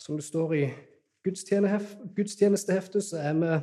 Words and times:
Som 0.00 0.16
det 0.16 0.24
står 0.24 0.54
i 0.56 0.64
gudstjenesteheftet, 1.24 3.04
så 3.04 3.16
er 3.20 3.34
vi 3.36 3.58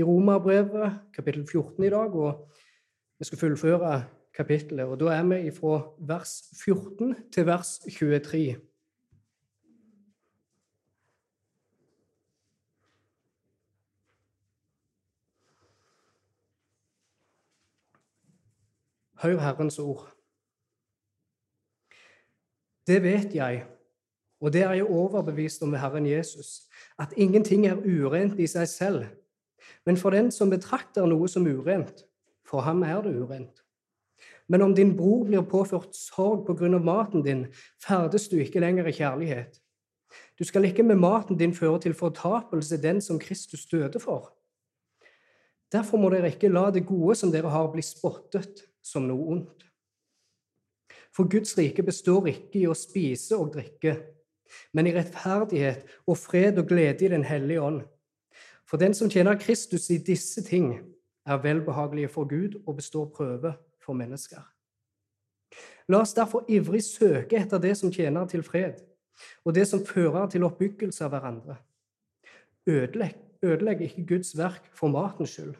i 0.00 0.02
Romerbrevet, 0.02 1.00
kapittel 1.14 1.46
14 1.46 1.84
i 1.84 1.90
dag, 1.90 2.14
og 2.14 2.52
vi 3.18 3.24
skal 3.24 3.38
fullføre 3.38 4.04
kapittelet. 4.34 4.86
Og 4.86 5.00
da 5.00 5.10
er 5.16 5.26
vi 5.26 5.50
fra 5.50 5.80
vers 5.98 6.44
14 6.64 7.16
til 7.34 7.46
vers 7.46 7.78
23. 7.98 8.56
Hør 19.22 19.38
Herrens 19.38 19.78
ord. 19.78 20.08
Det 22.86 23.02
vet 23.02 23.34
jeg, 23.34 23.66
og 24.42 24.52
det 24.52 24.64
er 24.66 24.72
jeg 24.74 24.90
overbevist 24.90 25.62
om 25.62 25.72
ved 25.72 25.78
Herren 25.78 26.06
Jesus, 26.06 26.66
at 26.98 27.14
ingenting 27.16 27.66
er 27.66 27.78
urent 27.78 28.40
i 28.42 28.46
seg 28.50 28.68
selv. 28.68 29.04
Men 29.86 29.96
for 29.96 30.10
den 30.10 30.32
som 30.34 30.50
betrakter 30.50 31.06
noe 31.06 31.28
som 31.30 31.46
urent, 31.46 32.02
for 32.46 32.66
ham 32.66 32.82
er 32.82 33.04
det 33.06 33.14
urent. 33.14 33.62
Men 34.50 34.62
om 34.62 34.74
din 34.74 34.96
bror 34.96 35.24
blir 35.24 35.46
påført 35.46 35.94
sorg 35.96 36.42
på 36.46 36.56
grunn 36.58 36.74
av 36.74 36.82
maten 36.84 37.22
din, 37.22 37.46
ferdes 37.80 38.26
du 38.28 38.40
ikke 38.42 38.60
lenger 38.60 38.90
i 38.90 38.96
kjærlighet. 38.98 39.60
Du 40.38 40.44
skal 40.44 40.66
ikke 40.66 40.82
med 40.82 40.98
maten 41.00 41.38
din 41.38 41.54
føre 41.54 41.78
til 41.80 41.94
fortapelse 41.94 42.82
den 42.82 43.00
som 43.00 43.20
Kristus 43.22 43.66
døde 43.70 44.00
for. 44.02 44.32
Derfor 45.72 45.96
må 46.02 46.10
dere 46.12 46.34
ikke 46.34 46.50
la 46.52 46.66
det 46.74 46.84
gode 46.86 47.14
som 47.16 47.30
dere 47.32 47.48
har, 47.48 47.70
bli 47.72 47.82
spottet 47.86 48.66
som 48.84 49.06
noe 49.08 49.30
ondt. 49.36 49.64
For 51.16 51.30
Guds 51.30 51.54
rike 51.56 51.84
består 51.84 52.26
ikke 52.28 52.58
i 52.60 52.68
å 52.68 52.76
spise 52.76 53.38
og 53.38 53.54
drikke, 53.54 53.94
men 54.72 54.86
i 54.86 54.94
rettferdighet 54.94 55.84
og 56.06 56.18
fred 56.18 56.58
og 56.58 56.68
glede 56.68 57.04
i 57.04 57.08
Den 57.08 57.24
hellige 57.24 57.62
ånd. 57.62 57.82
For 58.68 58.76
den 58.76 58.94
som 58.94 59.10
tjener 59.10 59.38
Kristus 59.38 59.90
i 59.90 59.98
disse 59.98 60.42
ting, 60.42 60.80
er 61.26 61.42
velbehagelige 61.42 62.08
for 62.08 62.24
Gud 62.24 62.62
og 62.66 62.76
består 62.76 63.12
prøve 63.14 63.54
for 63.84 63.92
mennesker. 63.92 64.40
La 65.88 66.00
oss 66.00 66.14
derfor 66.14 66.44
ivrig 66.48 66.82
søke 66.84 67.36
etter 67.36 67.58
det 67.58 67.76
som 67.78 67.92
tjener 67.92 68.26
til 68.26 68.42
fred, 68.42 68.80
og 69.44 69.54
det 69.54 69.66
som 69.68 69.84
fører 69.86 70.26
til 70.30 70.46
oppbyggelse 70.46 71.04
av 71.04 71.12
hverandre. 71.12 71.56
Ødelegg, 72.66 73.14
ødelegg 73.42 73.80
ikke 73.86 74.06
Guds 74.14 74.36
verk 74.38 74.70
for 74.74 74.88
matens 74.88 75.34
skyld. 75.34 75.54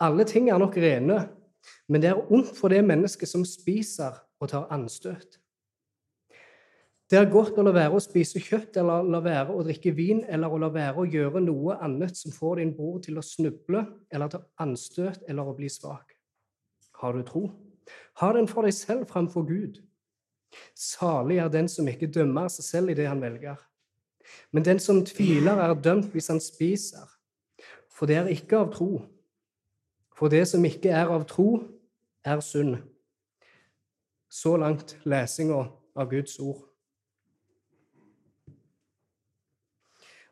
Alle 0.00 0.24
ting 0.24 0.50
er 0.50 0.58
nok 0.58 0.76
rene, 0.76 1.28
men 1.88 2.02
det 2.02 2.10
er 2.10 2.32
ondt 2.32 2.56
for 2.56 2.68
det 2.68 2.84
mennesket 2.84 3.28
som 3.28 3.44
spiser 3.44 4.18
og 4.40 4.48
tar 4.48 4.68
anstøt. 4.74 5.38
Det 7.08 7.16
er 7.16 7.30
godt 7.32 7.56
å 7.56 7.62
la 7.64 7.72
være 7.72 7.96
å 7.96 8.02
spise 8.04 8.40
kjøtt 8.44 8.76
eller 8.82 9.06
la 9.08 9.22
være 9.24 9.54
å 9.56 9.62
drikke 9.64 9.94
vin 9.96 10.20
eller 10.28 10.52
å 10.52 10.58
la 10.60 10.68
være 10.72 11.00
å 11.00 11.06
gjøre 11.08 11.40
noe 11.40 11.78
annet 11.80 12.18
som 12.18 12.34
får 12.34 12.60
din 12.60 12.74
bror 12.76 12.98
til 13.04 13.16
å 13.16 13.24
snuble 13.24 13.80
eller 14.12 14.28
ta 14.28 14.42
anstøt 14.60 15.22
eller 15.24 15.48
å 15.48 15.54
bli 15.56 15.70
svak. 15.72 16.12
Har 17.00 17.16
du 17.16 17.24
tro? 17.24 17.46
Ha 18.20 18.28
den 18.36 18.50
for 18.50 18.68
deg 18.68 18.76
selv 18.76 19.08
framfor 19.08 19.46
Gud. 19.48 19.80
Salig 20.76 21.40
er 21.40 21.48
den 21.48 21.68
som 21.72 21.88
ikke 21.88 22.10
dømmer 22.12 22.52
seg 22.52 22.68
selv 22.68 22.92
i 22.92 22.98
det 22.98 23.08
han 23.08 23.24
velger. 23.24 23.56
Men 24.52 24.68
den 24.68 24.80
som 24.80 25.00
tviler, 25.08 25.56
er 25.56 25.80
dømt 25.80 26.12
hvis 26.12 26.28
han 26.28 26.40
spiser. 26.44 27.08
For 27.88 28.04
det 28.04 28.20
er 28.20 28.32
ikke 28.36 28.60
av 28.60 28.72
tro. 28.76 28.90
For 30.12 30.28
det 30.28 30.44
som 30.50 30.64
ikke 30.64 30.92
er 30.92 31.08
av 31.08 31.24
tro, 31.30 31.62
er 32.20 32.44
synd. 32.44 32.76
Så 34.28 34.58
langt 34.60 34.98
lesinga 35.08 35.70
av 35.96 36.10
Guds 36.10 36.36
ord. 36.38 36.67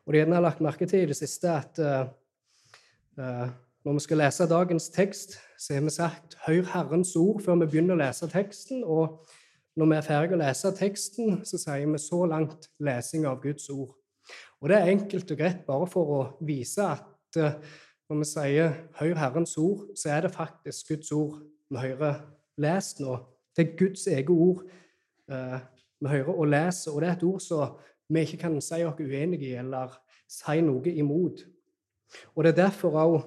Og 0.07 0.13
det 0.13 0.27
har 0.27 0.41
lagt 0.41 0.61
merke 0.63 0.85
til 0.87 1.03
i 1.03 1.07
det 1.09 1.17
siste 1.19 1.49
at 1.51 1.79
uh, 1.83 3.49
når 3.85 3.93
vi 3.93 3.99
skal 3.99 4.17
lese 4.21 4.45
dagens 4.47 4.89
tekst, 4.89 5.33
så 5.59 5.73
har 5.73 5.81
vi 5.81 5.89
sagt 5.89 6.37
'Hør 6.45 6.63
Herrens 6.73 7.15
ord' 7.15 7.41
før 7.43 7.55
vi 7.55 7.65
begynner 7.65 7.95
å 7.95 7.99
lese 7.99 8.27
teksten. 8.27 8.83
Og 8.83 9.25
når 9.75 9.85
vi 9.85 9.95
er 9.95 10.01
ferdige 10.01 10.37
å 10.37 10.39
lese 10.39 10.71
teksten, 10.71 11.41
så 11.45 11.57
sier 11.57 11.91
vi 11.91 11.97
'så 11.97 12.25
langt 12.25 12.69
lesing 12.79 13.25
av 13.25 13.41
Guds 13.41 13.69
ord'. 13.69 13.95
Og 14.61 14.69
det 14.69 14.77
er 14.77 14.91
enkelt 14.91 15.31
og 15.31 15.37
greit 15.37 15.65
bare 15.67 15.87
for 15.87 16.05
å 16.05 16.37
vise 16.41 16.81
at 16.81 17.37
uh, 17.37 17.51
når 18.09 18.17
vi 18.17 18.23
sier 18.31 18.73
'Hør 18.99 19.15
Herrens 19.15 19.57
ord', 19.57 19.91
så 19.95 20.09
er 20.09 20.21
det 20.21 20.31
faktisk 20.31 20.87
Guds 20.87 21.11
ord 21.11 21.43
vi 21.69 21.77
hører 21.77 22.15
lest 22.57 22.99
nå. 22.99 23.17
Det 23.57 23.67
er 23.67 23.77
Guds 23.77 24.07
eget 24.07 24.29
ord 24.29 24.63
vi 25.99 26.07
hører 26.07 26.39
og 26.39 26.47
leser, 26.47 26.91
og 26.91 27.01
det 27.01 27.09
er 27.09 27.13
et 27.13 27.23
ord 27.23 27.39
som 27.39 27.75
vi 28.09 28.23
ikke 28.23 28.37
kan 28.45 28.59
si 28.61 28.83
oss 28.85 28.99
uenige 28.99 29.51
i 29.51 29.57
eller 29.59 29.95
si 30.29 30.61
noe 30.61 30.93
imot. 30.93 31.43
Og 32.35 32.43
Det 32.43 32.51
er 32.51 32.63
derfor 32.63 32.99
òg 33.03 33.17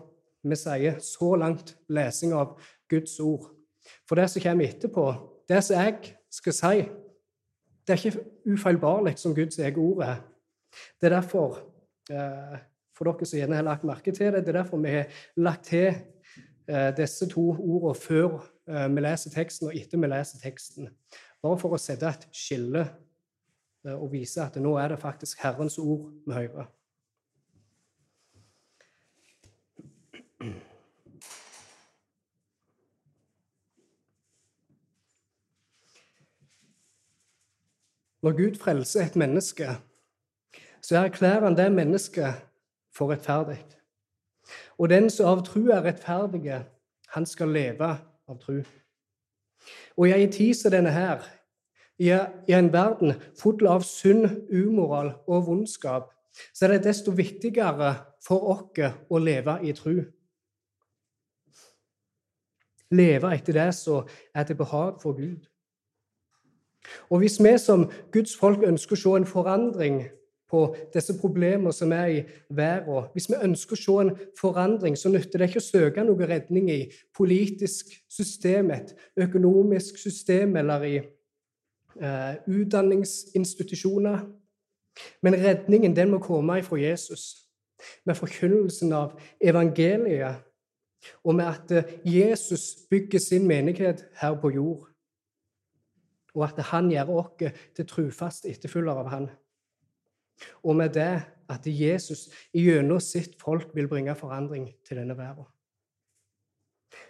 vi 0.42 0.56
sier 0.56 1.00
så 1.04 1.34
langt 1.36 1.76
lesing 1.88 2.32
av 2.32 2.56
Guds 2.88 3.18
ord. 3.20 3.50
For 4.08 4.16
det 4.16 4.30
som 4.30 4.42
kommer 4.42 4.68
etterpå, 4.68 5.04
det 5.48 5.60
som 5.64 5.76
jeg 5.76 6.14
skal 6.30 6.56
si, 6.56 6.88
det 7.86 7.92
er 7.92 8.06
ikke 8.06 8.24
ufeilbarlig 8.46 9.18
som 9.18 9.34
Guds 9.34 9.58
eget 9.58 9.76
ord 9.76 10.02
er. 10.02 10.22
Det 11.00 11.10
er 11.10 11.16
derfor, 11.20 11.58
eh, 12.10 12.56
for 12.96 13.04
dere 13.04 13.26
som 13.26 13.38
gjerne 13.38 13.56
har 13.56 13.68
lagt 13.68 13.84
merke 13.84 14.12
til 14.12 14.32
det, 14.32 14.46
det 14.46 14.54
er 14.54 14.62
derfor 14.62 14.78
vi 14.78 14.88
har 14.88 15.06
lagt 15.36 15.64
til 15.64 15.94
Eh, 16.70 16.90
disse 16.96 17.26
to 17.26 17.48
ordene 17.50 17.98
før 17.98 18.34
eh, 18.68 18.86
vi 18.94 19.02
leser 19.02 19.32
teksten, 19.34 19.70
og 19.70 19.76
etter 19.76 19.98
vi 19.98 20.10
leser 20.10 20.42
teksten. 20.42 20.90
Bare 21.42 21.58
for 21.58 21.74
å 21.74 21.80
sette 21.80 22.06
et 22.06 22.26
skille 22.36 22.84
og 23.84 24.12
vise 24.12 24.42
at 24.42 24.56
nå 24.60 24.74
er 24.76 24.88
det 24.88 24.98
faktisk 25.00 25.40
Herrens 25.42 25.78
ord 25.78 26.10
vi 26.26 26.32
hører. 26.32 26.68
Når 38.22 38.36
Gud 38.36 38.58
frelser 38.60 39.06
et 39.06 39.16
menneske, 39.16 39.68
så 40.82 40.96
erklærer 40.96 41.44
han 41.44 41.56
det 41.56 41.72
mennesket 41.72 42.34
for 42.92 43.12
rettferdig. 43.12 43.64
Og 44.78 44.88
den 44.88 45.10
som 45.10 45.26
av 45.26 45.44
tru 45.46 45.70
er 45.70 45.84
rettferdige, 45.84 46.64
han 47.08 47.26
skal 47.26 47.48
leve 47.48 47.88
av 48.28 48.38
tru. 48.40 48.60
Og 49.96 50.08
i 50.08 50.12
ei 50.12 50.26
tid 50.32 50.54
som 50.54 50.72
denne 50.72 50.92
her, 50.92 51.24
i 52.00 52.54
en 52.56 52.70
verden 52.72 53.14
full 53.38 53.66
av 53.68 53.84
synd, 53.84 54.26
umoral 54.48 55.12
og 55.28 55.46
vondskap, 55.50 56.08
så 56.54 56.66
er 56.66 56.76
det 56.76 56.86
desto 56.88 57.12
viktigere 57.12 57.94
for 58.24 58.52
oss 58.54 58.80
å 59.10 59.20
leve 59.20 59.58
i 59.66 59.74
tru. 59.76 60.00
Leve 62.90 63.34
etter 63.36 63.54
det 63.54 63.68
som 63.76 64.08
er 64.34 64.48
til 64.48 64.58
behag 64.58 64.96
for 65.02 65.14
Gud. 65.18 65.44
Og 67.10 67.20
hvis 67.22 67.36
vi 67.38 67.52
som 67.60 67.84
Guds 68.10 68.32
folk 68.38 68.64
ønsker 68.66 68.96
å 68.96 69.02
se 69.02 69.12
en 69.20 69.28
forandring 69.28 70.00
på 70.50 70.64
disse 70.94 71.14
problemene 71.20 71.72
som 71.74 71.92
er 71.94 72.06
i 72.10 72.20
verden. 72.50 73.06
Hvis 73.14 73.28
vi 73.30 73.38
ønsker 73.38 73.76
å 73.76 73.80
se 73.80 73.96
en 74.02 74.12
forandring, 74.38 74.96
så 74.98 75.12
nytter 75.12 75.38
det 75.38 75.50
ikke 75.50 75.62
å 75.62 75.68
søke 75.68 76.04
noe 76.06 76.26
redning 76.26 76.70
i 76.72 76.80
politisk 77.16 77.92
system, 78.10 78.72
økonomisk 79.14 80.00
system 80.02 80.56
eller 80.60 80.86
i 80.88 80.96
utdanningsinstitusjoner. 82.46 84.26
Men 85.22 85.34
redningen 85.34 85.96
den 85.96 86.10
må 86.10 86.18
komme 86.18 86.58
ifra 86.58 86.76
Jesus, 86.80 87.46
med 88.04 88.16
forkynnelsen 88.18 88.92
av 88.92 89.14
evangeliet, 89.40 90.42
og 91.24 91.34
med 91.34 91.46
at 91.48 91.70
eh, 91.72 91.92
Jesus 92.04 92.76
bygger 92.90 93.18
sin 93.18 93.46
menighet 93.48 94.04
her 94.20 94.34
på 94.40 94.50
jord, 94.50 94.88
og 96.34 96.44
at 96.44 96.58
han 96.70 96.90
gjør 96.90 97.14
oss 97.16 97.54
til 97.76 97.86
trufaste 97.88 98.50
etterfølgere 98.50 99.04
av 99.04 99.08
han. 99.08 99.30
Og 100.62 100.76
med 100.76 100.92
det 100.94 101.22
at 101.50 101.66
Jesus 101.66 102.28
gjennom 102.54 103.00
sitt 103.00 103.34
folk 103.40 103.72
vil 103.74 103.88
bringe 103.88 104.14
forandring 104.14 104.68
til 104.86 105.00
denne 105.00 105.16
verden. 105.18 105.48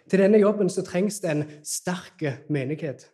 Til 0.09 0.19
denne 0.19 0.39
jobben 0.39 0.69
så 0.69 0.83
trengs 0.85 1.19
det 1.19 1.31
en 1.31 1.43
sterk 1.63 2.23
menighet. 2.49 3.11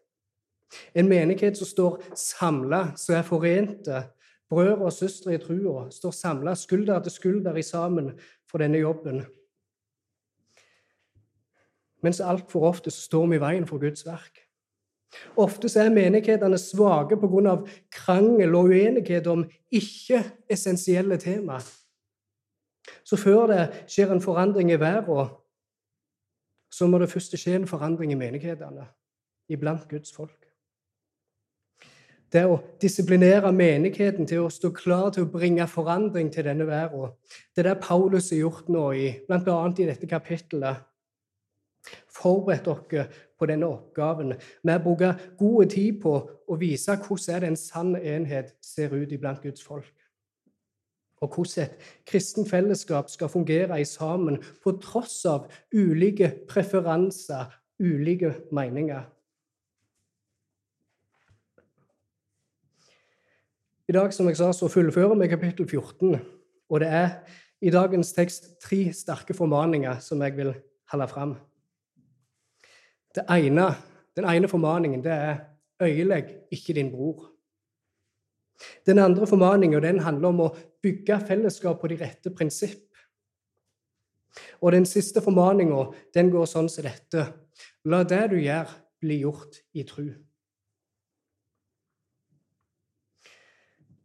En 0.95 1.07
menighet 1.07 1.57
som 1.57 1.67
står 1.67 2.01
samla, 2.15 2.91
som 2.95 3.15
er 3.15 3.25
forente. 3.27 4.03
Brødre 4.49 4.87
og 4.87 4.93
søstre 4.93 5.35
i 5.35 5.41
trua 5.43 5.89
står 5.91 6.11
samla 6.15 6.55
skulder 6.55 7.01
til 7.03 7.11
skulder 7.11 7.55
i 7.55 7.63
sammen 7.63 8.13
for 8.47 8.63
denne 8.63 8.79
jobben. 8.79 9.25
Mens 12.03 12.19
altfor 12.19 12.69
ofte 12.69 12.91
så 12.91 13.01
står 13.01 13.27
vi 13.27 13.35
i 13.35 13.41
veien 13.41 13.67
for 13.67 13.81
Guds 13.81 14.05
verk. 14.05 14.47
Ofte 15.37 15.69
er 15.79 15.89
menighetene 15.89 16.57
svake 16.57 17.17
pga. 17.17 17.57
krangel 17.91 18.55
og 18.55 18.71
uenighet 18.71 19.27
om 19.27 19.45
ikke-essensielle 19.71 21.17
tema. 21.17 21.59
Så 23.03 23.17
før 23.17 23.47
det 23.47 23.85
skjer 23.87 24.11
en 24.11 24.21
forandring 24.21 24.71
i 24.71 24.79
verden, 24.79 25.29
så 26.71 26.87
må 26.87 26.99
det 26.99 27.09
først 27.09 27.37
skje 27.37 27.55
en 27.55 27.67
forandring 27.67 28.11
i 28.11 28.15
menighetene, 28.19 28.87
iblant 29.49 29.87
Guds 29.89 30.13
folk. 30.13 30.46
Det 32.33 32.43
å 32.43 32.57
disiplinere 32.81 33.53
menigheten 33.55 34.27
til 34.27 34.43
å 34.43 34.51
stå 34.51 34.73
klar 34.75 35.13
til 35.15 35.23
å 35.23 35.31
bringe 35.31 35.67
forandring 35.71 36.27
til 36.33 36.43
denne 36.49 36.67
verden. 36.67 37.13
Det 37.55 37.63
er 37.63 37.69
det 37.69 37.83
Paulus 37.85 38.33
har 38.33 38.41
gjort 38.41 38.67
nå, 38.71 38.83
i, 38.91 39.07
bl.a. 39.29 39.57
i 39.71 39.87
dette 39.87 40.09
kapittelet. 40.11 40.83
Forberedt 42.11 42.67
dere 42.91 43.05
på 43.39 43.47
denne 43.47 43.67
oppgaven 43.69 44.33
Vi 44.35 44.71
har 44.71 44.81
brukt 44.83 45.27
god 45.39 45.69
tid 45.71 46.01
på 46.01 46.15
å 46.47 46.57
vise 46.59 46.97
hvordan 46.99 47.45
en 47.47 47.59
sann 47.59 47.95
enhet 47.95 48.55
ser 48.61 48.91
ut 48.95 49.11
iblant 49.11 49.39
Guds 49.43 49.63
folk. 49.63 49.93
Og 51.21 51.33
hvordan 51.33 51.63
et 51.65 51.85
kristen 52.05 52.45
fellesskap 52.45 53.09
skal 53.09 53.31
fungere 53.31 53.79
i 53.81 53.85
sammen 53.87 54.41
på 54.63 54.75
tross 54.83 55.23
av 55.25 55.47
ulike 55.73 56.29
preferanser, 56.49 57.47
ulike 57.79 58.35
meninger. 58.51 59.07
I 63.87 63.93
dag 63.95 64.11
som 64.11 64.27
jeg 64.27 64.35
sa, 64.35 64.49
så 64.51 64.67
fullfører 64.67 65.15
vi 65.15 65.29
kapittel 65.31 65.63
14. 65.63 66.17
Og 66.67 66.79
det 66.83 66.87
er 66.91 67.11
i 67.63 67.71
dagens 67.71 68.09
tekst 68.11 68.49
tre 68.59 68.81
sterke 68.91 69.31
formaninger 69.33 70.01
som 70.03 70.19
jeg 70.21 70.35
vil 70.35 70.49
holde 70.91 71.07
fram. 71.07 71.37
Den 73.15 74.27
ene 74.27 74.47
formaningen 74.51 75.03
det 75.03 75.11
er 75.11 75.39
'øyelegg 75.81 76.51
ikke 76.51 76.73
din 76.73 76.91
bror'. 76.91 77.31
Den 78.85 78.99
andre 78.99 79.27
formaningen 79.27 79.83
den 79.83 79.99
handler 79.99 80.27
om 80.27 80.39
å 80.39 80.55
bygge 80.83 81.21
fellesskap 81.27 81.79
på 81.79 81.87
de 81.87 81.95
rette 81.95 82.29
prinsipp. 82.29 82.91
Og 84.61 84.71
den 84.71 84.85
siste 84.85 85.21
formaninga 85.21 85.93
går 86.13 86.45
sånn 86.45 86.69
som 86.69 86.83
dette. 86.83 87.33
La 87.85 88.03
det 88.03 88.29
du 88.29 88.35
gjør, 88.35 88.67
bli 88.99 89.19
gjort 89.21 89.63
i 89.73 89.83
tru. 89.83 90.26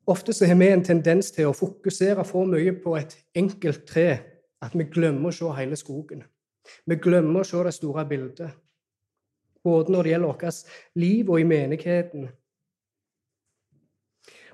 Ofte 0.07 0.33
så 0.33 0.47
har 0.47 0.59
vi 0.59 0.69
en 0.73 0.83
tendens 0.85 1.31
til 1.31 1.47
å 1.47 1.55
fokusere 1.55 2.25
for 2.27 2.49
mye 2.51 2.75
på 2.83 2.97
et 2.99 3.15
enkelt 3.39 3.85
tre 3.87 4.09
at 4.63 4.75
vi 4.75 4.89
glemmer 4.91 5.31
å 5.31 5.37
se 5.37 5.51
hele 5.59 5.79
skogen. 5.79 6.25
Vi 6.87 6.99
glemmer 7.03 7.43
å 7.43 7.47
se 7.47 7.63
det 7.63 7.75
store 7.75 8.05
bildet, 8.07 8.51
både 9.63 9.95
når 9.95 10.03
det 10.03 10.15
gjelder 10.15 10.33
vårt 10.33 10.63
liv 10.99 11.31
og 11.31 11.41
i 11.41 11.47
menigheten. 11.47 12.29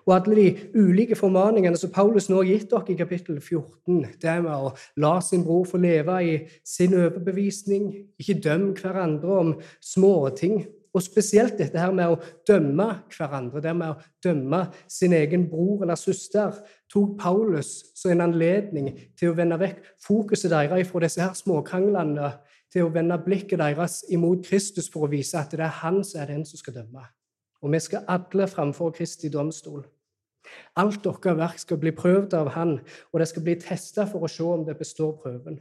Og 0.08 0.14
alle 0.14 0.36
de 0.36 0.68
ulike 0.80 1.16
formaningene 1.16 1.76
som 1.76 1.92
Paulus 1.92 2.30
nå 2.30 2.38
har 2.40 2.48
gitt 2.48 2.70
dere 2.70 2.92
i 2.94 2.96
kapittel 2.96 3.40
14, 3.40 4.06
det 4.20 4.30
er 4.30 4.40
med 4.44 4.52
å 4.52 4.70
la 5.00 5.18
sin 5.24 5.44
bror 5.44 5.66
få 5.68 5.80
leve 5.80 6.16
i 6.24 6.38
sin 6.64 6.96
overbevisning, 6.96 7.90
ikke 8.20 8.40
dømme 8.44 8.72
hverandre 8.76 9.40
om 9.42 9.50
småting, 9.84 10.62
og 10.98 11.04
spesielt 11.04 11.58
dette 11.60 11.78
her 11.78 11.92
med 11.94 12.10
å 12.10 12.18
dømme 12.48 12.88
hverandre, 13.14 13.62
det 13.62 13.74
med 13.78 13.94
å 13.94 13.98
dømme 14.24 14.64
sin 14.90 15.14
egen 15.14 15.46
bror 15.50 15.84
eller 15.86 15.98
søster, 15.98 16.56
tok 16.90 17.14
Paulus 17.20 17.92
som 17.94 18.10
en 18.12 18.24
anledning 18.26 18.90
til 19.18 19.30
å 19.30 19.36
vende 19.38 19.60
vekk 19.60 19.84
fokuset 20.02 20.50
deres 20.50 20.90
fra 20.90 21.04
disse 21.04 21.22
her 21.22 21.36
småkranglene 21.38 22.32
til 22.72 22.84
å 22.84 22.92
vende 22.92 23.16
blikket 23.22 23.60
deres 23.62 24.02
imot 24.12 24.42
Kristus 24.48 24.90
for 24.90 25.06
å 25.06 25.12
vise 25.12 25.38
at 25.38 25.54
det 25.54 25.64
er 25.64 25.78
han 25.84 26.02
som 26.04 26.22
er 26.22 26.34
den 26.34 26.44
som 26.48 26.60
skal 26.60 26.80
dømme. 26.80 27.06
Og 27.62 27.72
vi 27.72 27.80
skal 27.82 28.06
alle 28.10 28.46
framfor 28.50 28.92
Kristi 28.94 29.30
domstol. 29.32 29.86
Alt 30.78 31.02
deres 31.04 31.38
verk 31.38 31.62
skal 31.62 31.80
bli 31.80 31.92
prøvd 31.96 32.34
av 32.38 32.52
Han, 32.54 32.78
og 33.12 33.20
det 33.20 33.28
skal 33.28 33.44
bli 33.44 33.56
testa 33.60 34.06
for 34.08 34.24
å 34.24 34.30
se 34.32 34.44
om 34.46 34.64
det 34.64 34.78
består 34.78 35.16
prøven. 35.22 35.58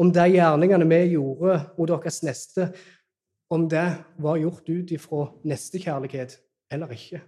Om 0.00 0.12
de 0.12 0.26
gjerningene 0.34 0.88
vi 0.88 1.14
gjorde 1.14 1.58
mot 1.78 1.88
deres 1.88 2.22
neste, 2.24 2.70
om 3.52 3.68
det 3.68 3.88
var 4.22 4.40
gjort 4.40 4.68
ut 4.68 4.94
ifra 4.96 5.26
nestekjærlighet 5.44 6.38
eller 6.72 6.94
ikke. 6.96 7.20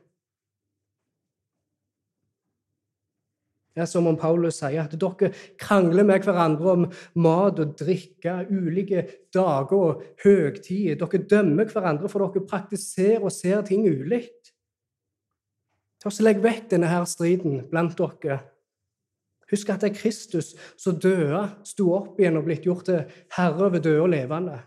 Det 3.75 3.83
er 3.83 3.89
som 3.91 4.07
om 4.07 4.17
Paulus 4.17 4.61
sier 4.61 4.85
at 4.85 4.93
dere 4.95 5.33
krangler 5.59 6.07
med 6.07 6.23
hverandre 6.23 6.75
om 6.77 6.85
mat 7.19 7.59
og 7.59 7.73
drikke, 7.81 8.45
ulike 8.47 9.03
dager 9.35 9.75
og 9.75 10.05
høgtider. 10.23 10.95
Dere 11.01 11.25
dømmer 11.31 11.73
hverandre 11.73 12.11
for 12.11 12.23
dere 12.23 12.47
praktiserer 12.47 13.25
og 13.27 13.35
ser 13.35 13.65
ting 13.67 13.89
ulikt. 13.91 14.53
Ta 15.99 16.13
så 16.13 16.23
Legg 16.23 16.43
vekk 16.45 16.69
denne 16.71 16.93
her 16.93 17.09
striden 17.11 17.65
blant 17.73 17.99
dere. 17.99 18.45
Husk 19.51 19.75
at 19.75 19.83
det 19.83 19.91
er 19.91 19.99
Kristus 19.99 20.53
som 20.81 21.01
døde, 21.01 21.43
sto 21.67 21.91
opp 21.97 22.21
igjen 22.21 22.39
og 22.39 22.47
blitt 22.47 22.65
gjort 22.69 22.87
til 22.87 23.03
herre 23.35 23.67
over 23.67 23.83
døde 23.83 24.07
og 24.07 24.13
levende. 24.15 24.61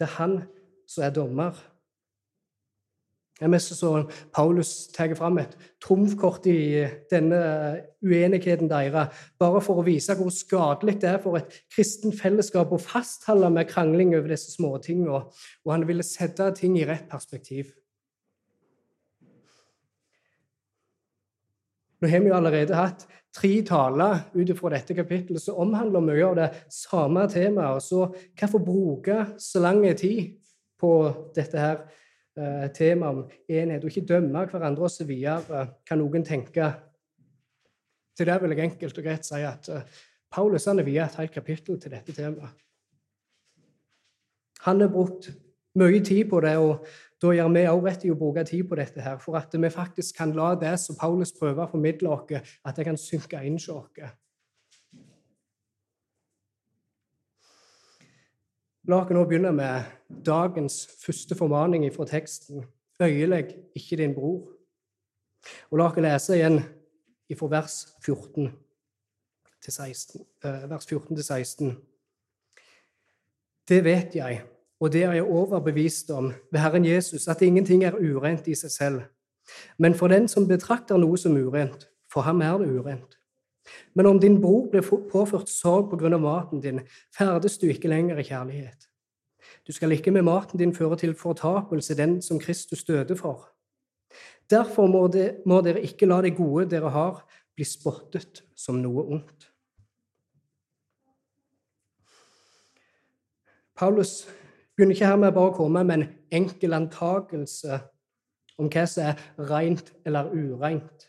Det 0.00 0.08
er 0.08 0.16
han 0.16 0.38
som 0.88 1.04
er 1.04 1.12
dommer. 1.12 1.58
Jeg 3.40 3.48
mest 3.52 3.72
så 3.72 3.90
Paulus 4.36 4.70
tar 4.92 5.12
fram 5.16 5.38
et 5.40 5.52
trumfkort 5.80 6.44
i 6.48 6.84
denne 7.12 7.40
uenigheten 8.04 8.68
deres, 8.68 9.12
bare 9.40 9.62
for 9.64 9.80
å 9.80 9.84
vise 9.84 10.16
hvor 10.16 10.32
skadelig 10.32 10.98
det 11.00 11.08
er 11.08 11.20
for 11.22 11.36
et 11.38 11.56
kristen 11.72 12.12
fellesskap 12.16 12.72
å 12.72 12.80
fastholde 12.80 13.48
med 13.52 13.68
krangling 13.68 14.12
over 14.16 14.32
disse 14.34 14.52
småtingene, 14.52 15.22
og 15.64 15.72
han 15.72 15.86
ville 15.88 16.04
sette 16.04 16.50
ting 16.56 16.76
i 16.80 16.84
rett 16.88 17.08
perspektiv. 17.12 17.72
Nå 22.00 22.08
har 22.08 22.20
vi 22.24 22.32
jo 22.32 22.36
allerede 22.36 22.76
hatt 22.76 23.08
tre 23.34 23.50
taler 23.66 24.24
ut 24.34 24.52
fra 24.58 24.72
dette 24.74 24.94
kapittelet 24.96 25.42
som 25.42 25.60
omhandler 25.62 26.02
mye 26.02 26.26
av 26.26 26.36
det 26.38 26.48
samme 26.72 27.26
temaet. 27.30 27.84
Så 27.84 28.08
hvorfor 28.38 28.64
bruke 28.64 29.24
så 29.38 29.62
lang 29.62 29.84
tid 29.98 30.36
på 30.80 30.92
dette 31.36 31.60
her 31.60 31.82
eh, 32.36 32.66
temaet 32.74 33.10
om 33.10 33.24
enhet, 33.48 33.84
og 33.84 33.90
ikke 33.90 34.08
dømme 34.08 34.46
hverandre 34.50 34.88
osv., 34.88 35.12
kan 35.86 36.00
noen 36.00 36.26
tenke. 36.26 36.72
Til 38.16 38.28
det 38.28 38.40
vil 38.42 38.56
jeg 38.56 38.70
enkelt 38.70 38.98
og 38.98 39.06
greit 39.06 39.28
si 39.28 39.44
at 39.46 39.70
eh, 39.70 40.00
Paulus 40.30 40.66
han 40.70 40.78
er 40.78 40.86
viet 40.86 41.06
et 41.06 41.20
helt 41.22 41.34
kapittel 41.34 41.78
til 41.80 41.94
dette 41.94 42.14
temaet. 42.14 42.56
Han 44.66 44.82
har 44.82 44.90
brukt 44.92 45.30
mye 45.80 46.02
tid 46.04 46.26
på 46.28 46.40
det, 46.44 46.56
og 46.60 46.84
da 47.20 47.34
gjør 47.36 47.50
vi 47.52 47.66
òg 47.68 47.84
rett 47.84 48.04
i 48.06 48.10
å 48.12 48.16
bruke 48.16 48.44
tid 48.48 48.64
på 48.68 48.78
dette 48.78 49.02
her, 49.04 49.18
for 49.20 49.36
at 49.36 49.52
vi 49.52 49.70
faktisk 49.70 50.16
kan 50.16 50.32
la 50.32 50.54
det 50.56 50.72
som 50.80 50.96
Paulus 50.96 51.34
prøver 51.36 51.66
å 51.66 51.70
formidle 51.70 52.14
oss, 52.14 52.54
at 52.64 52.76
det 52.76 52.86
kan 52.88 52.96
synke 52.96 53.42
inn 53.44 53.58
hos 53.58 53.68
oss. 53.68 54.14
La 58.88 59.02
oss 59.02 59.12
nå 59.12 59.26
begynne 59.28 59.52
med 59.52 59.90
dagens 60.26 60.86
første 61.02 61.36
formaning 61.36 61.84
fra 61.92 62.08
teksten. 62.08 62.64
Øyelegg 63.00 63.52
ikke 63.76 64.00
din 64.00 64.16
bror. 64.16 64.48
Og 65.70 65.78
La 65.78 65.90
oss 65.90 66.00
lese 66.00 66.38
igjen 66.38 66.58
fra 67.36 67.50
vers 67.52 67.76
14 68.00 68.48
til 69.60 69.72
16. 69.72 70.24
Eh, 70.44 70.64
vers 70.70 70.88
14 70.88 71.16
til 71.16 71.24
16. 71.24 71.76
Det 73.68 73.84
vet 73.84 74.16
jeg 74.16 74.40
og 74.80 74.92
det 74.92 75.02
er 75.04 75.12
jeg 75.12 75.28
overbevist 75.28 76.10
om 76.10 76.32
ved 76.52 76.60
Herren 76.60 76.84
Jesus, 76.84 77.28
at 77.28 77.42
ingenting 77.42 77.84
er 77.84 77.98
urent 78.00 78.48
i 78.48 78.54
seg 78.54 78.70
selv. 78.70 79.00
Men 79.78 79.94
for 79.94 80.08
den 80.08 80.28
som 80.28 80.48
betrakter 80.48 80.96
noe 80.96 81.18
som 81.18 81.36
urent, 81.36 81.88
for 82.12 82.24
ham 82.24 82.40
er 82.40 82.58
det 82.58 82.70
urent. 82.70 83.18
Men 83.94 84.06
om 84.06 84.20
din 84.20 84.40
bror 84.40 84.70
blir 84.70 84.86
påført 85.12 85.50
sorg 85.50 85.90
på 85.90 85.98
grunn 86.00 86.16
av 86.16 86.24
maten 86.24 86.62
din, 86.64 86.80
ferdes 87.16 87.58
du 87.58 87.68
ikke 87.68 87.90
lenger 87.92 88.18
i 88.18 88.24
kjærlighet. 88.24 88.88
Du 89.66 89.72
skal 89.72 89.92
ikke 89.92 90.10
med 90.10 90.24
maten 90.24 90.58
din 90.58 90.74
føre 90.74 90.96
til 90.96 91.14
fortapelse 91.14 91.94
den 91.94 92.22
som 92.22 92.40
Kristus 92.40 92.84
døde 92.84 93.16
for. 93.16 93.50
Derfor 94.50 94.86
må, 94.86 95.06
det, 95.12 95.42
må 95.46 95.60
dere 95.62 95.82
ikke 95.84 96.08
la 96.08 96.22
det 96.24 96.34
gode 96.36 96.70
dere 96.70 96.90
har, 96.90 97.20
bli 97.54 97.66
spottet 97.68 98.42
som 98.56 98.80
noe 98.80 99.04
ondt. 99.04 99.46
Paulus 103.76 104.26
begynner 104.80 104.94
ikke 104.94 105.06
hermed 105.06 105.32
bare 105.32 105.52
komme 105.52 105.84
med 105.84 105.94
en 105.94 106.08
enkel 106.32 106.72
antakelse 106.72 107.82
om 108.56 108.68
hva 108.72 108.84
som 108.88 109.10
er 109.10 109.18
rent 109.50 109.90
eller 110.08 110.30
ureint. 110.32 111.04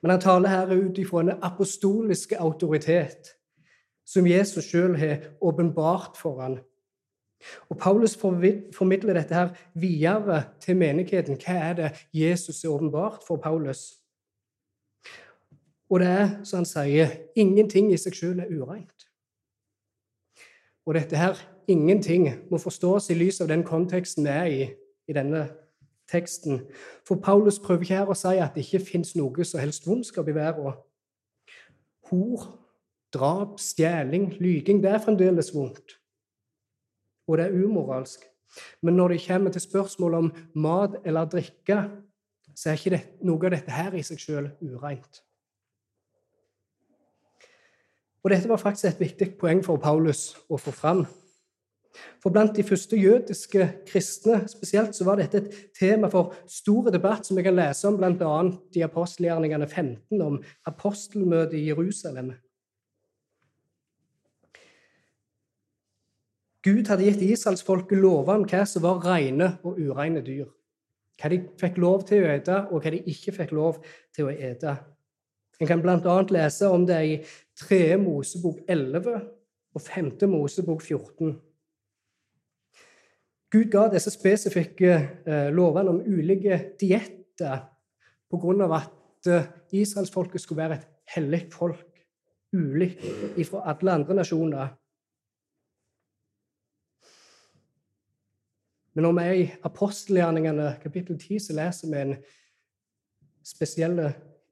Men 0.00 0.14
han 0.14 0.22
taler 0.24 0.48
her 0.48 0.72
ut 0.72 0.98
ifra 0.98 1.20
en 1.20 1.34
apostoliske 1.44 2.38
autoritet 2.40 3.34
som 4.08 4.26
Jesus 4.26 4.64
sjøl 4.64 4.96
har 4.96 5.28
åpenbart 5.44 6.16
for 6.16 6.40
han. 6.40 6.56
Og 7.68 7.76
Paulus 7.78 8.16
formidler 8.16 9.14
dette 9.20 9.34
her 9.34 9.52
videre 9.74 10.42
til 10.60 10.80
menigheten. 10.80 11.36
Hva 11.36 11.60
er 11.68 11.76
det 11.76 11.92
Jesus 12.16 12.64
er 12.64 12.72
åpenbart 12.72 13.20
for 13.28 13.36
Paulus? 13.36 14.00
Og 15.90 16.00
det 16.00 16.08
er, 16.08 16.28
som 16.44 16.62
han 16.64 16.72
sier, 16.72 17.12
ingenting 17.36 17.92
i 17.92 18.00
seg 18.00 18.16
sjøl 18.16 18.40
er 18.40 18.52
ureint. 18.56 19.08
Og 20.86 20.96
dette 20.96 21.16
her 21.16 21.36
ingenting 21.70 22.28
må 22.50 22.58
forstås 22.60 23.10
i 23.10 23.16
lys 23.18 23.40
av 23.40 23.50
den 23.50 23.64
konteksten 23.66 24.26
vi 24.26 24.34
er 24.34 24.50
i 24.50 24.62
i 25.10 25.14
denne 25.16 25.48
teksten. 26.10 26.64
For 27.06 27.18
Paulus 27.22 27.58
prøver 27.58 27.86
ikke 27.86 27.98
her 27.98 28.10
å 28.10 28.18
si 28.18 28.36
at 28.38 28.54
det 28.54 28.66
ikke 28.66 28.84
fins 28.92 29.14
noe 29.18 29.46
som 29.46 29.62
helst 29.62 29.86
vondskap 29.88 30.28
i 30.30 30.36
verden. 30.36 30.76
Hor, 32.10 32.46
drap, 33.14 33.58
stjeling, 33.62 34.30
lyging 34.42 34.82
det 34.82 34.92
er 34.94 35.02
fremdeles 35.02 35.52
vondt. 35.54 35.96
Og 37.30 37.38
det 37.38 37.48
er 37.48 37.58
umoralsk. 37.62 38.22
Men 38.82 38.96
når 38.98 39.14
det 39.14 39.24
kommer 39.26 39.54
til 39.54 39.62
spørsmål 39.62 40.14
om 40.18 40.30
mat 40.58 40.96
eller 41.06 41.30
drikke, 41.30 41.84
så 42.54 42.70
er 42.70 42.78
ikke 42.78 42.94
det, 42.96 43.02
noe 43.22 43.46
av 43.46 43.54
dette 43.54 43.74
her 43.74 43.94
i 43.94 44.02
seg 44.02 44.18
sjøl 44.18 44.50
ureint. 44.60 45.22
Og 48.20 48.34
dette 48.34 48.50
var 48.50 48.60
faktisk 48.60 48.90
et 48.90 49.00
viktig 49.00 49.30
poeng 49.40 49.62
for 49.64 49.80
Paulus 49.80 50.34
å 50.50 50.58
få 50.60 50.74
fram. 50.74 51.06
For 52.22 52.32
blant 52.32 52.54
de 52.56 52.62
første 52.62 52.96
jødiske 52.96 53.66
kristne 53.88 54.44
spesielt 54.48 54.94
så 54.96 55.06
var 55.08 55.18
dette 55.20 55.40
et 55.40 55.56
tema 55.76 56.10
for 56.12 56.36
stor 56.48 56.90
debatt, 56.92 57.26
som 57.26 57.38
vi 57.38 57.44
kan 57.46 57.56
lese 57.56 57.88
om 57.88 57.98
bl.a. 57.98 58.36
i 58.76 58.84
apostelgjerningene 58.86 59.66
15, 59.66 60.22
om 60.22 60.38
apostelmøtet 60.70 61.58
i 61.58 61.66
Jerusalem. 61.70 62.32
Gud 66.60 66.90
hadde 66.92 67.06
gitt 67.08 67.22
israelsfolket 67.24 67.98
lover 67.98 68.36
om 68.36 68.44
hva 68.44 68.66
som 68.68 68.84
var 68.84 69.00
rene 69.06 69.54
og 69.64 69.80
ureine 69.80 70.20
dyr. 70.24 70.48
Hva 71.20 71.30
de 71.32 71.40
fikk 71.60 71.78
lov 71.80 72.04
til 72.08 72.24
å 72.24 72.32
ete, 72.34 72.58
og 72.68 72.84
hva 72.84 72.92
de 72.92 73.00
ikke 73.08 73.32
fikk 73.36 73.54
lov 73.56 73.80
til 74.16 74.28
å 74.28 74.34
ete. 74.34 74.76
En 75.60 75.68
kan 75.68 75.80
bl.a. 75.80 76.16
lese 76.32 76.68
om 76.68 76.84
det 76.88 77.00
i 77.04 77.16
3. 77.60 77.96
Mosebok 78.00 78.60
11 78.68 79.16
og 79.76 79.82
5. 79.84 80.12
Mosebok 80.28 80.84
14. 80.84 81.34
Gud 83.50 83.66
ga 83.70 83.88
disse 83.90 84.12
spesifikke 84.14 84.90
eh, 85.26 85.48
lovene 85.50 85.90
om 85.90 86.02
ulike 86.06 86.58
dietter 86.78 87.64
pga. 88.30 88.66
at 88.76 89.26
eh, 89.26 89.48
israelsfolket 89.72 90.40
skulle 90.40 90.62
være 90.62 90.74
et 90.74 90.86
hellig 91.14 91.48
folk, 91.52 91.86
ulikt 92.52 93.02
fra 93.48 93.64
alle 93.72 93.92
andre 93.92 94.14
nasjoner. 94.14 94.68
Men 98.94 99.02
når 99.02 99.12
vi 99.12 99.24
er 99.24 99.32
i 99.32 99.50
apostelgjerningene 99.62 100.76
kapittel 100.82 101.18
10, 101.18 101.38
så 101.38 101.52
leser 101.52 101.90
vi 101.90 102.00
en 102.00 102.14
spesiell 103.46 103.98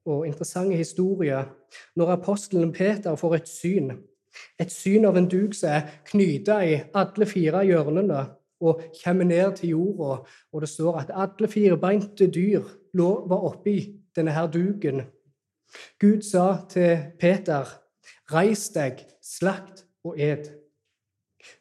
og 0.05 0.27
interessant 0.27 0.75
historie 0.75 1.39
når 1.95 2.11
apostelen 2.17 2.73
Peter 2.73 3.15
får 3.15 3.35
et 3.35 3.47
syn. 3.47 3.91
Et 4.59 4.71
syn 4.71 5.05
av 5.05 5.17
en 5.17 5.27
duk 5.27 5.55
som 5.55 5.69
er 5.69 5.87
knyta 6.11 6.59
i 6.67 6.75
alle 6.93 7.27
fire 7.27 7.63
hjørnene 7.67 8.25
og 8.59 8.81
kommer 9.03 9.23
ned 9.23 9.55
til 9.55 9.69
jorda. 9.69 10.21
Og 10.53 10.61
det 10.61 10.69
står 10.69 10.97
at 10.99 11.11
alle 11.13 11.47
firbeinte 11.47 12.27
dyr 12.31 12.63
var 12.93 13.45
oppi 13.51 13.77
denne 14.15 14.31
her 14.31 14.47
duken. 14.51 15.01
Gud 15.99 16.21
sa 16.21 16.65
til 16.69 16.97
Peter, 17.19 17.65
'Reis 18.31 18.69
deg, 18.69 19.05
slakt 19.21 19.85
og 20.03 20.17
ed'. 20.17 20.49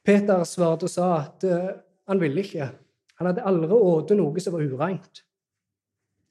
Peter 0.05 0.45
svarte 0.45 0.85
og 0.85 0.91
sa 0.91 1.09
at 1.21 1.45
uh, 1.45 1.81
han 2.09 2.21
ville 2.21 2.41
ikke. 2.41 2.71
Han 3.19 3.27
hadde 3.27 3.45
aldri 3.47 3.69
spist 3.69 4.17
noe 4.17 4.41
som 4.41 4.53
var 4.53 4.65
ureint 4.65 5.23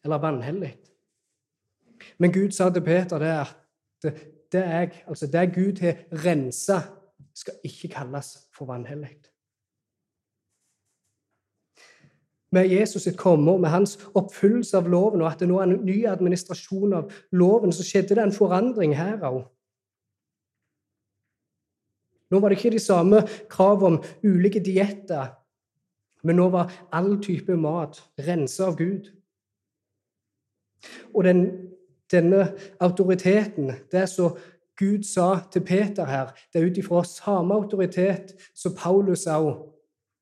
eller 0.04 0.18
vanhellig. 0.24 0.78
Men 2.18 2.34
Gud 2.34 2.52
sa 2.52 2.70
til 2.70 2.86
Peter 2.86 3.20
det 3.20 3.34
at 3.34 3.56
det, 4.52 4.62
jeg, 4.64 4.92
altså 5.08 5.28
det 5.28 5.54
Gud 5.56 5.82
har 5.82 5.98
rensa, 6.26 6.80
skal 7.36 7.54
ikke 7.64 7.88
kalles 7.88 8.38
for 8.56 8.66
vanhellig. 8.66 9.18
Med 12.52 12.72
Jesus 12.72 13.04
sitt 13.04 13.18
komme 13.20 13.52
og 13.52 13.62
med 13.62 13.70
hans 13.70 13.98
oppfyllelse 14.16 14.78
av 14.80 14.88
loven, 14.90 15.22
og 15.22 15.32
at 15.32 15.42
det 15.44 15.50
nå 15.50 15.60
er 15.60 15.68
en 15.68 15.86
ny 15.86 15.98
administrasjon 16.08 16.96
av 17.02 17.14
loven, 17.36 17.74
så 17.76 17.86
skjedde 17.86 18.16
det 18.16 18.24
en 18.24 18.36
forandring 18.36 18.96
her 18.98 19.20
òg. 19.28 19.44
Nå 22.32 22.40
var 22.44 22.52
det 22.52 22.58
ikke 22.60 22.76
de 22.76 22.84
samme 22.84 23.22
krav 23.52 23.84
om 23.88 24.02
ulike 24.24 24.60
dietter, 24.64 25.32
men 26.24 26.40
nå 26.40 26.50
var 26.52 26.74
all 26.92 27.16
type 27.24 27.56
mat 27.56 28.02
rensa 28.20 28.68
av 28.68 28.76
Gud. 28.80 29.08
Og 31.16 31.24
den, 31.24 31.46
denne 32.12 32.50
autoriteten, 32.84 33.72
det 33.92 34.10
som 34.12 34.36
Gud 34.78 35.08
sa 35.08 35.40
til 35.52 35.64
Peter 35.66 36.06
her, 36.06 36.36
det 36.54 36.62
er 36.62 36.68
ut 36.68 36.78
ifra 36.78 37.04
samme 37.08 37.56
autoritet 37.56 38.36
som 38.56 38.76
Paulus 38.76 39.26
òg 39.32 39.56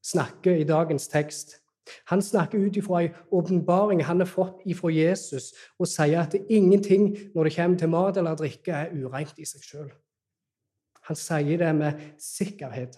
snakker 0.05 0.61
i 0.61 0.67
dagens 0.67 1.09
tekst. 1.11 1.57
Han 2.09 2.21
snakker 2.21 2.57
ut 2.57 2.77
ifra 2.77 3.03
en 3.03 3.13
åpenbaring 3.31 4.03
han 4.03 4.19
har 4.19 4.29
fått 4.29 4.61
ifra 4.65 4.89
Jesus, 4.89 5.53
og 5.79 5.87
sier 5.87 6.23
at 6.23 6.35
ingenting 6.49 7.11
når 7.35 7.43
det 7.43 7.55
kommer 7.55 7.77
til 7.77 7.91
mat 7.93 8.17
eller 8.17 8.37
drikke, 8.39 8.71
er 8.73 8.95
ureint 8.95 9.37
i 9.37 9.45
seg 9.45 9.63
sjøl. 9.63 9.91
Han 11.05 11.19
sier 11.19 11.61
det 11.61 11.75
med 11.77 12.01
sikkerhet. 12.21 12.97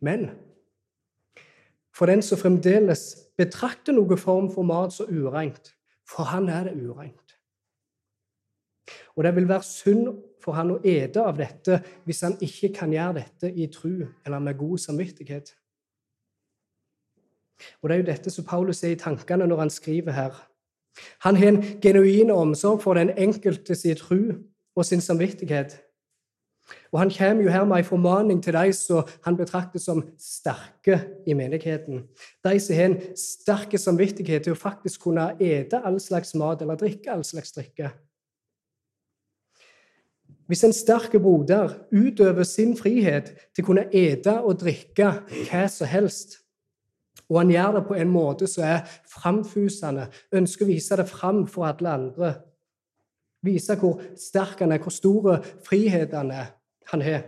Men 0.00 0.30
for 1.92 2.08
den 2.08 2.22
som 2.22 2.38
fremdeles 2.40 3.02
betrakter 3.36 3.92
noen 3.92 4.18
form 4.18 4.48
for 4.52 4.64
mat 4.64 4.94
så 4.94 5.04
ureint, 5.10 5.74
for 6.08 6.30
han 6.30 6.48
er 6.48 6.70
det 6.70 6.78
ureint. 6.78 7.34
Og 9.18 9.26
det 9.26 9.34
vil 9.36 9.48
være 9.50 9.66
synd 9.66 10.08
for 10.40 10.56
han 10.56 10.74
å 10.74 10.80
ete 10.84 11.22
av 11.22 11.38
dette 11.38 11.80
hvis 12.04 12.22
han 12.26 12.36
ikke 12.40 12.72
kan 12.80 12.92
gjøre 12.92 13.20
dette 13.20 13.50
i 13.52 13.68
tru 13.72 14.06
eller 14.24 14.38
med 14.38 14.58
god 14.58 14.78
samvittighet. 14.78 15.54
Og 17.82 17.88
Det 17.88 17.94
er 17.94 18.00
jo 18.00 18.08
dette 18.08 18.30
som 18.30 18.44
Paulus 18.44 18.82
er 18.84 18.94
i 18.94 19.00
tankene 19.00 19.46
når 19.46 19.66
han 19.66 19.70
skriver 19.70 20.12
her. 20.16 20.46
Han 21.24 21.36
har 21.36 21.48
en 21.48 21.62
genuin 21.82 22.30
omsorg 22.30 22.82
for 22.82 22.94
den 22.94 23.12
enkelte 23.16 23.74
sin 23.74 23.96
tru 23.96 24.20
og 24.76 24.84
sin 24.84 25.00
samvittighet. 25.00 25.80
Og 26.92 26.98
Han 26.98 27.10
kommer 27.10 27.42
jo 27.42 27.50
her 27.50 27.64
med 27.64 27.76
en 27.76 27.84
formaning 27.84 28.42
til 28.42 28.52
de 28.52 28.72
som 28.72 29.08
han 29.24 29.36
betrakter 29.36 29.78
som 29.78 30.04
sterke 30.18 31.00
i 31.26 31.32
menigheten. 31.32 32.04
De 32.44 32.60
som 32.60 32.76
har 32.76 32.84
en 32.84 33.00
sterk 33.16 33.78
samvittighet 33.78 34.42
til 34.42 34.52
å 34.52 34.58
faktisk 34.58 35.00
kunne 35.02 35.32
ete 35.40 35.82
all 35.84 36.00
slags 36.00 36.34
mat 36.34 36.62
eller 36.62 36.78
drikke 36.78 37.10
all 37.10 37.24
slags 37.24 37.52
drikke. 37.52 37.90
Hvis 40.50 40.64
en 40.66 40.72
sterk 40.74 41.12
broder 41.22 41.76
utøver 41.94 42.42
sin 42.42 42.72
frihet 42.74 43.28
til 43.54 43.62
å 43.62 43.66
kunne 43.68 43.84
ete 43.94 44.32
og 44.42 44.56
drikke 44.58 45.12
hva 45.46 45.60
som 45.70 45.86
helst, 45.86 46.40
og 47.30 47.38
han 47.38 47.52
gjør 47.54 47.76
det 47.76 47.82
på 47.86 47.94
en 47.94 48.10
måte 48.10 48.48
som 48.50 48.64
er 48.66 48.80
framfusende, 49.12 50.08
ønsker 50.34 50.66
å 50.66 50.70
vise 50.72 50.98
det 50.98 51.06
fram 51.06 51.44
for 51.46 51.68
alle 51.68 51.92
andre, 51.94 52.32
vise 53.46 53.78
hvor 53.78 54.02
sterk 54.18 54.64
han 54.64 54.74
er, 54.74 54.82
hvor 54.82 54.90
store 54.90 55.38
frihet 55.68 56.18
han, 56.18 56.34
han 56.90 57.06
har, 57.06 57.22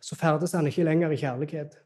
så 0.00 0.16
ferdes 0.16 0.56
han 0.56 0.72
ikke 0.72 0.88
lenger 0.88 1.12
i 1.12 1.20
kjærlighet. 1.20 1.76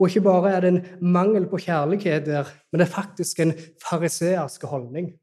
Og 0.00 0.08
ikke 0.08 0.24
bare 0.24 0.56
er 0.56 0.64
det 0.64 0.72
en 0.72 0.84
mangel 1.04 1.44
på 1.52 1.60
kjærlighet 1.68 2.24
der, 2.32 2.48
men 2.72 2.80
det 2.80 2.88
er 2.88 2.96
faktisk 2.96 3.44
en 3.44 3.58
fariseersk 3.84 4.64
holdning. 4.72 5.18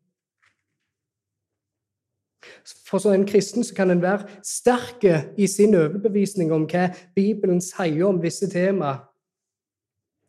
For 2.88 3.02
som 3.02 3.14
en 3.14 3.28
kristen 3.28 3.64
så 3.64 3.76
kan 3.76 3.92
en 3.92 4.02
være 4.02 4.28
sterk 4.44 5.04
i 5.38 5.48
sin 5.48 5.76
overbevisning 5.76 6.52
om 6.54 6.66
hva 6.70 6.90
Bibelen 7.16 7.62
sier 7.64 8.08
om 8.08 8.22
visse 8.24 8.50
temaer. 8.52 9.04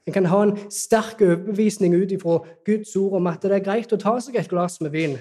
En 0.08 0.12
kan 0.12 0.24
ha 0.24 0.42
en 0.42 0.54
sterk 0.72 1.20
overbevisning 1.20 1.94
ut 1.94 2.12
ifra 2.12 2.38
Guds 2.64 2.96
ord 2.96 3.18
om 3.18 3.26
at 3.28 3.42
det 3.44 3.52
er 3.52 3.64
greit 3.64 3.92
å 3.92 4.00
ta 4.00 4.14
seg 4.24 4.38
et 4.40 4.48
glass 4.48 4.80
med 4.80 4.94
vin. 4.94 5.18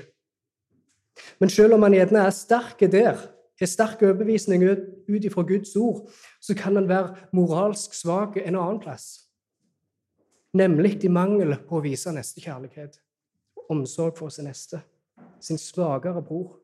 Men 1.41 1.51
selv 1.51 1.75
om 1.75 1.83
man 1.83 1.95
gjerne 1.97 2.23
er 2.23 2.35
sterk 2.35 2.85
der, 2.91 3.19
har 3.59 3.67
sterk 3.67 4.03
overbevisning 4.05 4.63
ut 4.63 5.25
ifra 5.25 5.43
Guds 5.43 5.75
ord, 5.75 6.05
så 6.41 6.55
kan 6.55 6.77
en 6.77 6.87
være 6.89 7.15
moralsk 7.33 7.93
svak 7.97 8.37
en 8.37 8.55
annen 8.55 8.79
plass. 8.79 9.27
Nemlig 10.53 11.03
i 11.03 11.11
mangel 11.11 11.57
på 11.67 11.79
å 11.79 11.83
vise 11.83 12.13
nestekjærlighet, 12.13 13.01
omsorg 13.69 14.15
for 14.17 14.31
sin 14.31 14.47
neste, 14.47 14.79
sin 15.43 15.59
svakere 15.59 16.21
bror. 16.23 16.55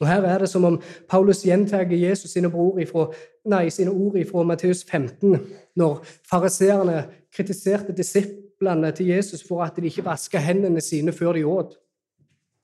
Og 0.00 0.08
Her 0.08 0.24
er 0.24 0.38
det 0.38 0.48
som 0.48 0.64
om 0.64 0.82
Paulus 1.08 1.42
gjentar 1.44 1.84
Jesus 1.92 2.32
sine, 2.32 2.48
ifra, 2.80 3.10
nei, 3.44 3.68
sine 3.68 3.92
ord 3.92 4.16
fra 4.30 4.44
Matteus 4.48 4.84
15, 4.84 5.36
når 5.76 6.00
fariseerne 6.30 7.04
kritiserte 7.36 7.92
disiplene 7.92 8.92
til 8.96 9.12
Jesus 9.12 9.44
for 9.48 9.62
at 9.64 9.76
de 9.76 9.86
ikke 9.86 10.04
vaska 10.04 10.40
hendene 10.40 10.80
sine 10.80 11.12
før 11.12 11.36
de 11.36 11.44
åt, 11.46 11.76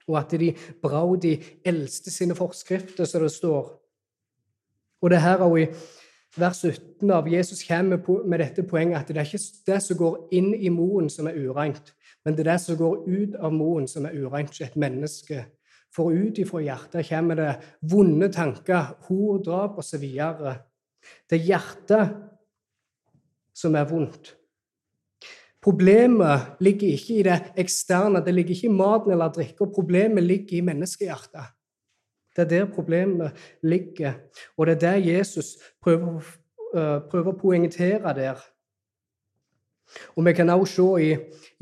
og 0.09 0.19
at 0.19 0.33
de 0.40 0.55
brau 0.83 1.16
de 1.16 1.37
eldste 1.64 2.11
sine 2.11 2.35
forskrifter, 2.35 3.05
som 3.05 3.23
det 3.23 3.33
står. 3.33 3.69
Og 5.02 5.11
det 5.11 5.21
her 5.21 5.37
også 5.37 5.57
i 5.57 5.66
vers 6.40 6.64
17 6.64 7.11
av 7.11 7.28
Jesus 7.28 7.64
kommer 7.69 8.25
med 8.25 8.38
dette 8.38 8.62
poenget 8.62 8.99
at 9.00 9.09
det 9.09 9.21
er 9.21 9.28
ikke 9.28 9.45
det 9.66 9.83
som 9.83 9.97
går 9.97 10.16
inn 10.33 10.55
i 10.55 10.73
moen, 10.73 11.11
som 11.11 11.26
er 11.26 11.37
ureint, 11.37 11.93
men 12.25 12.37
det 12.37 12.47
er 12.47 12.52
det 12.52 12.61
som 12.61 12.81
går 12.81 13.05
ut 13.05 13.37
av 13.37 13.52
moen, 13.52 13.88
som 13.88 14.07
er 14.07 14.16
ureint 14.16 14.49
hos 14.49 14.61
et 14.61 14.76
menneske 14.76 15.45
for 15.97 16.12
ut 16.12 16.38
ifra 16.43 16.61
hjertet 16.61 17.09
kommer 17.09 17.38
det 17.41 17.53
vonde 17.88 18.29
tanker, 18.33 18.93
hor, 19.09 19.38
drap 19.45 19.79
osv. 19.81 20.05
Det 20.05 21.38
er 21.38 21.47
hjertet 21.47 22.17
som 23.57 23.76
er 23.79 23.88
vondt. 23.88 24.35
Problemet 25.67 26.61
ligger 26.62 26.93
ikke 26.95 27.15
i 27.17 27.23
det 27.26 27.37
eksterne, 27.59 28.21
det 28.23 28.35
ligger 28.35 28.55
ikke 28.55 28.69
i 28.69 28.76
maten 28.76 29.15
eller 29.15 29.33
drikka. 29.35 29.67
Problemet 29.75 30.23
ligger 30.23 30.59
i 30.61 30.67
menneskehjertet. 30.69 31.49
Det 32.37 32.45
er 32.45 32.50
der 32.50 32.69
problemet 32.69 33.33
ligger, 33.65 34.12
og 34.57 34.67
det 34.67 34.75
er 34.75 34.81
der 34.81 35.17
Jesus 35.17 35.57
prøver, 35.83 36.21
uh, 36.76 36.99
prøver 37.09 37.33
å 37.33 37.38
poengtere 37.41 38.12
der. 38.15 38.43
Og 40.16 40.25
Vi 40.25 40.33
kan 40.33 40.50
også 40.50 40.97
se 40.97 41.05
i 41.05 41.16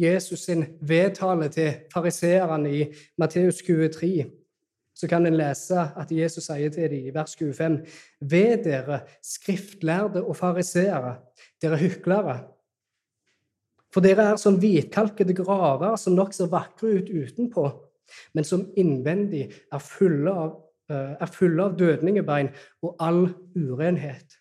Jesus 0.06 0.40
sin 0.40 0.64
vedtale 0.80 1.48
til 1.48 1.74
fariseerne 1.92 2.76
i 2.76 2.86
Matteus 3.18 3.62
23 3.62 4.30
så 4.94 5.08
kan 5.10 5.26
en 5.26 5.36
lese 5.36 5.80
at 5.98 6.12
Jesus 6.12 6.46
sier 6.46 6.70
til 6.72 6.90
dem 6.90 7.08
i 7.08 7.14
vers 7.14 7.34
25.: 7.36 7.80
Ved 8.20 8.64
dere 8.64 9.00
skriftlærde 9.22 10.22
og 10.24 10.36
fariseere, 10.36 11.16
dere 11.62 11.78
hyklere. 11.78 12.38
For 13.94 14.02
dere 14.02 14.30
er 14.32 14.36
som 14.36 14.58
hvitkalkede 14.58 15.34
graver 15.34 15.96
som 15.96 16.14
nok 16.14 16.32
ser 16.34 16.50
vakre 16.50 16.96
ut 16.98 17.10
utenpå, 17.10 17.66
men 18.34 18.44
som 18.44 18.68
innvendig 18.76 19.48
er 19.72 19.82
fulle 19.82 20.30
av, 20.30 20.54
eh, 20.90 21.14
er 21.20 21.26
fulle 21.26 21.62
av 21.62 21.76
dødningebein 21.78 22.50
og 22.82 22.96
all 23.00 23.28
urenhet. 23.54 24.38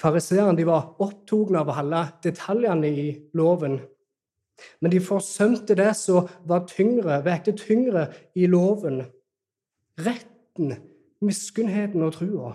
Fariseerne 0.00 0.64
var 0.66 0.94
opptatt 0.98 1.56
av 1.60 1.72
holde 1.76 2.04
detaljene 2.24 2.88
i 2.88 3.08
loven 3.36 3.80
men 4.80 4.92
de 4.92 5.00
forsømte 5.02 5.76
det 5.78 5.92
som 5.98 6.28
var 6.48 6.66
tyngre, 6.70 7.20
vekte 7.24 7.54
tyngre 7.58 8.08
i 8.38 8.48
loven. 8.50 9.02
Retten, 10.00 10.74
miskunnheten 11.24 12.04
og 12.06 12.14
trua. 12.16 12.54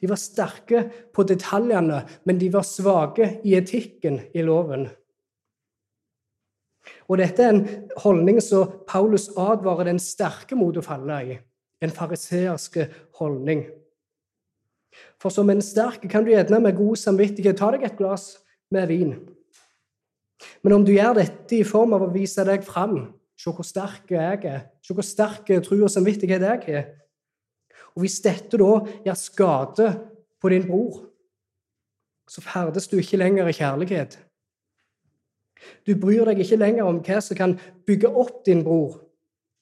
De 0.00 0.10
var 0.10 0.20
sterke 0.20 0.82
på 1.14 1.24
detaljene, 1.24 2.02
men 2.28 2.40
de 2.40 2.50
var 2.52 2.66
svake 2.68 3.38
i 3.46 3.54
etikken 3.56 4.20
i 4.36 4.44
loven. 4.44 4.88
Og 7.08 7.16
Dette 7.20 7.44
er 7.44 7.54
en 7.54 7.64
holdning 8.02 8.40
som 8.44 8.82
Paulus 8.88 9.30
advarer 9.40 9.88
den 9.88 10.00
sterke 10.02 10.56
mot 10.58 10.76
å 10.76 10.84
falle 10.84 11.20
i. 11.24 11.38
En 11.84 11.92
fariseerske 11.92 12.90
holdning. 13.20 13.64
For 15.20 15.32
som 15.32 15.50
en 15.50 15.62
sterk 15.64 16.04
kan 16.10 16.24
du 16.24 16.32
gjerne 16.32 16.60
med 16.62 16.76
god 16.78 16.98
samvittighet 17.00 17.58
ta 17.58 17.70
deg 17.74 17.86
et 17.86 17.96
glass 17.98 18.34
med 18.74 18.88
vin. 18.90 19.14
Men 20.62 20.78
om 20.78 20.84
du 20.84 20.92
gjør 20.94 21.18
dette 21.18 21.56
i 21.56 21.66
form 21.66 21.94
av 21.96 22.04
å 22.06 22.12
vise 22.12 22.44
deg 22.46 22.64
fram, 22.66 22.98
se 23.38 23.50
hvor 23.50 23.66
sterk 23.66 24.12
jeg 24.14 24.44
er, 24.46 24.66
se 24.84 24.94
hvor 24.94 25.06
sterk 25.06 25.48
tro 25.64 25.80
og 25.82 25.90
samvittighet 25.92 26.44
jeg 26.44 26.62
har 26.68 26.92
Og 27.94 28.04
hvis 28.04 28.20
dette 28.22 28.58
da 28.58 28.84
gjør 29.06 29.18
skade 29.18 29.88
på 30.40 30.50
din 30.50 30.66
bror, 30.66 31.04
så 32.28 32.40
ferdes 32.40 32.88
du 32.88 32.98
ikke 32.98 33.20
lenger 33.20 33.48
i 33.48 33.56
kjærlighet. 33.56 34.18
Du 35.86 35.94
bryr 36.00 36.24
deg 36.28 36.40
ikke 36.42 36.60
lenger 36.60 36.88
om 36.88 37.00
hva 37.04 37.20
som 37.22 37.36
kan 37.38 37.58
bygge 37.86 38.10
opp 38.10 38.44
din 38.46 38.64
bror, 38.64 39.00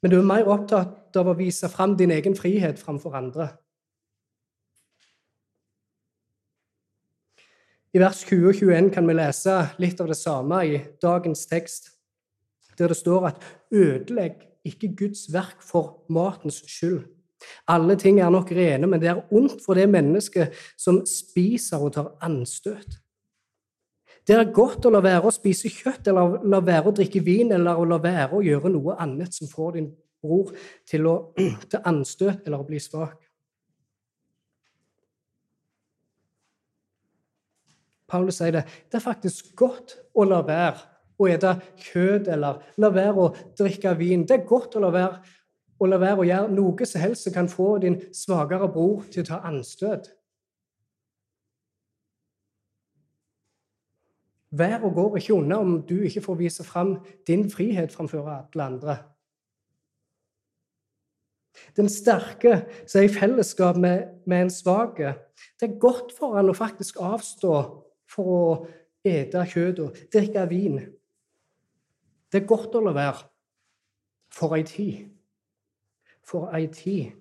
men 0.03 0.11
du 0.11 0.19
er 0.19 0.27
mer 0.27 0.49
opptatt 0.51 1.17
av 1.19 1.29
å 1.31 1.37
vise 1.39 1.69
fram 1.71 1.97
din 1.99 2.11
egen 2.11 2.35
frihet 2.39 2.81
framfor 2.81 3.15
andre. 3.19 3.53
I 7.93 8.01
vers 8.01 8.23
20 8.25 8.47
og 8.49 8.55
21 8.57 8.87
kan 8.95 9.05
vi 9.05 9.15
lese 9.19 9.55
litt 9.83 9.99
av 10.01 10.07
det 10.09 10.17
samme 10.17 10.63
i 10.65 10.79
dagens 11.05 11.43
tekst, 11.51 11.91
der 12.79 12.89
det 12.89 12.97
står 12.97 13.27
at 13.29 13.43
'ødelegg 13.69 14.39
ikke 14.65 14.95
Guds 14.97 15.27
verk 15.33 15.61
for 15.61 15.99
matens 16.09 16.63
skyld'. 16.65 17.05
Alle 17.69 17.97
ting 17.97 18.21
er 18.21 18.31
nok 18.31 18.51
rene, 18.51 18.87
men 18.87 19.01
det 19.01 19.09
er 19.09 19.21
ondt 19.33 19.61
for 19.67 19.75
det 19.75 19.89
mennesket 19.89 20.55
som 20.79 21.03
spiser 21.07 21.85
og 21.85 21.93
tar 21.93 22.17
anstøt. 22.23 22.97
Det 24.27 24.37
er 24.37 24.53
godt 24.55 24.87
å 24.87 24.91
la 24.91 25.01
være 25.01 25.29
å 25.29 25.35
spise 25.35 25.69
kjøtt, 25.69 26.09
eller 26.09 26.47
la 26.49 26.61
være 26.61 26.89
å 26.89 26.95
drikke 26.97 27.21
vin, 27.21 27.53
eller 27.53 27.77
å 27.77 27.85
la 27.85 27.99
være 27.99 28.39
å 28.39 28.43
gjøre 28.43 28.71
noe 28.73 28.97
annet 28.97 29.35
som 29.35 29.49
får 29.49 29.73
din 29.73 29.93
bror 30.23 30.55
til 30.87 31.07
å 31.07 31.35
ta 31.71 31.83
anstøt 31.85 32.47
eller 32.47 32.63
å 32.63 32.67
bli 32.67 32.81
svak. 32.81 33.19
Paulus 38.13 38.41
sier 38.41 38.53
det. 38.59 38.67
Det 38.89 39.01
er 39.01 39.05
faktisk 39.05 39.55
godt 39.57 39.97
å 40.15 40.27
la 40.29 40.43
være 40.47 40.89
å 41.23 41.29
spise 41.29 41.53
kjøtt 41.79 42.29
eller 42.33 42.63
la 42.83 42.91
være 42.93 43.27
å 43.27 43.29
drikke 43.59 43.95
vin. 43.99 44.27
Det 44.27 44.41
er 44.41 44.49
godt 44.49 44.77
å 44.77 44.83
la 44.83 44.91
være 44.93 45.21
å, 45.79 45.87
la 45.87 45.99
være 45.99 46.23
å 46.23 46.27
gjøre 46.27 46.55
noe 46.55 46.89
som 46.89 47.03
helst 47.03 47.27
som 47.27 47.35
kan 47.35 47.51
få 47.51 47.77
din 47.83 48.01
svakere 48.15 48.69
bror 48.71 49.07
til 49.11 49.25
å 49.25 49.31
ta 49.33 49.41
anstøt. 49.49 50.11
Vær 54.53 54.85
og 54.85 54.99
går 54.99 55.17
ikke 55.17 55.39
unna 55.39 55.63
om 55.65 55.79
du 55.89 56.03
ikke 56.05 56.25
får 56.27 56.37
vise 56.43 56.65
fram 56.67 56.99
din 57.27 57.47
frihet 57.51 57.93
framfor 57.95 58.29
alle 58.29 58.67
andre. 58.67 58.99
Den 61.77 61.89
sterke 61.89 62.63
som 62.85 63.01
er 63.01 63.07
i 63.07 63.13
fellesskap 63.13 63.79
med, 63.81 64.11
med 64.27 64.47
en 64.47 64.53
svak. 64.53 65.01
Det 65.61 65.69
er 65.69 65.81
godt 65.81 66.13
for 66.17 66.37
han 66.37 66.53
å 66.53 66.57
faktisk 66.57 67.01
avstå 67.01 67.55
for 68.13 68.33
å 68.37 68.45
ete 69.05 69.43
kjøtt 69.49 69.81
og 69.83 69.99
drikke 70.13 70.45
vin. 70.51 70.79
Det 72.33 72.43
er 72.43 72.49
godt 72.49 72.77
å 72.79 72.85
la 72.85 72.95
være 72.97 73.27
for 74.33 74.57
ei 74.57 74.65
tid. 74.67 75.09
For 76.25 76.53
ei 76.57 76.69
tid. 76.73 77.13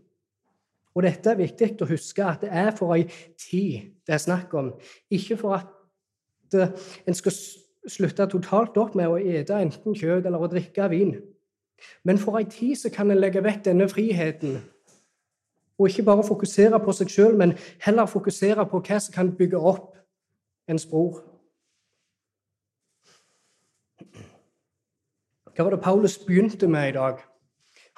Og 0.95 1.05
dette 1.05 1.31
er 1.31 1.39
viktig 1.39 1.73
å 1.81 1.87
huske, 1.87 2.23
at 2.23 2.43
det 2.43 2.51
er 2.51 2.71
for 2.75 2.95
ei 2.95 3.05
tid 3.39 3.91
det 4.07 4.15
er 4.15 4.23
snakk 4.23 4.53
om. 4.59 4.73
Ikke 5.11 5.37
for 5.39 5.55
at 5.55 6.57
eh, 6.57 6.73
en 7.07 7.15
skal 7.15 7.35
slutte 7.87 8.27
totalt 8.29 8.77
opp 8.77 8.95
med 8.99 9.09
å 9.09 9.19
ete 9.19 9.55
enten 9.57 9.95
kjøtt 9.97 10.27
eller 10.27 10.43
å 10.43 10.51
drikke 10.51 10.89
vin. 10.91 11.15
Men 12.05 12.19
for 12.21 12.37
ei 12.37 12.45
tid 12.49 12.75
så 12.77 12.91
kan 12.93 13.09
en 13.11 13.19
legge 13.19 13.41
vekk 13.43 13.63
denne 13.69 13.87
friheten. 13.89 14.59
Og 15.79 15.89
ikke 15.89 16.05
bare 16.11 16.27
fokusere 16.27 16.77
på 16.83 16.93
seg 16.93 17.09
sjøl, 17.09 17.37
men 17.39 17.55
heller 17.81 18.09
fokusere 18.09 18.67
på 18.69 18.83
hva 18.85 18.99
som 19.01 19.15
kan 19.15 19.31
bygge 19.37 19.57
opp 19.57 19.90
ens 20.69 20.85
bror. 20.85 21.21
Hva 25.51 25.65
var 25.65 25.75
det 25.75 25.83
Paulus 25.83 26.17
begynte 26.17 26.67
med 26.67 26.89
i 26.89 26.95
dag? 26.95 27.19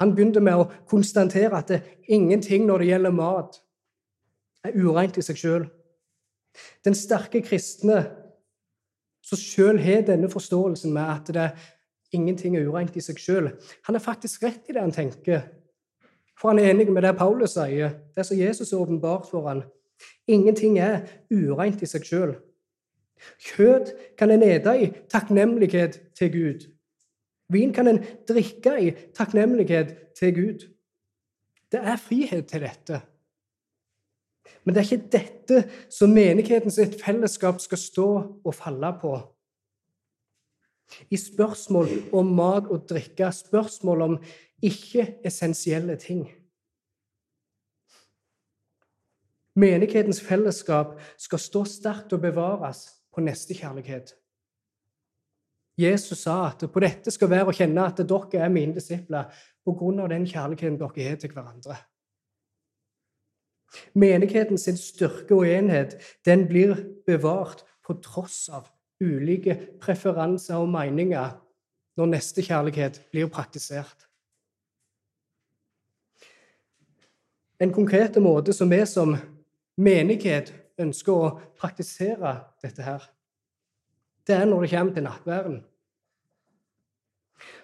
Han 0.02 0.15
begynte 0.15 0.41
med 0.41 0.58
å 0.58 0.69
konstatere 0.89 1.60
at 1.60 1.71
ingenting 2.10 2.65
når 2.67 2.82
det 2.82 2.89
gjelder 2.89 3.15
mat, 3.15 3.60
er 4.63 4.78
ureint 4.80 5.17
i 5.19 5.23
seg 5.26 5.38
sjøl. 5.38 5.65
Den 6.86 6.95
sterke 6.97 7.41
kristne 7.43 8.04
som 9.23 9.39
sjøl 9.39 9.80
har 9.84 10.06
denne 10.08 10.30
forståelsen 10.32 10.93
med 10.95 11.10
at 11.10 11.32
det 11.36 11.49
ingenting 12.13 12.58
er 12.58 12.67
ureint 12.69 12.95
i 12.97 13.04
seg 13.04 13.19
sjøl, 13.21 13.52
han 13.88 13.97
er 13.97 14.04
faktisk 14.04 14.43
rett 14.45 14.69
i 14.69 14.76
det 14.76 14.82
han 14.84 14.93
tenker. 14.93 15.45
For 16.39 16.52
han 16.52 16.60
er 16.60 16.73
enig 16.73 16.89
med 16.91 17.06
det 17.06 17.15
Paulus 17.17 17.56
sier, 17.56 17.93
det 18.15 18.26
som 18.28 18.38
Jesus 18.38 18.73
er 18.73 18.82
åpenbart 18.82 19.30
for 19.30 19.47
han. 19.49 19.63
Ingenting 20.28 20.80
er 20.82 21.06
ureint 21.32 21.82
i 21.84 21.89
seg 21.89 22.06
sjøl. 22.08 22.34
Kjøtt 23.43 23.93
kan 24.17 24.31
en 24.31 24.43
ete 24.45 24.73
i 24.79 24.91
takknemlighet 25.12 25.99
til 26.17 26.31
Gud. 26.33 26.67
Vin 27.53 27.73
kan 27.73 27.88
en 27.88 28.03
drikke 28.27 28.77
i 28.81 28.91
takknemlighet 29.15 29.95
til 30.17 30.36
Gud. 30.36 30.67
Det 31.71 31.81
er 31.81 31.97
frihet 31.97 32.47
til 32.47 32.62
dette. 32.62 33.01
Men 34.63 34.75
det 34.75 34.81
er 34.81 34.91
ikke 34.91 35.12
dette 35.12 35.59
som 35.91 36.13
menighetens 36.13 36.79
fellesskap 37.03 37.59
skal 37.62 37.79
stå 37.79 38.09
og 38.45 38.55
falle 38.55 38.93
på. 39.01 39.17
I 41.09 41.17
spørsmål 41.17 41.89
om 42.13 42.31
mat 42.38 42.69
og 42.71 42.86
drikke, 42.89 43.31
spørsmål 43.31 44.01
om 44.01 44.17
ikke-essensielle 44.63 45.95
ting. 45.99 46.27
Menighetens 49.55 50.21
fellesskap 50.21 50.95
skal 51.17 51.39
stå 51.39 51.63
sterkt 51.69 52.13
og 52.13 52.21
bevares 52.21 52.88
på 53.13 53.21
nestekjærlighet. 53.21 54.15
Jesus 55.78 56.19
sa 56.19 56.52
at 56.52 56.65
på 56.69 56.82
dette 56.84 57.12
skal 57.12 57.32
være 57.32 57.49
å 57.49 57.56
kjenne 57.56 57.88
at 57.88 57.97
dere 57.97 58.43
er 58.45 58.54
mine 58.54 58.76
disipler 58.76 59.32
på 59.65 59.73
grunn 59.78 60.04
av 60.04 60.12
den 60.12 60.28
kjærligheten 60.30 60.78
dere 60.78 61.10
har 61.10 61.19
til 61.21 61.34
hverandre. 61.34 61.78
Menigheten 63.97 64.58
sin 64.62 64.78
styrke 64.78 65.34
og 65.34 65.49
enhet 65.49 65.97
den 66.26 66.45
blir 66.49 66.76
bevart 67.08 67.63
på 67.86 67.97
tross 68.06 68.45
av 68.54 68.69
ulike 69.02 69.56
preferanser 69.82 70.62
og 70.62 70.69
meninger 70.69 71.34
når 71.97 72.12
nestekjærlighet 72.13 73.02
blir 73.12 73.30
praktisert. 73.34 74.06
En 77.62 77.73
konkret 77.73 78.17
måte 78.21 78.54
som 78.54 78.69
vi 78.69 78.82
som 78.89 79.15
menighet 79.78 80.54
ønsker 80.81 81.13
å 81.13 81.31
praktisere 81.59 82.38
dette 82.63 82.86
her, 82.86 83.03
det 84.27 84.36
er 84.36 84.45
når 84.47 84.65
det 84.65 84.71
kommer 84.71 84.93
til 84.93 85.03
nattværen. 85.03 85.57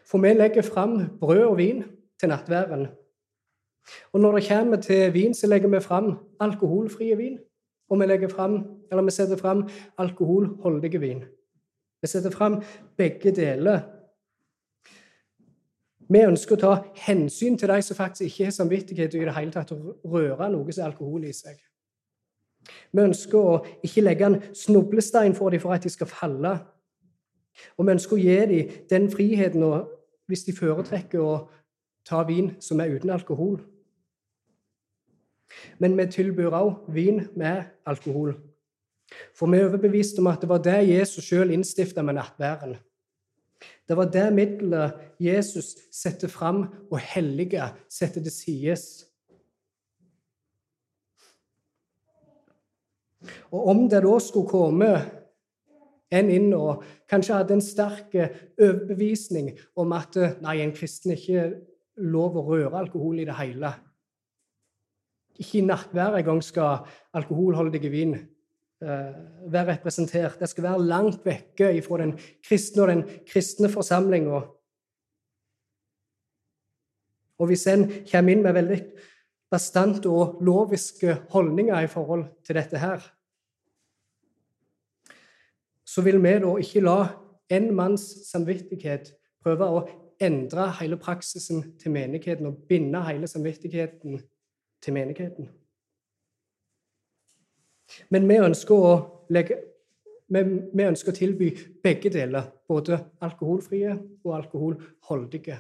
For 0.06 0.22
vi 0.22 0.34
legger 0.34 0.66
fram 0.66 0.98
brød 1.20 1.44
og 1.46 1.58
vin 1.58 1.84
til 2.20 2.30
nattværen. 2.30 2.88
Og 4.14 4.20
når 4.20 4.38
det 4.38 4.48
kommer 4.48 4.82
til 4.82 5.14
vin, 5.14 5.34
så 5.34 5.48
legger 5.48 5.70
vi 5.70 5.80
fram 5.80 6.18
alkoholfrie 6.40 7.18
vin. 7.18 7.40
Og 7.90 8.00
vi, 8.00 8.28
frem, 8.30 8.64
eller 8.92 9.04
vi 9.04 9.12
setter 9.12 9.38
fram 9.38 9.70
alkoholholdige 9.98 11.00
vin. 11.00 11.24
Vi 12.02 12.08
setter 12.08 12.30
fram 12.30 12.62
begge 12.98 13.32
deler. 13.36 13.80
Vi 16.10 16.22
ønsker 16.26 16.56
å 16.56 16.60
ta 16.60 16.76
hensyn 17.06 17.58
til 17.58 17.70
de 17.70 17.82
som 17.82 17.98
faktisk 17.98 18.26
ikke 18.26 18.46
har 18.46 18.54
samvittighet 18.54 19.14
i 19.14 19.26
det 19.26 19.36
hele 19.36 19.54
tatt 19.54 19.74
røre 19.74 20.52
noe 20.54 20.72
som 20.72 20.84
er 20.84 20.92
alkohol 20.92 21.26
i 21.26 21.34
seg. 21.34 21.58
Vi 22.92 23.06
ønsker 23.06 23.40
å 23.40 23.60
ikke 23.86 24.04
legge 24.06 24.28
en 24.28 24.42
snublestein 24.56 25.36
for 25.38 25.54
dem 25.54 25.62
for 25.64 25.76
at 25.76 25.86
de 25.86 25.92
skal 25.94 26.10
falle. 26.10 26.58
Og 27.78 27.86
vi 27.86 27.96
ønsker 27.96 28.16
å 28.16 28.22
gi 28.22 28.38
dem 28.52 28.76
den 28.90 29.10
friheten 29.12 29.66
hvis 30.30 30.46
de 30.46 30.56
foretrekker 30.56 31.22
å 31.24 31.34
ta 32.06 32.24
vin 32.28 32.54
som 32.64 32.80
er 32.80 32.96
uten 32.96 33.12
alkohol. 33.14 33.60
Men 35.82 35.98
vi 35.98 36.06
tilbyr 36.14 36.54
også 36.54 36.94
vin 36.94 37.24
med 37.36 37.64
alkohol. 37.86 38.36
For 39.34 39.50
vi 39.50 39.58
er 39.58 39.70
overbevist 39.70 40.20
om 40.22 40.30
at 40.30 40.44
det 40.44 40.50
var 40.50 40.62
det 40.62 40.78
Jesus 40.92 41.26
sjøl 41.26 41.54
innstifta 41.56 42.04
med 42.06 42.20
nattværen. 42.20 42.78
Det 43.90 43.98
var 43.98 44.12
det 44.14 44.28
middelet 44.34 45.00
Jesus 45.20 45.74
setter 45.92 46.30
fram 46.30 46.68
og 46.92 47.00
hellige 47.02 47.72
setter 47.90 48.22
til 48.22 48.32
sides. 48.32 48.84
Og 53.52 53.68
om 53.74 53.82
det 53.92 54.04
da 54.06 54.16
skulle 54.24 54.50
komme 54.50 54.92
en 56.10 56.32
inn 56.34 56.54
og 56.58 56.86
kanskje 57.10 57.36
hadde 57.38 57.58
en 57.58 57.64
sterk 57.64 58.16
overbevisning 58.16 59.52
om 59.78 59.94
at 59.98 60.16
nei, 60.42 60.60
en 60.64 60.74
kristen 60.74 61.14
ikke 61.14 61.52
lov 62.00 62.40
å 62.40 62.48
røre 62.48 62.80
alkohol 62.80 63.20
i 63.20 63.28
det 63.28 63.36
hele 63.38 63.74
Ikke 65.40 65.60
i 65.60 65.68
nattvær 65.68 66.18
engang 66.18 66.42
skal 66.44 66.88
alkoholholdig 67.16 67.92
vin 67.92 68.16
Eh, 68.82 69.14
være 69.52 69.74
representert. 69.74 70.40
Det 70.40 70.50
skal 70.50 70.64
være 70.64 70.86
langt 70.88 71.26
vekke 71.26 71.82
fra 71.84 71.98
den 72.00 72.14
kristne 72.48 72.82
og 72.82 72.88
den 72.88 73.02
kristne 73.28 73.68
forsamlinga. 73.70 74.40
Og 77.40 77.48
hvis 77.48 77.68
en 77.68 77.84
kommer 78.12 78.32
inn 78.32 78.44
med 78.44 78.56
veldig 78.56 78.78
bastante 79.50 80.10
og 80.10 80.38
loviske 80.46 81.16
holdninger 81.34 81.82
i 81.82 81.90
forhold 81.90 82.26
til 82.46 82.56
dette 82.56 82.78
her, 82.78 83.02
så 85.86 86.02
vil 86.06 86.22
vi 86.22 86.36
da 86.44 86.52
ikke 86.62 86.84
la 86.86 86.98
en 87.50 87.72
manns 87.74 88.04
samvittighet 88.30 89.16
prøve 89.42 89.66
å 89.66 89.80
endre 90.22 90.68
hele 90.80 91.00
praksisen 91.02 91.64
til 91.80 91.96
menigheten 91.96 92.50
og 92.50 92.60
binde 92.70 93.02
hele 93.08 93.28
samvittigheten 93.28 94.20
til 94.84 94.94
menigheten. 94.94 95.50
Men 98.14 98.28
vi 98.30 98.38
ønsker 98.38 98.76
å, 98.76 98.92
legge, 99.34 99.58
vi 100.30 100.86
ønsker 100.86 101.14
å 101.14 101.18
tilby 101.18 101.50
begge 101.84 102.12
deler, 102.14 102.52
både 102.70 103.00
alkoholfrie 103.26 103.96
og 104.24 104.36
alkoholholdige. 104.38 105.58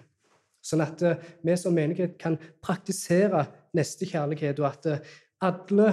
Sånn 0.61 0.83
at 0.83 1.01
vi 1.41 1.55
som 1.57 1.73
menighet 1.73 2.19
kan 2.21 2.37
praktisere 2.61 3.47
nestekjærlighet, 3.77 4.59
og 4.59 4.71
at 4.71 4.89
eh, 4.89 5.17
alle 5.41 5.89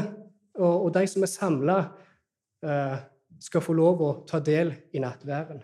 og, 0.56 0.94
de 0.94 1.06
som 1.06 1.22
er 1.22 1.30
samla, 1.30 1.78
eh, 2.64 2.98
skal 3.40 3.60
få 3.60 3.74
lov 3.76 4.00
å 4.00 4.12
ta 4.28 4.40
del 4.40 4.72
i 4.96 5.02
nattværen. 5.02 5.60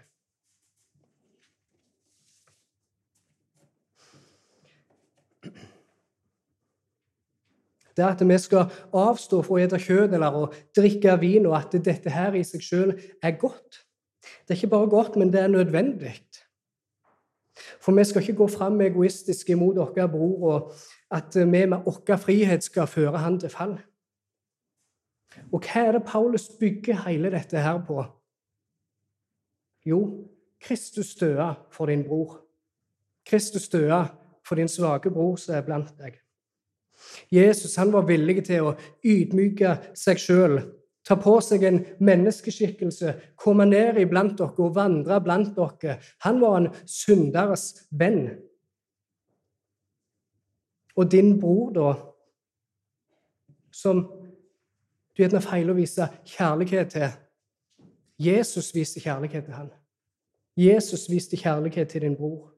Det 7.92 8.04
at 8.04 8.22
vi 8.24 8.36
skal 8.40 8.70
avstå 8.96 9.42
fra 9.44 9.58
å 9.58 9.64
spise 9.68 9.80
kjøtt 9.84 10.14
eller 10.16 10.36
å 10.36 10.46
drikke 10.76 11.16
vin, 11.20 11.48
og 11.48 11.58
at 11.58 11.74
dette 11.84 12.12
her 12.12 12.36
i 12.38 12.44
seg 12.44 12.64
sjøl 12.64 12.94
er 12.96 13.36
godt. 13.40 13.82
Det 14.22 14.54
er 14.54 14.60
ikke 14.60 14.72
bare 14.72 14.88
godt, 14.88 15.18
men 15.20 15.32
det 15.32 15.42
er 15.42 15.52
nødvendig. 15.52 16.14
For 17.82 17.92
vi 17.92 18.04
skal 18.08 18.22
ikke 18.22 18.38
gå 18.38 18.48
fram 18.48 18.80
egoistisk 18.80 19.50
imot 19.52 19.76
vår 19.76 20.08
bror, 20.08 20.46
og 20.48 20.72
at 21.12 21.36
vi 21.36 21.44
med 21.44 21.84
vår 21.84 22.16
frihet 22.16 22.64
skal 22.64 22.88
føre 22.90 23.20
han 23.22 23.38
til 23.40 23.52
fall. 23.52 23.76
Og 25.52 25.62
hva 25.64 25.86
er 25.86 25.96
det 25.96 26.06
Paulus 26.08 26.48
bygger 26.60 27.04
hele 27.06 27.30
dette 27.32 27.60
her 27.60 27.80
på? 27.86 28.04
Jo, 29.86 30.00
Kristus 30.62 31.14
døde 31.14 31.54
for 31.70 31.86
din 31.86 32.04
bror. 32.04 32.40
Kristus 33.26 33.68
døde 33.68 34.04
for 34.46 34.54
din 34.54 34.68
svake 34.68 35.10
bror 35.10 35.36
som 35.36 35.56
er 35.56 35.64
blant 35.66 35.90
deg. 35.98 36.18
Jesus 37.32 37.76
han 37.76 37.92
var 37.92 38.06
villig 38.06 38.44
til 38.46 38.68
å 38.68 38.76
ydmyke 39.04 39.74
seg 39.98 40.20
sjøl, 40.22 40.60
ta 41.02 41.16
på 41.18 41.34
seg 41.42 41.64
en 41.66 41.80
menneskeskikkelse, 41.98 43.14
komme 43.36 43.66
ned 43.66 43.98
iblant 43.98 44.36
dere 44.38 44.54
og 44.62 44.76
vandre 44.76 45.18
blant 45.24 45.56
dere. 45.56 45.98
Han 46.22 46.38
var 46.42 46.60
en 46.60 46.70
synderes 46.86 47.88
venn. 47.90 48.36
Og 50.96 51.10
din 51.12 51.40
bror, 51.40 51.70
da, 51.72 51.92
som 53.72 54.02
du 55.12 55.22
gjerne 55.22 55.40
feiler 55.44 55.72
å 55.72 55.76
vise 55.76 56.08
kjærlighet 56.28 56.92
til 56.92 57.08
Jesus 58.22 58.74
viste 58.74 59.00
kjærlighet 59.00 59.44
til 59.44 59.54
han. 59.54 59.70
Jesus 60.56 61.08
viste 61.10 61.36
kjærlighet 61.36 61.88
til 61.88 62.04
din 62.04 62.16
bror 62.16 62.52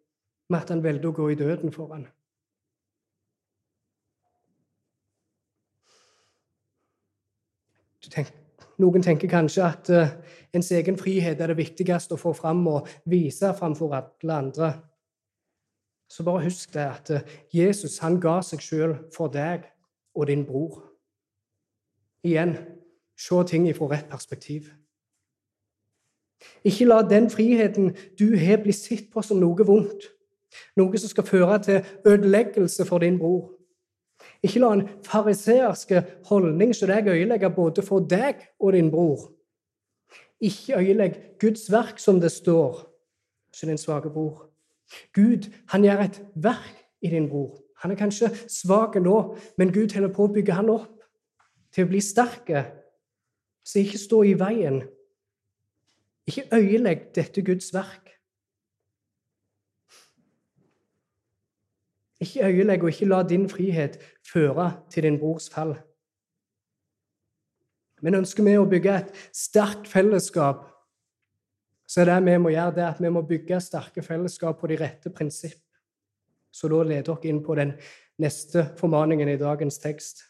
med 0.50 0.60
at 0.60 0.70
han 0.74 0.82
valgte 0.84 1.08
å 1.08 1.16
gå 1.16 1.30
i 1.32 1.38
døden 1.38 1.72
for 1.72 1.94
han. 1.94 2.06
Tenker, 8.04 8.34
noen 8.82 9.02
tenker 9.02 9.30
kanskje 9.30 9.62
at 9.64 9.88
uh, 9.94 10.10
ens 10.52 10.68
egen 10.76 10.98
frihet 11.00 11.40
er 11.40 11.50
det 11.50 11.56
viktigste 11.56 12.18
å 12.18 12.20
få 12.20 12.34
fram 12.36 12.60
og 12.68 12.90
vise 13.08 13.54
framfor 13.56 13.94
alle 13.96 14.36
andre. 14.36 14.72
Så 16.14 16.22
bare 16.22 16.44
husk 16.44 16.74
det 16.74 16.80
at 16.80 17.10
uh, 17.10 17.20
Jesus 17.50 17.98
han 17.98 18.20
ga 18.22 18.36
seg 18.46 18.62
sjøl 18.62 18.92
for 19.16 19.32
deg 19.34 19.64
og 20.14 20.28
din 20.30 20.44
bror. 20.46 20.84
Igjen 22.22 22.54
se 23.18 23.40
ting 23.50 23.66
fra 23.74 23.88
rett 23.90 24.06
perspektiv. 24.12 24.68
Ikke 26.62 26.86
la 26.86 27.00
den 27.02 27.26
friheten 27.30 27.96
du 28.18 28.36
har, 28.38 28.62
bli 28.62 28.72
sett 28.72 29.10
på 29.10 29.24
som 29.26 29.42
noe 29.42 29.66
vondt, 29.66 30.06
noe 30.78 31.02
som 31.02 31.10
skal 31.10 31.26
føre 31.26 31.58
til 31.66 31.82
ødeleggelse 32.06 32.86
for 32.86 33.02
din 33.02 33.18
bror. 33.18 33.50
Ikke 34.44 34.62
la 34.62 34.70
en 34.76 34.86
fariseerske 35.02 36.04
holdning 36.30 36.76
så 36.76 36.86
deg 36.86 37.10
øyelegge 37.10 37.50
både 37.50 37.82
for 37.82 38.06
deg 38.06 38.52
og 38.60 38.76
din 38.78 38.94
bror. 38.94 39.32
Ikke 40.38 40.78
øyelegg 40.78 41.18
Guds 41.40 41.66
verk, 41.72 41.98
som 41.98 42.20
det 42.20 42.30
står, 42.30 42.84
som 43.50 43.68
din 43.68 43.80
svake 43.80 44.14
bror. 44.14 44.53
Gud 45.14 45.50
han 45.72 45.84
gjør 45.84 46.06
et 46.06 46.22
verk 46.34 46.80
i 47.02 47.10
din 47.12 47.28
bror. 47.28 47.60
Han 47.82 47.92
er 47.92 48.00
kanskje 48.00 48.30
svak 48.48 48.96
nå, 48.96 49.36
men 49.58 49.72
Gud 49.72 49.92
holder 49.94 50.12
på 50.14 50.24
å 50.24 50.32
bygge 50.32 50.56
han 50.56 50.70
opp 50.72 51.04
til 51.74 51.84
å 51.84 51.90
bli 51.90 52.00
sterk, 52.00 52.52
så 53.64 53.80
ikke 53.80 54.00
stå 54.00 54.22
i 54.24 54.34
veien. 54.38 54.82
Ikke 56.26 56.46
øyelegg 56.56 57.10
dette 57.16 57.42
Guds 57.44 57.72
verk. 57.74 58.14
Ikke 62.20 62.46
øyelegg 62.46 62.82
og 62.82 62.92
ikke 62.94 63.08
la 63.10 63.22
din 63.28 63.48
frihet 63.50 63.98
føre 64.32 64.70
til 64.90 65.02
din 65.02 65.18
brors 65.20 65.50
fall. 65.52 65.74
Men 68.00 68.20
ønsker 68.20 68.44
vi 68.44 68.56
å 68.60 68.68
bygge 68.68 68.94
et 69.00 69.12
sterkt 69.32 69.88
fellesskap, 69.88 70.64
så 71.86 72.00
er 72.00 72.10
det 72.10 72.20
vi 72.24 72.38
må 72.40 72.52
gjøre, 72.54 72.74
det 72.74 72.86
at 72.86 73.02
vi 73.02 73.10
må 73.12 73.22
bygge 73.28 73.60
sterke 73.60 74.02
fellesskap 74.02 74.60
på 74.60 74.70
de 74.70 74.78
rette 74.80 75.12
prinsipp. 75.12 75.60
Så 76.54 76.70
da 76.70 76.82
leder 76.86 77.06
dere 77.10 77.30
inn 77.30 77.42
på 77.44 77.56
den 77.58 77.74
neste 78.22 78.68
formaningen 78.78 79.28
i 79.28 79.38
dagens 79.40 79.78
tekst. 79.82 80.22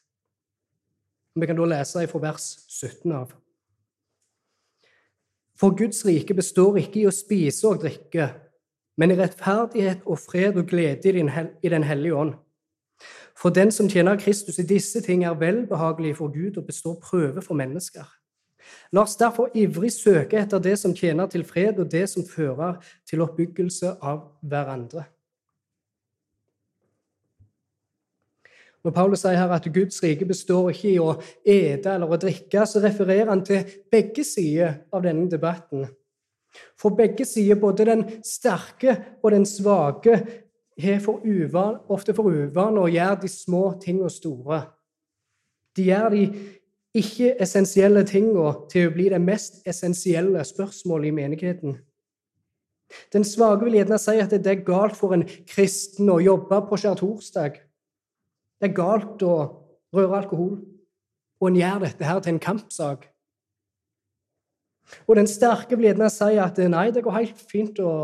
Vi 1.35 1.47
kan 1.47 1.59
da 1.59 1.67
lese 1.69 2.07
fra 2.09 2.23
vers 2.23 2.47
17 2.69 3.13
av. 3.13 3.35
For 5.59 5.75
Guds 5.77 6.03
rike 6.07 6.35
består 6.35 6.81
ikke 6.81 7.03
i 7.03 7.07
å 7.07 7.15
spise 7.15 7.69
og 7.69 7.85
drikke, 7.85 8.31
men 8.99 9.11
i 9.11 9.19
rettferdighet 9.19 10.07
og 10.07 10.19
fred 10.23 10.59
og 10.59 10.69
glede 10.71 11.11
i 11.11 11.69
Den 11.69 11.83
hellige 11.85 12.15
ånd. 12.15 12.35
For 13.37 13.51
den 13.51 13.71
som 13.75 13.89
tjener 13.91 14.19
Kristus 14.19 14.59
i 14.59 14.67
disse 14.67 15.01
ting, 15.03 15.25
er 15.25 15.35
velbehagelig 15.35 16.17
for 16.17 16.33
Gud 16.33 16.57
og 16.57 16.67
består 16.67 16.95
prøve 17.03 17.43
for 17.43 17.55
mennesker. 17.55 18.07
La 18.93 19.03
oss 19.03 19.17
derfor 19.19 19.51
ivrig 19.59 19.93
søke 19.93 20.39
etter 20.41 20.63
det 20.63 20.77
som 20.81 20.95
tjener 20.95 21.27
til 21.31 21.45
fred, 21.47 21.81
og 21.83 21.91
det 21.91 22.07
som 22.11 22.27
fører 22.27 22.79
til 23.09 23.25
oppbyggelse 23.25 23.97
av 24.03 24.23
hverandre. 24.41 25.09
Når 28.85 28.93
Paulus 28.93 29.23
sier 29.25 29.39
her 29.41 29.53
at 29.57 29.67
Guds 29.73 30.03
rike 30.05 30.27
består 30.29 30.69
ikke 30.75 30.91
i 30.91 31.01
å 31.01 31.15
ete 31.41 31.95
eller 31.95 32.11
å 32.11 32.21
drikke, 32.21 32.67
så 32.69 32.83
refererer 32.85 33.31
han 33.33 33.41
til 33.47 33.65
begge 33.91 34.27
sider 34.29 34.83
av 34.93 35.07
denne 35.07 35.25
debatten. 35.33 35.87
For 36.79 36.95
begge 36.95 37.25
sider, 37.27 37.57
både 37.59 37.87
den 37.89 38.05
sterke 38.23 38.99
og 39.23 39.33
den 39.33 39.47
svake, 39.49 40.19
har 40.81 41.01
for 41.01 41.23
uvan, 41.25 41.79
ofte 41.89 42.13
for 42.17 42.29
uvane 42.29 42.83
å 42.83 42.91
gjøre 42.91 43.23
de 43.23 43.31
små 43.31 43.63
tingene 43.81 44.11
store. 44.11 44.61
De 45.75 45.89
gjør 45.89 46.09
de 46.13 46.25
ikke-essensielle 46.95 48.05
tinga 48.07 48.53
til 48.71 48.89
å 48.89 48.95
bli 48.95 49.09
det 49.11 49.21
mest 49.23 49.63
essensielle 49.67 50.45
spørsmålet 50.47 51.11
i 51.11 51.17
menigheten. 51.17 51.79
Den 53.13 53.25
svake 53.27 53.67
vil 53.67 53.79
gjerne 53.81 53.99
si 53.99 54.19
at 54.23 54.35
det 54.35 54.51
er 54.51 54.67
galt 54.67 54.95
for 54.99 55.17
en 55.17 55.25
kristen 55.51 56.11
å 56.13 56.21
jobbe 56.23 56.61
på 56.69 56.79
skjærtorsdag. 56.79 57.59
Det 58.61 58.71
er 58.71 58.77
galt 58.77 59.25
å 59.27 59.35
røre 59.95 60.21
alkohol. 60.23 60.55
Og 61.43 61.51
en 61.51 61.59
gjør 61.59 61.83
dette 61.89 62.07
her 62.07 62.23
til 62.23 62.35
en 62.35 62.43
kampsak. 62.43 63.09
Og 65.09 65.17
den 65.19 65.29
sterke 65.29 65.77
vil 65.77 65.91
gjerne 65.91 66.11
si 66.13 66.37
at 66.39 66.61
nei, 66.71 66.91
det 66.95 67.03
går 67.05 67.19
helt 67.19 67.47
fint 67.51 67.81
å 67.83 67.95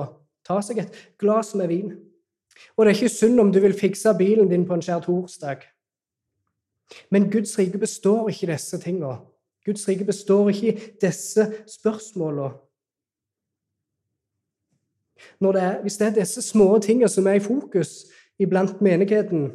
ta 0.47 0.59
seg 0.65 0.83
et 0.83 0.97
glass 1.21 1.55
med 1.55 1.71
vin. 1.71 1.93
Og 2.75 2.85
det 2.85 2.91
er 2.91 2.99
ikke 2.99 3.13
synd 3.13 3.41
om 3.41 3.53
du 3.53 3.61
vil 3.63 3.77
fikse 3.77 4.13
bilen 4.19 4.51
din 4.51 4.67
på 4.67 4.77
en 4.77 4.85
skjærtorsdag. 4.85 5.63
Men 7.11 7.31
Guds 7.31 7.59
rike 7.59 7.79
består 7.79 8.29
ikke 8.29 8.47
i 8.47 8.53
disse 8.53 8.79
tingene. 8.79 9.19
Guds 9.67 9.89
rike 9.89 10.05
består 10.05 10.49
ikke 10.49 10.73
i 10.73 10.91
disse 11.01 11.47
er, 15.61 15.81
hvis 15.83 15.97
det 15.97 16.07
er 16.07 16.21
disse 16.21 16.43
små 16.43 16.79
tingene 16.79 17.09
som 17.09 17.27
er 17.27 17.33
i 17.39 17.45
fokus 17.45 18.07
iblant 18.39 18.81
menigheten, 18.81 19.51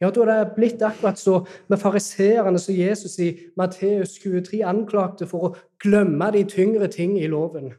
ja, 0.00 0.10
da 0.10 0.20
er 0.20 0.28
det 0.44 0.54
blitt 0.56 0.82
akkurat 0.84 1.18
så 1.18 1.38
med 1.68 1.80
fariseerne 1.80 2.58
som 2.60 2.74
Jesus 2.76 3.18
i 3.18 3.30
Matteus 3.56 4.18
23 4.20 4.60
anklagte 4.68 5.26
for 5.26 5.48
å 5.48 5.54
glemme 5.80 6.28
de 6.34 6.44
tyngre 6.44 6.88
ting 6.92 7.16
i 7.16 7.30
loven. 7.32 7.72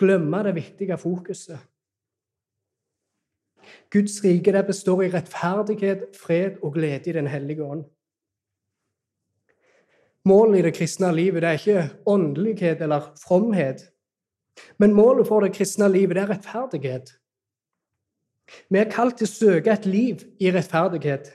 Glemme 0.00 0.40
det 0.46 0.54
viktige 0.56 0.96
fokuset. 0.98 1.58
Guds 3.92 4.22
rike 4.24 4.52
det 4.52 4.64
består 4.66 5.02
i 5.04 5.10
rettferdighet, 5.12 6.16
fred 6.16 6.62
og 6.62 6.74
glede 6.78 7.10
i 7.10 7.12
Den 7.12 7.26
hellige 7.26 7.64
ånd. 7.64 7.84
Målet 10.24 10.58
i 10.58 10.62
det 10.64 10.74
kristne 10.76 11.10
livet 11.12 11.42
det 11.44 11.50
er 11.50 11.58
ikke 11.60 11.88
åndelighet 12.08 12.80
eller 12.84 13.10
fromhet. 13.20 13.82
Men 14.78 14.94
målet 14.96 15.28
for 15.28 15.44
det 15.44 15.52
kristne 15.56 15.90
livet 15.92 16.16
det 16.16 16.24
er 16.24 16.32
rettferdighet. 16.32 17.12
Vi 18.70 18.80
er 18.80 18.92
kalt 18.92 19.18
til 19.18 19.28
å 19.28 19.32
søke 19.32 19.72
et 19.72 19.86
liv 19.88 20.24
i 20.40 20.52
rettferdighet. 20.54 21.30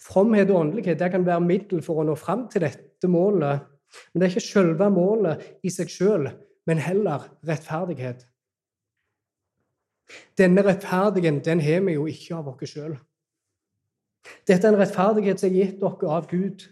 Fromhet 0.00 0.50
og 0.52 0.60
åndelighet 0.60 1.00
det 1.00 1.10
kan 1.12 1.26
være 1.26 1.44
middel 1.44 1.84
for 1.84 2.00
å 2.00 2.06
nå 2.06 2.16
fram 2.20 2.46
til 2.52 2.64
dette 2.64 3.08
målet. 3.08 3.68
Men 4.12 4.20
det 4.20 4.26
er 4.26 4.34
ikke 4.34 4.48
selve 4.48 4.88
målet 4.92 5.48
i 5.64 5.72
seg 5.72 5.90
sjøl, 5.92 6.28
men 6.68 6.80
heller 6.80 7.28
rettferdighet. 7.48 8.24
Denne 10.38 10.64
rettferdigheten 10.64 11.40
den 11.44 11.60
har 11.64 11.80
vi 11.86 11.96
jo 11.96 12.06
ikke 12.08 12.38
av 12.38 12.52
oss 12.52 12.72
sjøl. 12.72 12.96
Dette 14.48 14.64
er 14.64 14.72
en 14.72 14.80
rettferdighet 14.80 15.40
som 15.40 15.50
er 15.50 15.58
gitt 15.58 15.80
dere 15.80 16.16
av 16.16 16.28
Gud. 16.30 16.64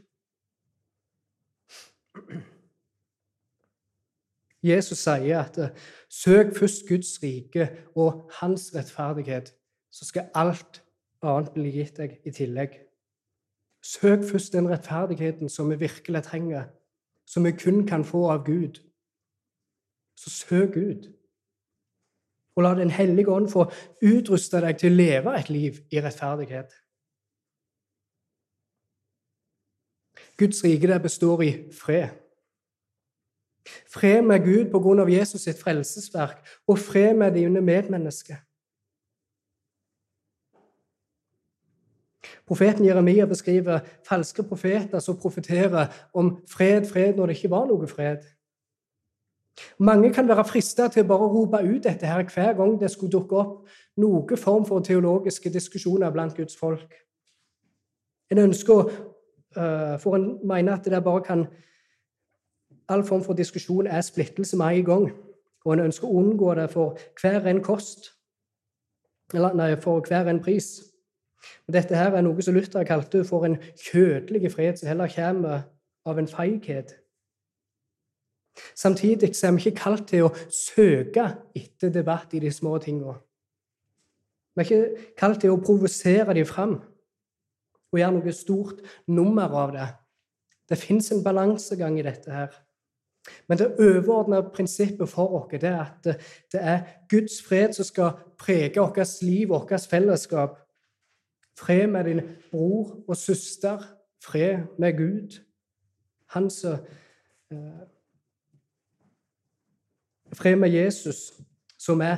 Jesus 4.62 4.98
sier 4.98 5.40
at 5.40 5.58
eh, 5.58 5.72
søk 6.08 6.56
først 6.56 6.88
Guds 6.88 7.22
rike 7.22 7.70
og 7.96 8.30
hans 8.40 8.72
rettferdighet, 8.74 9.54
så 9.90 10.04
skal 10.04 10.28
alt 10.34 10.82
annet 11.22 11.52
bli 11.54 11.72
gitt 11.72 11.96
deg 11.96 12.18
i 12.24 12.32
tillegg. 12.34 12.76
Søk 13.82 14.24
først 14.30 14.52
den 14.52 14.68
rettferdigheten 14.68 15.48
som 15.48 15.70
vi 15.70 15.80
virkelig 15.80 16.22
trenger, 16.22 16.68
som 17.26 17.44
vi 17.44 17.52
kun 17.56 17.86
kan 17.86 18.04
få 18.04 18.26
av 18.30 18.44
Gud. 18.44 18.82
Så 20.16 20.30
søk 20.30 20.74
Gud. 20.74 21.08
Og 22.56 22.62
la 22.62 22.74
Den 22.74 22.90
hellige 22.90 23.32
ånd 23.32 23.48
få 23.48 23.70
utruste 24.02 24.60
deg 24.60 24.78
til 24.78 24.92
å 24.92 24.96
leve 24.96 25.38
et 25.38 25.48
liv 25.48 25.78
i 25.90 26.00
rettferdighet. 26.00 26.74
Guds 30.40 30.64
rike 30.64 30.98
består 31.02 31.42
i 31.44 31.50
fred. 31.72 32.08
Fred 33.92 34.22
med 34.22 34.44
Gud 34.44 34.70
på 34.72 34.80
grunn 34.80 35.02
av 35.02 35.10
Jesus 35.12 35.44
sitt 35.44 35.60
frelsesverk, 35.60 36.40
og 36.66 36.78
fred 36.78 37.14
med 37.14 37.36
dine 37.36 37.60
medmennesker. 37.60 38.40
Profeten 42.48 42.84
Jeremia 42.84 43.26
beskriver 43.26 43.84
falske 44.08 44.42
profeter 44.42 44.98
som 44.98 45.18
profeterer 45.20 45.92
om 46.14 46.38
fred, 46.48 46.88
fred, 46.88 47.14
når 47.14 47.26
det 47.26 47.36
ikke 47.36 47.50
var 47.50 47.68
noe 47.68 47.86
fred. 47.86 48.24
Mange 49.78 50.12
kan 50.14 50.28
være 50.28 50.44
frista 50.48 50.88
til 50.88 51.04
å 51.04 51.10
bare 51.10 51.28
rope 51.30 51.60
ut 51.66 51.84
dette 51.84 52.08
her 52.08 52.24
hver 52.24 52.56
gang 52.56 52.74
det 52.80 52.90
skulle 52.90 53.12
dukke 53.12 53.36
opp 53.36 53.68
noen 54.00 54.40
form 54.40 54.64
for 54.64 54.80
teologiske 54.80 55.52
diskusjoner 55.52 56.10
blant 56.10 56.36
Guds 56.36 56.56
folk. 56.56 56.94
En 58.30 58.38
ønsker, 58.38 58.88
uh, 58.88 59.09
for 59.54 60.14
en 60.16 60.38
mener 60.46 60.76
at 60.76 60.84
det 60.84 61.04
bare 61.04 61.22
kan 61.26 61.46
All 62.90 63.04
form 63.06 63.22
for 63.22 63.34
diskusjon 63.38 63.86
er 63.86 64.00
splittelse 64.00 64.56
med 64.56 64.66
en 64.66 64.84
gang, 64.84 65.04
og 65.64 65.72
en 65.72 65.80
ønsker 65.84 66.08
å 66.08 66.16
unngå 66.18 66.54
det 66.58 66.64
for 66.72 66.98
hver 67.20 67.46
en 67.46 67.62
kost. 67.62 68.08
Eller 69.34 69.54
nei, 69.54 69.76
for 69.78 70.02
hver 70.02 70.26
en 70.26 70.40
pris. 70.42 70.80
Og 71.68 71.76
dette 71.76 71.94
her 71.94 72.16
er 72.18 72.24
noe 72.26 72.42
som 72.42 72.56
Luther 72.56 72.82
kalte 72.84 73.22
for 73.24 73.46
en 73.46 73.60
kjødelig 73.78 74.50
fred 74.52 74.80
som 74.80 74.90
heller 74.90 75.12
kommer 75.14 75.62
av 76.04 76.18
en 76.18 76.28
feighet. 76.28 76.96
Samtidig 78.74 79.30
er 79.30 79.54
vi 79.54 79.62
ikke 79.62 79.84
kalt 79.84 80.08
til 80.10 80.26
å 80.26 80.34
søke 80.50 81.28
etter 81.56 81.92
debatt 81.94 82.34
i 82.34 82.42
de 82.42 82.50
små 82.52 82.74
tingene. 82.82 83.14
Vi 84.56 84.64
er 84.64 84.66
ikke 84.66 85.12
kalt 85.16 85.40
til 85.40 85.54
å 85.54 85.62
provosere 85.62 86.34
dem 86.34 86.48
fram 86.48 86.80
og 87.92 87.98
gjøre 87.98 88.16
noe 88.16 88.32
stort 88.34 88.82
nummer 89.10 89.54
av 89.62 89.74
det. 89.74 89.86
Det 90.70 90.78
fins 90.78 91.10
en 91.12 91.24
balansegang 91.24 91.98
i 91.98 92.06
dette 92.06 92.30
her. 92.30 92.54
Men 93.48 93.58
det 93.58 93.74
overordna 93.82 94.40
prinsippet 94.54 95.08
for 95.10 95.34
oss 95.42 95.54
er 95.58 95.80
at 95.82 96.06
det 96.52 96.60
er 96.60 96.84
Guds 97.10 97.40
fred 97.42 97.74
som 97.76 97.84
skal 97.84 98.16
prege 98.38 98.80
vårt 98.80 99.22
liv 99.22 99.52
og 99.52 99.68
vårt 99.68 99.88
fellesskap. 99.90 100.58
Fred 101.58 101.86
med 101.86 102.04
din 102.04 102.20
bror 102.50 102.96
og 103.08 103.16
søster. 103.16 103.82
Fred 104.24 104.66
med 104.78 104.96
Gud. 104.96 105.40
Han 106.30 106.50
som 106.50 106.78
eh, 107.50 107.86
Fred 110.32 110.56
med 110.56 110.70
Jesus, 110.70 111.32
som 111.78 112.00
er, 112.00 112.16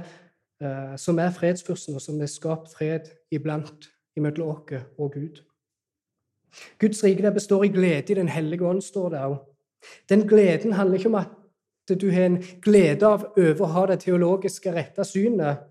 eh, 0.61 0.97
som 0.97 1.19
er 1.19 1.31
fredsfyrsten, 1.31 1.95
og 1.95 2.01
som 2.01 2.21
har 2.21 2.27
skapt 2.27 2.75
fred 2.75 3.09
iblant 3.31 3.89
imellom 4.17 4.49
oss 4.49 4.85
og 4.99 5.13
Gud. 5.13 5.41
Guds 6.79 7.05
rike 7.05 7.33
består 7.33 7.65
i 7.65 7.73
glede 7.73 8.13
i 8.13 8.15
Den 8.15 8.29
hellige 8.29 8.67
ånd, 8.67 8.83
står 8.83 9.09
det 9.11 9.21
òg. 9.21 9.39
Den 10.09 10.29
gleden 10.29 10.73
handler 10.73 10.99
ikke 10.99 11.09
om 11.09 11.15
at 11.15 12.01
du 12.01 12.11
har 12.11 12.27
en 12.27 12.43
glede 12.63 13.07
av 13.07 13.25
over 13.37 13.63
å 13.65 13.73
ha 13.75 13.87
det 13.91 14.01
teologiske 14.05 14.73
rette 14.73 15.05
synet, 15.05 15.65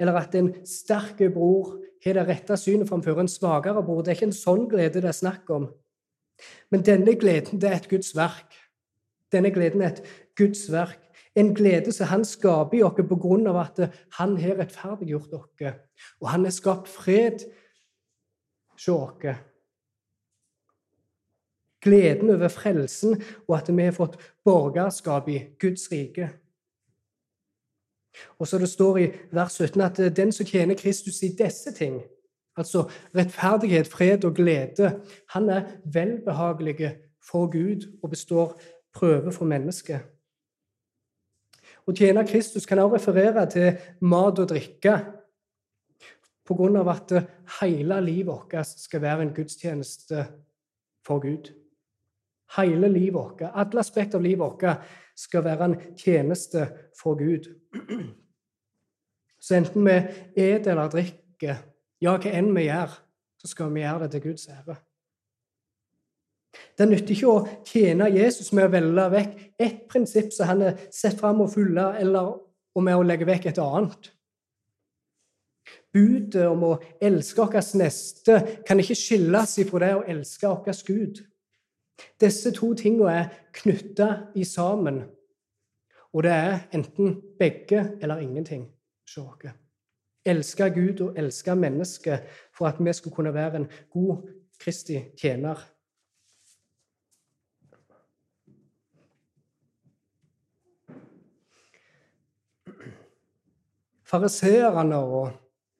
eller 0.00 0.16
at 0.18 0.34
en 0.34 0.50
sterk 0.66 1.20
bror 1.34 1.76
har 2.04 2.16
det 2.18 2.26
rette 2.26 2.56
synet 2.58 2.88
framfor 2.88 3.20
en 3.20 3.30
svakere 3.30 3.82
bror. 3.84 4.02
Det 4.02 4.12
er 4.12 4.18
ikke 4.18 4.30
en 4.30 4.40
sånn 4.40 4.66
glede 4.70 5.02
det 5.02 5.10
er 5.12 5.18
snakk 5.18 5.50
om. 5.54 5.68
Men 6.72 6.82
denne 6.82 7.14
gleden 7.14 7.60
det 7.60 7.70
er 7.70 7.78
et 7.78 7.90
Guds 7.90 8.16
verk. 8.16 8.56
Denne 9.32 9.52
gleden 9.54 9.84
er 9.84 9.92
et 9.92 10.02
Guds 10.36 10.64
verk. 10.72 10.98
En 11.38 11.54
glede 11.54 11.92
som 11.94 12.10
han 12.10 12.24
skaper 12.28 12.78
i 12.78 12.82
oss 12.82 12.98
av 12.98 13.56
at 13.56 13.78
han 14.18 14.36
har 14.36 14.58
rettferdiggjort 14.58 15.32
oss. 15.38 15.78
Og 16.20 16.28
han 16.28 16.44
har 16.44 16.52
skapt 16.52 16.88
fred 16.88 17.46
hos 18.72 18.88
oss 18.88 19.36
gleden 21.82 22.30
over 22.30 22.48
frelsen 22.48 23.18
og 23.48 23.56
at 23.58 23.70
vi 23.76 23.84
har 23.84 23.96
fått 23.96 24.18
borgerskap 24.44 25.28
i 25.28 25.38
Guds 25.60 25.88
rike. 25.92 26.30
Og 28.38 28.48
så 28.48 28.58
det 28.58 28.68
står 28.68 28.98
i 28.98 29.10
vers 29.32 29.56
17 29.56 29.80
at 29.80 30.00
den 30.16 30.32
som 30.32 30.46
tjener 30.46 30.78
Kristus 30.78 31.22
i 31.22 31.32
disse 31.38 31.72
ting, 31.72 32.02
altså 32.56 32.84
rettferdighet, 33.16 33.88
fred 33.88 34.24
og 34.24 34.36
glede, 34.36 35.00
han 35.32 35.48
er 35.48 35.62
velbehagelig 35.84 36.96
for 37.22 37.50
Gud 37.50 37.88
og 38.02 38.10
består 38.10 38.60
prøve 38.94 39.32
for 39.32 39.48
mennesket. 39.48 40.04
Å 41.82 41.94
tjene 41.96 42.22
Kristus 42.28 42.66
kan 42.68 42.78
også 42.78 42.98
referere 42.98 43.46
til 43.50 43.72
mat 44.06 44.38
og 44.38 44.52
drikke, 44.52 45.00
av 46.52 46.88
at 46.92 47.12
hele 47.62 47.96
livet 48.04 48.28
vårt 48.28 48.66
skal 48.68 49.00
være 49.00 49.22
en 49.22 49.32
gudstjeneste 49.32 50.26
for 51.06 51.22
Gud. 51.22 51.48
Hele 52.56 52.88
livet 52.88 53.14
vårt, 53.14 53.42
alle 53.42 53.80
aspekter 53.80 54.18
av 54.18 54.24
livet 54.24 54.42
vårt, 54.44 54.84
skal 55.16 55.44
være 55.44 55.68
en 55.68 55.76
tjeneste 55.96 56.66
for 56.98 57.16
Gud. 57.16 57.48
Så 59.40 59.56
enten 59.58 59.86
vi 59.86 59.96
et 60.38 60.66
eller 60.66 60.90
drikker, 60.92 61.56
ja, 62.02 62.16
hva 62.16 62.30
enn 62.30 62.52
vi 62.54 62.68
gjør, 62.68 62.94
så 63.42 63.50
skal 63.50 63.72
vi 63.74 63.82
gjøre 63.82 64.04
det 64.04 64.12
til 64.14 64.24
Guds 64.28 64.48
ære. 64.52 64.76
Det 66.78 66.86
nytter 66.88 67.14
ikke 67.14 67.32
å 67.32 67.44
tjene 67.66 68.10
Jesus 68.12 68.52
med 68.52 68.68
å 68.68 68.72
velge 68.72 69.06
vekk 69.12 69.36
ett 69.60 69.84
prinsipp 69.90 70.32
som 70.34 70.50
han 70.50 70.64
har 70.66 70.80
sett 70.92 71.18
fram 71.20 71.40
og 71.44 71.52
følge, 71.54 71.86
eller 72.00 72.34
med 72.82 72.96
å 72.98 73.06
legge 73.06 73.28
vekk 73.28 73.50
et 73.50 73.60
annet. 73.62 74.12
Budet 75.92 76.46
om 76.48 76.64
å 76.70 76.76
elske 77.04 77.44
vår 77.44 77.74
neste 77.80 78.38
kan 78.68 78.80
ikke 78.80 78.96
skilles 78.96 79.58
ifra 79.60 79.82
det 79.84 79.92
å 79.96 80.06
elske 80.14 80.48
vår 80.48 80.84
Gud. 80.86 81.20
Disse 82.20 82.52
to 82.52 82.74
tingene 82.74 83.10
er 83.12 83.28
knytta 83.52 84.16
sammen. 84.44 85.04
og 86.12 86.22
det 86.22 86.30
er 86.30 86.58
enten 86.72 87.22
begge 87.38 87.98
eller 88.02 88.18
ingenting 88.18 88.68
hos 89.02 89.16
oss. 89.16 89.52
Elske 90.24 90.70
Gud 90.70 91.00
og 91.00 91.18
elske 91.18 91.54
mennesket 91.56 92.20
for 92.54 92.66
at 92.66 92.76
vi 92.78 92.92
skulle 92.92 93.14
kunne 93.14 93.34
være 93.34 93.56
en 93.56 93.70
god 93.90 94.28
Kristi 94.60 95.00
tjener. 95.20 95.58
Fariseerne 104.04 104.96
og 104.96 105.30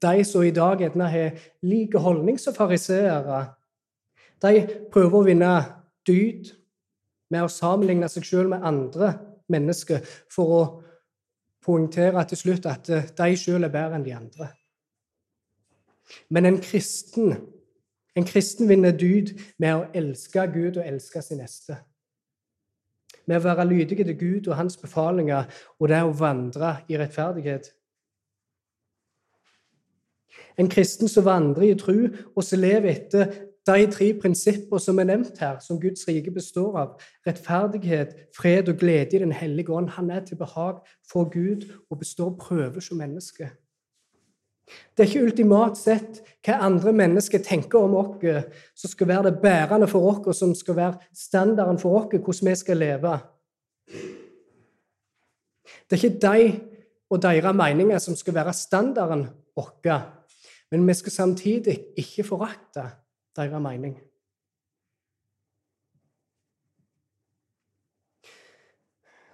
de 0.02 0.24
som 0.24 0.42
i 0.42 0.50
dag 0.50 0.90
har 0.94 1.38
like 1.62 1.98
holdning 1.98 2.40
som 2.40 2.54
fariseere, 2.54 3.46
de 4.42 4.66
prøver 4.92 5.18
å 5.18 5.26
vinne 5.26 5.81
dyd 6.08 6.52
med 7.32 7.44
å 7.44 7.52
sammenligne 7.52 8.08
seg 8.12 8.26
selv 8.28 8.52
med 8.52 8.64
andre 8.66 9.14
mennesker 9.52 10.02
for 10.32 10.56
å 10.56 10.62
poengtere 11.62 12.24
til 12.28 12.40
slutt 12.40 12.66
at 12.66 12.90
de 12.90 13.30
selv 13.38 13.68
er 13.68 13.72
bedre 13.72 13.98
enn 13.98 14.06
de 14.06 14.14
andre. 14.16 14.48
Men 16.28 16.46
en 16.46 16.60
kristen, 16.60 17.36
en 18.16 18.26
kristen 18.28 18.68
vinner 18.68 18.92
dyd 18.96 19.32
med 19.62 19.76
å 19.76 19.86
elske 19.96 20.44
Gud 20.52 20.76
og 20.76 20.86
elske 20.86 21.22
sin 21.24 21.40
neste. 21.40 21.78
Med 23.26 23.38
å 23.38 23.46
være 23.46 23.68
lydige 23.70 24.04
til 24.04 24.18
Gud 24.18 24.50
og 24.50 24.58
hans 24.58 24.76
befalinger 24.76 25.46
og 25.78 25.88
det 25.92 26.02
å 26.02 26.12
vandre 26.18 26.80
i 26.90 26.98
rettferdighet. 26.98 27.70
En 30.58 30.68
kristen 30.68 31.08
som 31.08 31.24
vandrer 31.24 31.70
i 31.70 31.78
tru 31.78 32.10
og 32.10 32.42
som 32.44 32.60
lever 32.60 32.90
etter 32.92 33.32
de 33.66 33.86
tre 33.92 34.08
prinsipper 34.18 34.78
som 34.82 34.98
er 34.98 35.06
nevnt 35.06 35.38
her, 35.38 35.58
som 35.62 35.78
Guds 35.80 36.02
rike 36.08 36.32
består 36.34 36.78
av, 36.80 36.94
rettferdighet, 37.26 38.14
fred 38.36 38.68
og 38.72 38.80
glede 38.80 39.16
i 39.16 39.22
Den 39.22 39.32
hellige 39.32 39.70
ånd, 39.70 39.88
han 39.88 40.10
er 40.10 40.24
til 40.26 40.36
behag 40.36 40.80
for 41.10 41.30
Gud 41.30 41.68
og 41.90 41.98
består 41.98 42.34
prøver 42.38 42.80
som 42.80 42.98
menneske. 42.98 43.50
Det 44.96 45.04
er 45.04 45.08
ikke 45.10 45.24
ultimat 45.26 45.76
sett 45.78 46.22
hva 46.46 46.58
andre 46.64 46.92
mennesker 46.96 47.42
tenker 47.44 47.82
om 47.82 47.94
oss, 47.98 48.46
som 48.74 48.90
skal 48.90 49.08
være 49.08 49.30
det 49.30 49.40
bærende 49.42 49.88
for 49.90 50.10
oss, 50.10 50.26
og 50.26 50.34
som 50.34 50.54
skal 50.54 50.76
være 50.76 50.98
standarden 51.14 51.78
for 51.78 52.00
oss, 52.00 52.10
hvordan 52.16 52.50
vi 52.50 52.54
skal 52.56 52.76
leve. 52.76 53.14
Det 55.90 55.98
er 55.98 56.04
ikke 56.04 56.22
de 56.26 56.60
og 57.12 57.22
deres 57.22 57.54
meninger 57.54 57.98
som 57.98 58.16
skal 58.16 58.34
være 58.34 58.52
standarden 58.56 59.26
vår, 59.56 60.02
men 60.70 60.88
vi 60.88 60.94
skal 60.94 61.12
samtidig 61.12 61.78
ikke 61.96 62.24
forakte 62.24 62.86
deres 63.36 63.62
mening. 63.62 63.96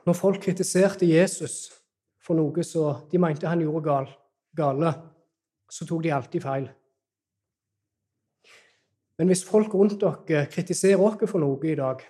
Når 0.06 0.16
folk 0.16 0.40
kritiserte 0.40 1.08
Jesus 1.08 1.68
for 2.24 2.38
noe 2.38 2.64
så 2.64 2.84
de 3.10 3.20
mente 3.20 3.48
han 3.48 3.60
gjorde 3.60 3.84
gal, 3.84 4.10
gale, 4.56 4.92
så 5.68 5.84
tok 5.84 6.02
de 6.04 6.12
alltid 6.16 6.44
feil. 6.44 6.68
Men 9.18 9.28
hvis 9.28 9.44
folk 9.44 9.74
rundt 9.74 9.98
dere 10.00 10.46
kritiserer 10.48 11.02
oss 11.02 11.26
for 11.26 11.42
noe 11.42 11.60
i 11.66 11.76
dag, 11.76 12.00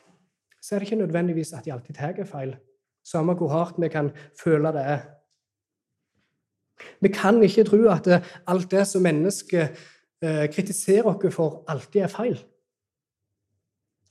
så 0.61 0.75
er 0.75 0.79
det 0.79 0.89
ikke 0.89 1.03
nødvendigvis 1.03 1.55
at 1.57 1.65
de 1.65 1.73
alltid 1.73 1.97
tar 1.97 2.19
feil, 2.29 2.57
samme 3.03 3.35
hvor 3.35 3.51
hardt 3.55 3.81
vi 3.81 3.89
kan 3.89 4.11
føle 4.39 4.73
det 4.77 4.85
er. 4.85 5.07
Vi 7.01 7.11
kan 7.11 7.43
ikke 7.43 7.65
tro 7.67 7.81
at 7.91 8.07
alt 8.47 8.71
det 8.71 8.85
som 8.87 9.03
mennesker 9.03 9.73
Eh, 10.19 10.49
kritisere 10.51 11.07
oss 11.07 11.35
for, 11.35 11.63
alltid 11.71 12.03
er 12.03 12.11
feil. 12.11 12.39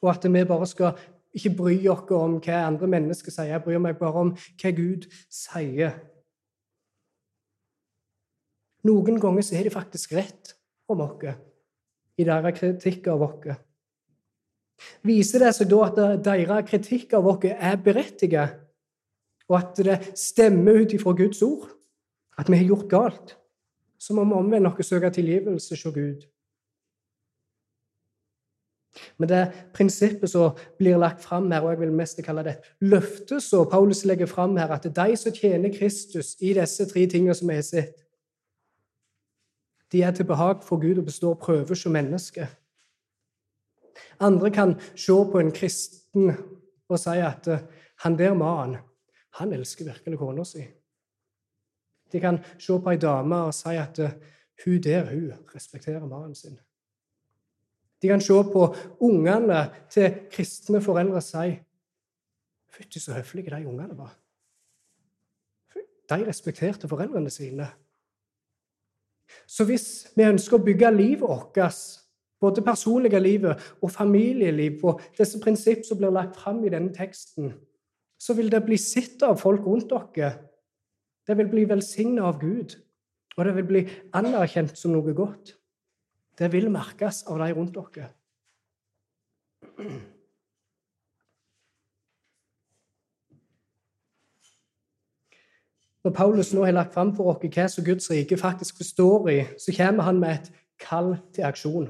Og 0.02 0.10
at 0.14 0.24
vi 0.24 0.44
bare 0.48 0.68
skal 0.68 1.00
ikke 1.36 1.56
bry 1.58 1.76
oss 1.92 2.12
om 2.16 2.38
hva 2.40 2.62
andre 2.64 2.88
mennesker 2.88 3.34
sier. 3.34 3.52
Jeg 3.52 3.64
bryr 3.66 3.82
meg 3.84 3.98
bare 4.00 4.24
om 4.24 4.32
hva 4.32 4.72
Gud 4.78 5.10
sier. 5.28 5.98
Noen 8.88 9.20
ganger 9.20 9.44
så 9.44 9.58
er 9.58 9.68
de 9.68 9.74
faktisk 9.74 10.14
rett 10.16 10.54
om 10.88 11.02
oss 11.04 11.26
i 12.18 12.24
deres 12.24 12.56
kritikk 12.56 13.10
av 13.12 13.26
oss. 13.28 13.58
Viser 15.04 15.44
det 15.44 15.56
seg 15.58 15.68
da 15.74 15.82
at 15.90 16.24
deres 16.24 16.70
kritikk 16.70 17.18
av 17.18 17.28
oss 17.34 17.50
er 17.52 17.76
berettiget, 17.84 18.56
og 19.50 19.60
at 19.60 19.84
det 19.84 19.98
stemmer 20.16 20.84
ut 20.86 20.96
ifra 20.96 21.12
Guds 21.18 21.42
ord, 21.44 21.68
at 22.38 22.48
vi 22.48 22.62
har 22.62 22.72
gjort 22.72 22.90
galt? 22.92 23.36
Så 23.98 24.14
må 24.14 24.26
vi 24.26 24.38
omvende 24.38 24.70
oss 24.70 24.80
og 24.80 24.86
søke 24.86 25.10
tilgivelse 25.14 25.76
hos 25.76 25.94
Gud. 25.94 26.26
Men 29.18 29.30
det 29.30 29.42
prinsippet 29.74 30.30
som 30.32 30.58
blir 30.78 30.98
lagt 30.98 31.22
fram 31.22 31.52
her, 31.52 31.62
og 31.62 31.74
jeg 31.74 31.82
vil 31.84 31.94
mest 31.94 32.22
kalle 32.26 32.44
det 32.46 32.56
løftet 32.82 33.44
som 33.44 33.70
Paulus 33.70 34.06
legger 34.06 34.30
fram 34.30 34.58
her, 34.58 34.72
at 34.74 34.84
det 34.84 34.98
er 34.98 35.12
de 35.12 35.18
som 35.18 35.34
tjener 35.34 35.74
Kristus 35.74 36.36
i 36.42 36.54
disse 36.58 36.88
tre 36.90 37.06
tingene 37.10 37.36
som 37.38 37.50
vi 37.50 37.60
har 37.60 37.66
sett, 37.66 38.04
de 39.92 40.02
er 40.04 40.12
til 40.12 40.28
behag 40.28 40.64
for 40.68 40.82
Gud 40.82 40.98
og 41.00 41.06
består 41.08 41.38
prøver 41.40 41.76
som 41.76 41.94
mennesker. 41.96 42.48
Andre 44.20 44.52
kan 44.52 44.76
se 44.96 45.14
på 45.32 45.40
en 45.40 45.52
kristen 45.52 46.34
og 46.90 47.00
si 47.00 47.16
at 47.24 47.48
han 48.04 48.18
der 48.18 48.34
mannen, 48.34 48.82
han 49.40 49.54
elsker 49.54 49.86
virkelig 49.86 50.20
kona 50.20 50.44
si. 50.44 50.66
De 52.12 52.20
kan 52.20 52.40
se 52.60 52.80
på 52.80 52.94
ei 52.94 53.00
dame 53.02 53.42
og 53.50 53.54
si 53.54 53.76
at 53.76 54.00
eh, 54.00 54.16
hun 54.66 54.82
der 54.84 55.06
hun 55.10 55.34
respekterer 55.56 56.06
mannen 56.06 56.36
sin. 56.36 56.60
De 58.02 58.08
kan 58.08 58.22
se 58.22 58.34
på 58.34 58.76
ungene 59.00 59.70
til 59.90 60.14
kristne 60.32 60.82
foreldre 60.82 61.16
og 61.22 61.24
si 61.24 61.58
Fytti, 62.78 63.00
så 63.00 63.14
høflige 63.14 63.50
de 63.50 63.68
ungene 63.68 63.98
var. 63.98 64.14
De 66.10 66.28
respekterte 66.28 66.88
foreldrene 66.88 67.30
sine. 67.30 67.68
Så 69.48 69.66
hvis 69.66 70.08
vi 70.16 70.28
ønsker 70.28 70.60
å 70.60 70.64
bygge 70.64 70.92
livet 70.94 71.24
vårt, 71.24 71.58
både 72.40 72.62
personlige 72.62 73.20
livet 73.20 73.64
og 73.82 73.92
familieliv, 73.92 74.80
på 74.82 75.00
disse 75.18 75.40
prinsipp 75.42 75.86
som 75.88 75.98
blir 75.98 76.14
lagt 76.14 76.38
fram 76.38 76.64
i 76.64 76.70
denne 76.70 76.94
teksten, 76.94 77.54
så 78.20 78.34
vil 78.38 78.52
det 78.52 78.64
bli 78.66 78.78
sett 78.78 79.24
av 79.26 79.40
folk 79.42 79.66
rundt 79.66 79.90
dere 79.90 80.32
det 81.28 81.38
vil 81.38 81.50
bli 81.52 81.64
velsigna 81.70 82.28
av 82.30 82.40
Gud, 82.42 82.78
og 83.38 83.46
det 83.46 83.56
vil 83.56 83.68
bli 83.68 83.82
anerkjent 84.16 84.78
som 84.80 84.94
noe 84.96 85.14
godt. 85.14 85.56
Det 86.38 86.52
vil 86.54 86.70
merkes 86.72 87.24
av 87.28 87.42
de 87.42 87.50
rundt 87.54 87.76
dere. 87.76 88.12
Når 96.08 96.14
Paulus 96.16 96.54
nå 96.54 96.64
har 96.64 96.72
lagt 96.72 96.94
fram 96.96 97.12
for 97.16 97.34
oss 97.34 97.42
hva 97.44 97.66
som 97.68 97.84
Guds 97.84 98.08
rike 98.14 98.38
faktisk 98.40 98.78
består 98.80 99.28
i, 99.34 99.42
så 99.60 99.74
kommer 99.76 100.08
han 100.08 100.22
med 100.22 100.38
et 100.38 100.54
kall 100.80 101.18
til 101.36 101.44
aksjon. 101.44 101.90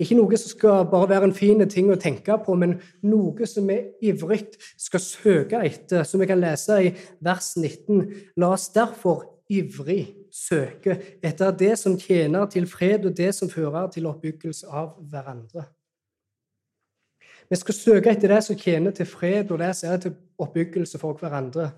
Ikke 0.00 0.16
noe 0.16 0.38
som 0.40 0.54
skal 0.54 0.86
bare 0.88 1.10
være 1.10 1.28
en 1.28 1.36
fin 1.36 1.60
ting 1.68 1.90
å 1.92 1.98
tenke 2.00 2.36
på, 2.44 2.54
men 2.56 2.78
noe 3.04 3.48
som 3.48 3.66
vi 3.68 3.82
ivrig 4.08 4.46
skal 4.80 5.02
søke 5.04 5.60
etter, 5.66 6.06
som 6.08 6.22
vi 6.22 6.28
kan 6.30 6.40
lese 6.40 6.78
i 6.86 6.94
vers 7.20 7.52
19. 7.60 8.06
La 8.40 8.54
oss 8.54 8.70
derfor 8.72 9.26
ivrig 9.50 10.06
søke 10.32 10.96
etter 11.26 11.52
det 11.52 11.74
som 11.78 11.98
tjener 12.00 12.48
til 12.48 12.68
fred, 12.70 13.04
og 13.04 13.16
det 13.18 13.34
som 13.36 13.50
fører 13.52 13.90
til 13.92 14.08
oppbyggelse 14.08 14.70
av 14.72 14.94
hverandre. 15.10 15.66
Vi 17.50 17.58
skal 17.58 17.74
søke 17.74 18.12
etter 18.14 18.30
det 18.30 18.44
som 18.46 18.56
tjener 18.56 18.94
til 18.94 19.08
fred, 19.10 19.50
og 19.50 19.58
det 19.58 19.72
som 19.76 19.90
er 19.90 20.04
til 20.04 20.14
oppbyggelse 20.40 21.00
for 21.02 21.18
hverandre. 21.18 21.72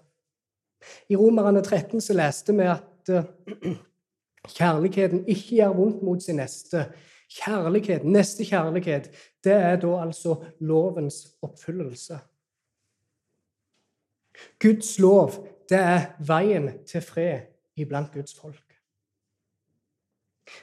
I 1.08 1.16
Romerne 1.16 1.62
13 1.62 2.02
så 2.02 2.14
leste 2.14 2.54
vi 2.54 2.66
at 2.68 3.10
eh, 3.10 3.78
kjærligheten 4.56 5.24
ikke 5.26 5.56
gjør 5.62 5.74
vondt 5.78 6.02
mot 6.04 6.22
sin 6.22 6.38
neste. 6.42 6.90
Kjærlighet, 7.32 8.04
neste 8.04 8.44
kjærlighet, 8.44 9.08
det 9.44 9.52
er 9.52 9.76
da 9.80 9.94
altså 10.02 10.36
lovens 10.60 11.26
oppfyllelse. 11.42 12.18
Guds 14.60 14.98
lov, 14.98 15.32
det 15.68 15.78
er 15.78 16.00
veien 16.18 16.70
til 16.86 17.00
fred 17.00 17.40
iblant 17.76 18.12
Guds 18.12 18.34
folk. 18.34 18.78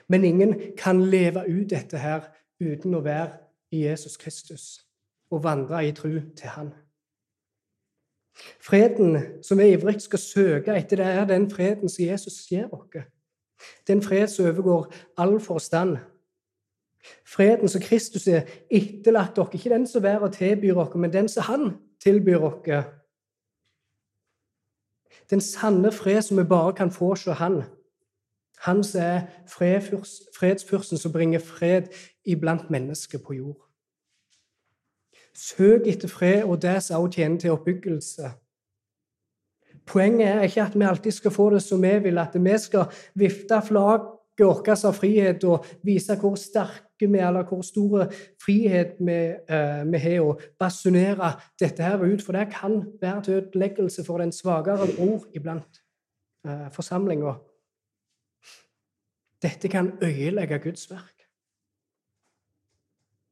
Men 0.08 0.24
ingen 0.24 0.62
kan 0.78 1.02
leve 1.02 1.46
ut 1.50 1.70
dette 1.70 1.98
her 1.98 2.28
uten 2.60 2.96
å 2.96 3.02
være 3.02 3.40
i 3.72 3.86
Jesus 3.86 4.18
Kristus 4.18 4.86
og 5.32 5.44
vandre 5.44 5.82
i 5.88 5.94
tru 5.96 6.20
til 6.36 6.54
Han. 6.56 6.74
Freden 8.62 9.18
som 9.44 9.60
vi 9.60 9.72
ivrig 9.74 10.00
skal 10.02 10.20
søke 10.20 10.76
etter, 10.78 11.02
det 11.02 11.06
er 11.06 11.26
den 11.28 11.50
freden 11.52 11.90
som 11.90 12.06
Jesus 12.06 12.46
gir 12.48 12.70
oss. 12.74 13.04
Den 13.88 14.02
fred 14.02 14.28
som 14.28 14.46
overgår 14.46 14.94
all 15.18 15.40
forstand, 15.40 15.98
Freden 17.28 17.70
som 17.70 17.82
Kristus 17.82 18.28
er 18.28 18.48
etterlatt 18.72 19.36
dere, 19.36 19.54
ikke 19.54 19.72
den 19.72 19.88
som 19.88 20.04
verden 20.04 20.32
tilbyr 20.36 20.74
dere, 20.74 21.00
men 21.00 21.14
den 21.14 21.30
som 21.30 21.44
Han 21.44 21.78
tilbyr 22.04 22.40
dere. 22.66 22.84
Den 25.30 25.42
sanne 25.42 25.92
fred 25.92 26.22
som 26.22 26.38
vi 26.38 26.44
bare 26.44 26.74
kan 26.74 26.92
få 26.92 27.14
hos 27.14 27.26
Han. 27.26 27.64
Han 28.60 28.84
som 28.84 29.02
er 29.02 29.22
fredsfyrsten 29.48 30.98
som 30.98 31.12
bringer 31.12 31.40
fred 31.40 31.88
iblant 32.26 32.70
mennesker 32.70 33.20
på 33.20 33.34
jord. 33.34 33.66
Søk 35.36 35.88
etter 35.88 36.08
fred 36.08 36.44
og 36.44 36.62
det 36.62 36.84
som 36.84 37.04
også 37.04 37.16
tjener 37.16 37.40
til 37.40 37.52
oppbyggelse. 37.52 38.32
Poenget 39.86 40.28
er 40.28 40.42
ikke 40.42 40.62
at 40.62 40.76
vi 40.76 40.86
alltid 40.86 41.12
skal 41.12 41.32
få 41.32 41.50
det 41.50 41.64
som 41.64 41.82
vi 41.82 42.00
vil, 42.00 42.18
at 42.18 42.36
vi 42.36 42.58
skal 42.58 42.92
vifte 43.16 43.62
flagget 43.68 44.19
vårt 44.46 44.68
av 44.86 44.96
frihet 44.98 45.44
og 45.44 45.66
vise 45.86 46.16
hvor 46.20 46.38
sterke 46.40 47.08
vi 47.08 47.20
er, 47.20 47.28
eller 47.30 47.48
hvor 47.48 47.62
stor 47.64 48.08
frihet 48.44 48.98
vi, 49.00 49.20
uh, 49.50 50.00
har, 50.04 50.22
og 50.22 50.42
basunere 50.60 51.34
dette 51.60 51.84
her 51.84 52.02
ut. 52.04 52.24
For 52.24 52.36
det 52.36 52.50
kan 52.54 52.82
være 53.02 53.24
til 53.24 53.34
ødeleggelse 53.42 54.06
for 54.06 54.18
den 54.24 54.32
svakere 54.32 54.88
bror 54.96 55.28
iblant 55.36 55.82
uh, 56.48 56.68
forsamlinga. 56.76 57.38
Dette 59.42 59.68
kan 59.68 59.94
øyelegge 60.04 60.60
Guds 60.60 60.90
verk. 60.92 61.16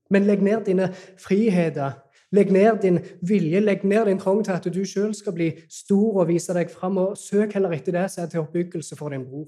Men 0.10 0.24
legg 0.24 0.44
ned 0.44 0.66
dine 0.66 0.94
friheter. 1.18 1.92
Legg 2.32 2.52
ned 2.52 2.82
din 2.82 3.00
vilje, 3.22 3.60
legg 3.60 3.84
ned 3.84 4.06
din 4.06 4.20
trang 4.20 4.46
til 4.46 4.52
at 4.52 4.68
du 4.74 4.86
sjøl 4.86 5.14
skal 5.16 5.34
bli 5.34 5.52
stor 5.72 6.22
og 6.22 6.28
vise 6.28 6.54
deg 6.54 6.72
fram. 6.72 6.98
Og 6.98 7.18
søk 7.18 7.54
heller 7.56 7.76
etter 7.76 7.96
det 7.96 8.10
som 8.12 8.24
er 8.24 8.32
til 8.32 8.44
oppbyggelse 8.44 8.96
for 8.96 9.10
din 9.10 9.26
bror. 9.26 9.48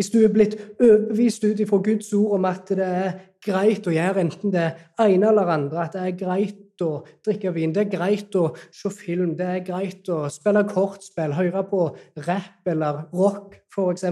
Hvis 0.00 0.08
du 0.10 0.22
er 0.24 0.30
blitt 0.32 0.54
overbevist 0.80 1.42
ut 1.44 1.58
ifra 1.60 1.76
Guds 1.84 2.12
ord 2.16 2.38
om 2.38 2.46
at 2.48 2.70
det 2.72 2.86
er 2.86 3.18
greit 3.44 3.84
å 3.84 3.92
gjøre 3.92 4.22
enten 4.22 4.54
det 4.54 4.70
ene 4.96 5.28
eller 5.28 5.52
andre, 5.52 5.82
at 5.82 5.92
det 5.92 6.04
er 6.06 6.14
greit 6.16 6.80
å 6.80 7.02
drikke 7.20 7.52
vin, 7.52 7.74
det 7.76 7.82
er 7.82 7.90
greit 7.92 8.38
å 8.40 8.46
se 8.72 8.88
film, 8.96 9.34
det 9.36 9.50
er 9.58 9.60
greit 9.66 10.08
å 10.08 10.22
spille 10.32 10.64
kortspill, 10.70 11.36
høre 11.36 11.66
på 11.68 11.82
rap 12.24 12.72
eller 12.72 13.02
rock, 13.12 13.60
f.eks. 13.68 14.08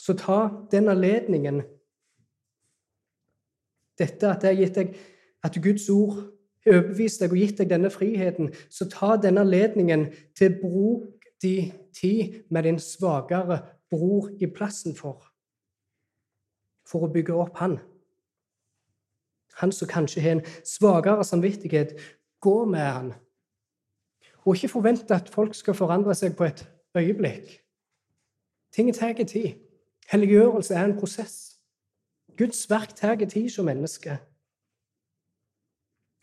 Så 0.00 0.16
ta 0.24 0.40
den 0.72 0.88
anledningen 0.88 1.60
Dette 4.00 4.32
at 4.32 4.48
jeg 4.48 4.54
har 4.54 4.62
gitt 4.64 4.78
deg 4.80 4.96
at 5.44 5.60
Guds 5.60 5.90
ord 5.92 6.22
har 6.64 6.78
overbevist 6.78 7.20
deg 7.20 7.36
og 7.36 7.44
gitt 7.44 7.60
deg 7.60 7.68
denne 7.68 7.92
friheten, 7.92 8.48
så 8.72 8.88
ta 8.88 9.18
denne 9.20 9.44
anledningen 9.44 10.08
til 10.32 10.56
bruk 10.62 11.21
tid 11.42 12.42
med 12.50 12.62
din 12.62 12.78
svakere 12.80 13.58
bror 13.90 14.30
i 14.40 14.46
plassen 14.46 14.96
for. 14.96 15.20
For 16.88 17.06
å 17.06 17.12
bygge 17.12 17.34
opp 17.36 17.58
han. 17.60 17.78
Han 19.60 19.72
som 19.72 19.88
kanskje 19.88 20.22
har 20.24 20.38
en 20.38 20.46
svakere 20.64 21.24
samvittighet. 21.24 21.94
Gå 22.40 22.64
med 22.64 22.86
han. 22.86 23.12
Og 24.44 24.56
ikke 24.56 24.72
forvente 24.72 25.14
at 25.14 25.28
folk 25.30 25.54
skal 25.54 25.76
forandre 25.78 26.14
seg 26.14 26.36
på 26.36 26.48
et 26.48 26.64
øyeblikk. 26.98 27.60
Ting 28.72 28.94
tar 28.94 29.12
tid. 29.12 29.60
Helliggjørelse 30.10 30.74
er 30.74 30.84
en 30.84 30.98
prosess. 30.98 31.58
Guds 32.38 32.70
verk 32.70 32.94
tar 32.96 33.16
tid 33.16 33.50
som 33.50 33.64
menneske. 33.64 34.18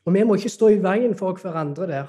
Og 0.05 0.13
vi 0.13 0.23
må 0.23 0.35
ikke 0.35 0.49
stå 0.49 0.67
i 0.67 0.81
veien 0.83 1.15
for 1.15 1.37
hverandre 1.37 1.87
der. 1.87 2.07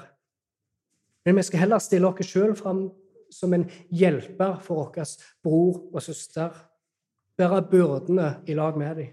Men 1.25 1.37
vi 1.37 1.43
skal 1.43 1.59
heller 1.59 1.79
stille 1.79 2.07
oss 2.07 2.25
sjøl 2.25 2.55
fram 2.57 2.89
som 3.31 3.53
en 3.55 3.65
hjelper 3.89 4.59
for 4.63 4.91
vår 4.91 5.15
bror 5.43 5.81
og 5.93 6.03
søster. 6.03 6.53
Bære 7.37 7.63
byrdene 7.71 8.29
i 8.47 8.55
lag 8.57 8.77
med 8.77 8.95
dem. 8.99 9.11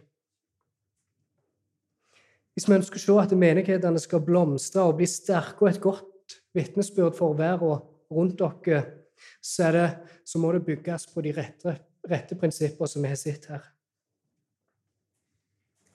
Hvis 2.53 2.67
vi 2.67 2.75
ønsker 2.75 2.99
å 2.99 3.03
se 3.05 3.19
at 3.23 3.39
menighetene 3.39 4.01
skal 4.03 4.25
blomstre 4.27 4.83
og 4.83 4.97
bli 4.99 5.07
sterke 5.07 5.63
og 5.63 5.71
et 5.71 5.83
godt 5.83 6.41
vitnesbyrd 6.59 7.15
for 7.15 7.39
og 7.39 8.11
rundt 8.11 8.41
dere, 8.41 8.83
så, 9.43 9.71
det, 9.73 9.87
så 10.27 10.39
må 10.43 10.51
det 10.53 10.67
bygges 10.67 11.07
på 11.13 11.23
de 11.23 11.33
rette 11.35 11.77
rette 12.09 12.37
prinsipper 12.37 12.87
som 12.87 13.03
vi 13.03 13.09
har 13.09 13.19
sett 13.21 13.49
her. 13.51 13.65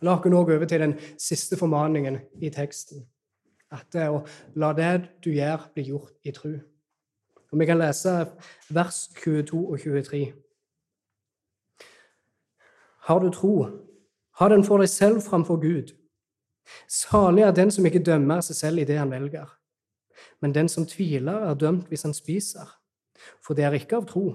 La 0.04 0.18
oss 0.18 0.28
nå 0.28 0.44
gå 0.44 0.56
over 0.56 0.68
til 0.68 0.84
den 0.84 0.98
siste 1.22 1.58
formaningen 1.60 2.20
i 2.44 2.52
teksten. 2.54 3.06
At 3.74 3.88
det 3.96 4.10
å 4.12 4.22
la 4.60 4.74
det 4.78 4.92
du 5.24 5.32
gjør, 5.34 5.70
bli 5.74 5.88
gjort 5.90 6.28
i 6.28 6.34
tru. 6.36 6.58
Og 7.54 7.60
Vi 7.60 7.66
kan 7.66 7.78
lese 7.78 8.10
vers 8.70 9.08
22 9.24 9.68
og 9.72 9.80
23. 9.80 10.34
Har 13.06 13.20
du 13.20 13.30
tro, 13.30 13.68
ha 14.40 14.48
den 14.50 14.64
for 14.66 14.82
deg 14.82 14.90
selv 14.90 15.22
framfor 15.22 15.60
Gud. 15.62 15.92
Salig 16.90 17.44
er 17.44 17.52
den 17.52 17.72
som 17.72 17.86
ikke 17.86 18.02
dømmer 18.02 18.42
seg 18.42 18.58
selv 18.58 18.82
i 18.82 18.88
det 18.90 18.98
han 18.98 19.12
velger. 19.12 19.52
Men 20.42 20.56
den 20.56 20.70
som 20.70 20.88
tviler, 20.90 21.46
er 21.46 21.54
dømt 21.54 21.92
hvis 21.94 22.02
han 22.02 22.14
spiser. 22.14 22.74
For 23.46 23.54
det 23.54 23.68
er 23.68 23.78
ikke 23.78 24.02
av 24.02 24.10
tro. 24.10 24.26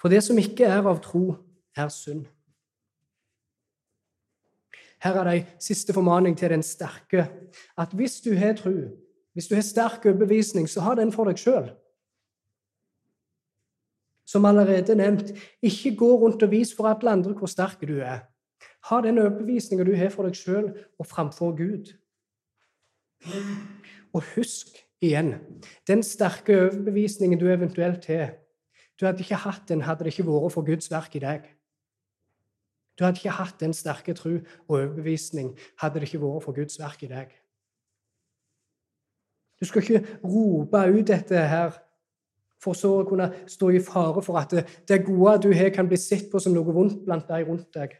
For 0.00 0.08
det 0.08 0.22
som 0.24 0.38
ikke 0.38 0.64
er 0.64 0.88
av 0.88 1.02
tro, 1.04 1.36
er 1.76 1.92
synd. 1.92 2.24
Her 5.04 5.20
er 5.20 5.24
det 5.28 5.36
en 5.36 5.52
siste 5.60 5.92
formaning 5.92 6.38
til 6.38 6.48
den 6.48 6.62
sterke. 6.62 7.28
At 7.76 7.92
hvis 7.92 8.20
du 8.24 8.32
har 8.38 8.56
tro, 8.56 8.72
hvis 9.32 9.52
du 9.52 9.54
har 9.54 9.62
sterk 9.62 10.06
overbevisning, 10.06 10.70
så 10.70 10.80
ha 10.80 10.94
den 10.94 11.12
for 11.12 11.28
deg 11.28 11.36
sjøl. 11.36 11.72
Som 14.32 14.46
allerede 14.48 14.94
nevnt, 14.96 15.32
ikke 15.62 15.96
gå 15.96 16.10
rundt 16.16 16.42
og 16.42 16.50
vis 16.50 16.72
for 16.76 16.88
alle 16.88 17.10
andre 17.10 17.34
hvor 17.36 17.50
sterk 17.50 17.82
du 17.84 17.98
er. 18.00 18.22
Ha 18.88 19.00
den 19.04 19.18
overbevisninga 19.20 19.84
du 19.84 19.92
har 19.96 20.08
for 20.14 20.24
deg 20.26 20.38
sjøl 20.38 20.70
og 20.98 21.06
framfor 21.06 21.52
Gud. 21.58 21.92
Og 24.12 24.22
husk 24.34 24.72
igjen 25.02 25.34
den 25.88 26.02
sterke 26.06 26.56
overbevisningen 26.64 27.38
du 27.38 27.46
eventuelt 27.52 28.06
har, 28.08 28.38
du 29.00 29.06
hadde 29.06 29.24
ikke 29.24 29.42
hatt 29.44 29.68
den 29.68 29.84
hadde 29.84 30.04
det 30.06 30.14
ikke 30.14 30.28
vært 30.30 30.54
for 30.54 30.66
Guds 30.66 30.90
verk 30.90 31.16
i 31.18 31.22
deg. 31.22 31.46
Du 32.98 33.04
hadde 33.04 33.18
ikke 33.20 33.36
hatt 33.36 33.60
den 33.60 33.72
sterke 33.76 34.14
tro 34.14 34.34
og 34.38 34.74
overbevisning 34.78 35.54
hadde 35.82 36.00
det 36.00 36.08
ikke 36.08 36.24
vært 36.24 36.44
for 36.46 36.56
Guds 36.56 36.78
verk 36.80 37.04
i 37.04 37.12
deg. 37.12 37.32
Du 39.60 39.68
skal 39.68 39.82
ikke 39.84 40.18
rope 40.24 40.86
ut 40.88 41.08
dette 41.08 41.48
her 41.52 41.76
for 42.62 42.78
så 42.78 42.92
å 43.00 43.08
kunne 43.08 43.28
stå 43.50 43.72
i 43.74 43.82
fare 43.82 44.22
for 44.22 44.38
at 44.40 44.54
det, 44.54 44.66
det 44.88 45.02
gode 45.06 45.40
du 45.46 45.50
har, 45.56 45.72
kan 45.74 45.88
bli 45.90 45.98
sett 45.98 46.30
på 46.30 46.40
som 46.42 46.54
noe 46.54 46.74
vondt 46.74 47.02
blant 47.06 47.28
de 47.28 47.42
rundt 47.46 47.68
deg. 47.74 47.98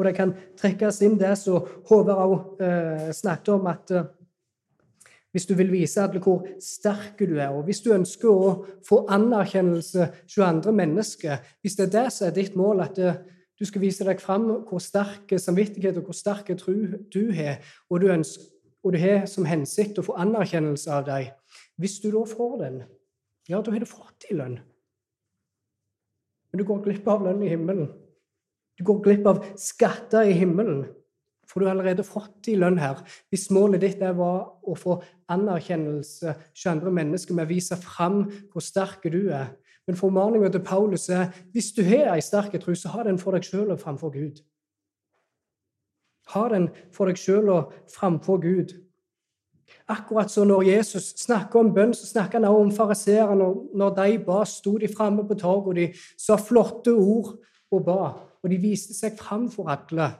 Og 0.00 0.06
det 0.06 0.14
kan 0.16 0.30
trekkes 0.56 1.02
inn 1.04 1.18
det 1.20 1.34
som 1.36 1.66
Håvard 1.90 2.20
òg 2.24 2.62
eh, 2.64 3.10
snakket 3.12 3.50
om, 3.52 3.66
at 3.68 3.90
eh, 3.92 4.06
hvis 5.30 5.44
du 5.46 5.52
vil 5.58 5.68
vise 5.70 6.00
alle 6.00 6.22
hvor 6.24 6.46
sterk 6.62 7.20
du 7.20 7.36
er, 7.36 7.50
og 7.52 7.66
hvis 7.66 7.82
du 7.84 7.90
ønsker 7.92 8.30
å 8.30 8.54
få 8.86 9.02
anerkjennelse 9.12 10.08
hos 10.22 10.38
andre 10.46 10.72
mennesker, 10.74 11.44
hvis 11.60 11.76
det 11.76 11.90
er 11.90 11.92
det 11.98 12.06
som 12.16 12.30
er 12.30 12.34
ditt 12.38 12.56
mål, 12.56 12.80
at 12.86 12.98
eh, 12.98 13.20
du 13.60 13.66
skal 13.68 13.82
vise 13.84 14.06
deg 14.08 14.22
fram 14.22 14.46
hvor 14.68 14.80
sterk 14.80 15.34
samvittighet 15.36 15.98
og 16.00 16.08
hvor 16.08 16.16
sterk 16.16 16.48
tro 16.58 16.74
du 17.12 17.22
har, 17.36 17.60
og 17.92 18.00
du, 18.00 18.08
ønsker, 18.08 18.48
og 18.80 18.94
du 18.94 18.98
har 19.02 19.26
som 19.28 19.48
hensikt 19.48 20.00
å 20.00 20.06
få 20.06 20.16
anerkjennelse 20.22 20.92
av 20.96 21.04
dem 21.10 21.28
Hvis 21.80 22.00
du 22.00 22.10
da 22.12 22.24
får 22.28 22.56
den, 22.64 22.82
ja, 23.48 23.60
da 23.60 23.72
har 23.72 23.80
du 23.80 23.88
fått 23.88 24.26
i 24.30 24.36
lønn. 24.36 24.58
Men 26.50 26.60
du 26.60 26.64
går 26.66 26.80
glipp 26.84 27.08
av 27.08 27.24
lønn 27.24 27.42
i 27.44 27.50
himmelen. 27.52 27.90
Du 28.78 28.84
går 28.84 29.00
glipp 29.04 29.28
av 29.28 29.44
skatter 29.60 30.28
i 30.28 30.34
himmelen. 30.36 30.86
For 31.48 31.60
du 31.60 31.66
har 31.66 31.74
allerede 31.74 32.06
fått 32.06 32.48
i 32.52 32.56
lønn 32.58 32.78
her. 32.78 33.00
Hvis 33.30 33.48
målet 33.54 33.82
ditt 33.82 34.02
var 34.16 34.60
å 34.62 34.76
få 34.78 35.00
anerkjennelse 35.32 36.34
hos 36.36 36.66
andre 36.70 36.92
mennesker 36.94 37.36
med 37.36 37.48
å 37.48 37.50
vise 37.50 37.78
fram 37.80 38.22
hvor 38.52 38.64
sterk 38.64 39.08
du 39.10 39.32
er. 39.34 39.50
Men 39.86 39.96
formaninga 39.96 40.48
til 40.48 40.62
Paulus 40.64 41.08
er 41.08 41.32
hvis 41.52 41.72
du 41.72 41.82
har 41.82 42.12
ei 42.14 42.22
sterk 42.22 42.54
tro, 42.60 42.74
så 42.74 42.92
ha 42.94 43.04
den 43.06 43.18
for 43.18 43.34
deg 43.34 43.46
sjøl 43.46 43.72
og 43.72 43.80
framfor 43.80 44.12
Gud. 44.14 44.42
Ha 46.30 46.46
den 46.52 46.68
for 46.94 47.10
deg 47.10 47.18
sjøl 47.18 47.50
og 47.50 47.72
framfor 47.90 48.38
Gud. 48.42 48.76
Akkurat 49.90 50.30
som 50.30 50.46
når 50.46 50.62
Jesus 50.62 51.12
snakker 51.18 51.60
om 51.60 51.72
bønn, 51.74 51.94
så 51.94 52.06
snakker 52.06 52.38
han 52.38 52.48
også 52.48 52.62
om 52.62 52.72
fariseerne. 52.74 53.48
Når 53.74 53.94
de 53.98 54.18
ba, 54.26 54.44
sto 54.46 54.76
de 54.78 54.90
framme 54.90 55.26
på 55.26 55.34
torget, 55.38 55.68
og 55.68 55.76
de 55.78 55.86
sa 56.18 56.38
flotte 56.38 56.94
ord 56.94 57.36
og 57.70 57.84
ba. 57.86 58.00
Og 58.42 58.50
de 58.50 58.58
viste 58.62 58.94
seg 58.94 59.18
fram 59.18 59.48
for 59.50 59.70
alle. 59.70 60.10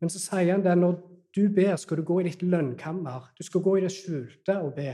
Men 0.00 0.12
så 0.12 0.20
sier 0.20 0.52
han 0.52 0.64
det 0.64 0.76
når 0.78 1.00
du 1.34 1.48
ber, 1.54 1.76
skal 1.80 1.98
du 1.98 2.06
gå 2.06 2.20
i 2.20 2.28
ditt 2.28 2.44
lønnkammer. 2.44 3.30
Du 3.38 3.42
skal 3.46 3.64
gå 3.64 3.76
i 3.78 3.84
det 3.84 3.92
skjulte 3.92 4.58
og 4.60 4.74
be. 4.76 4.92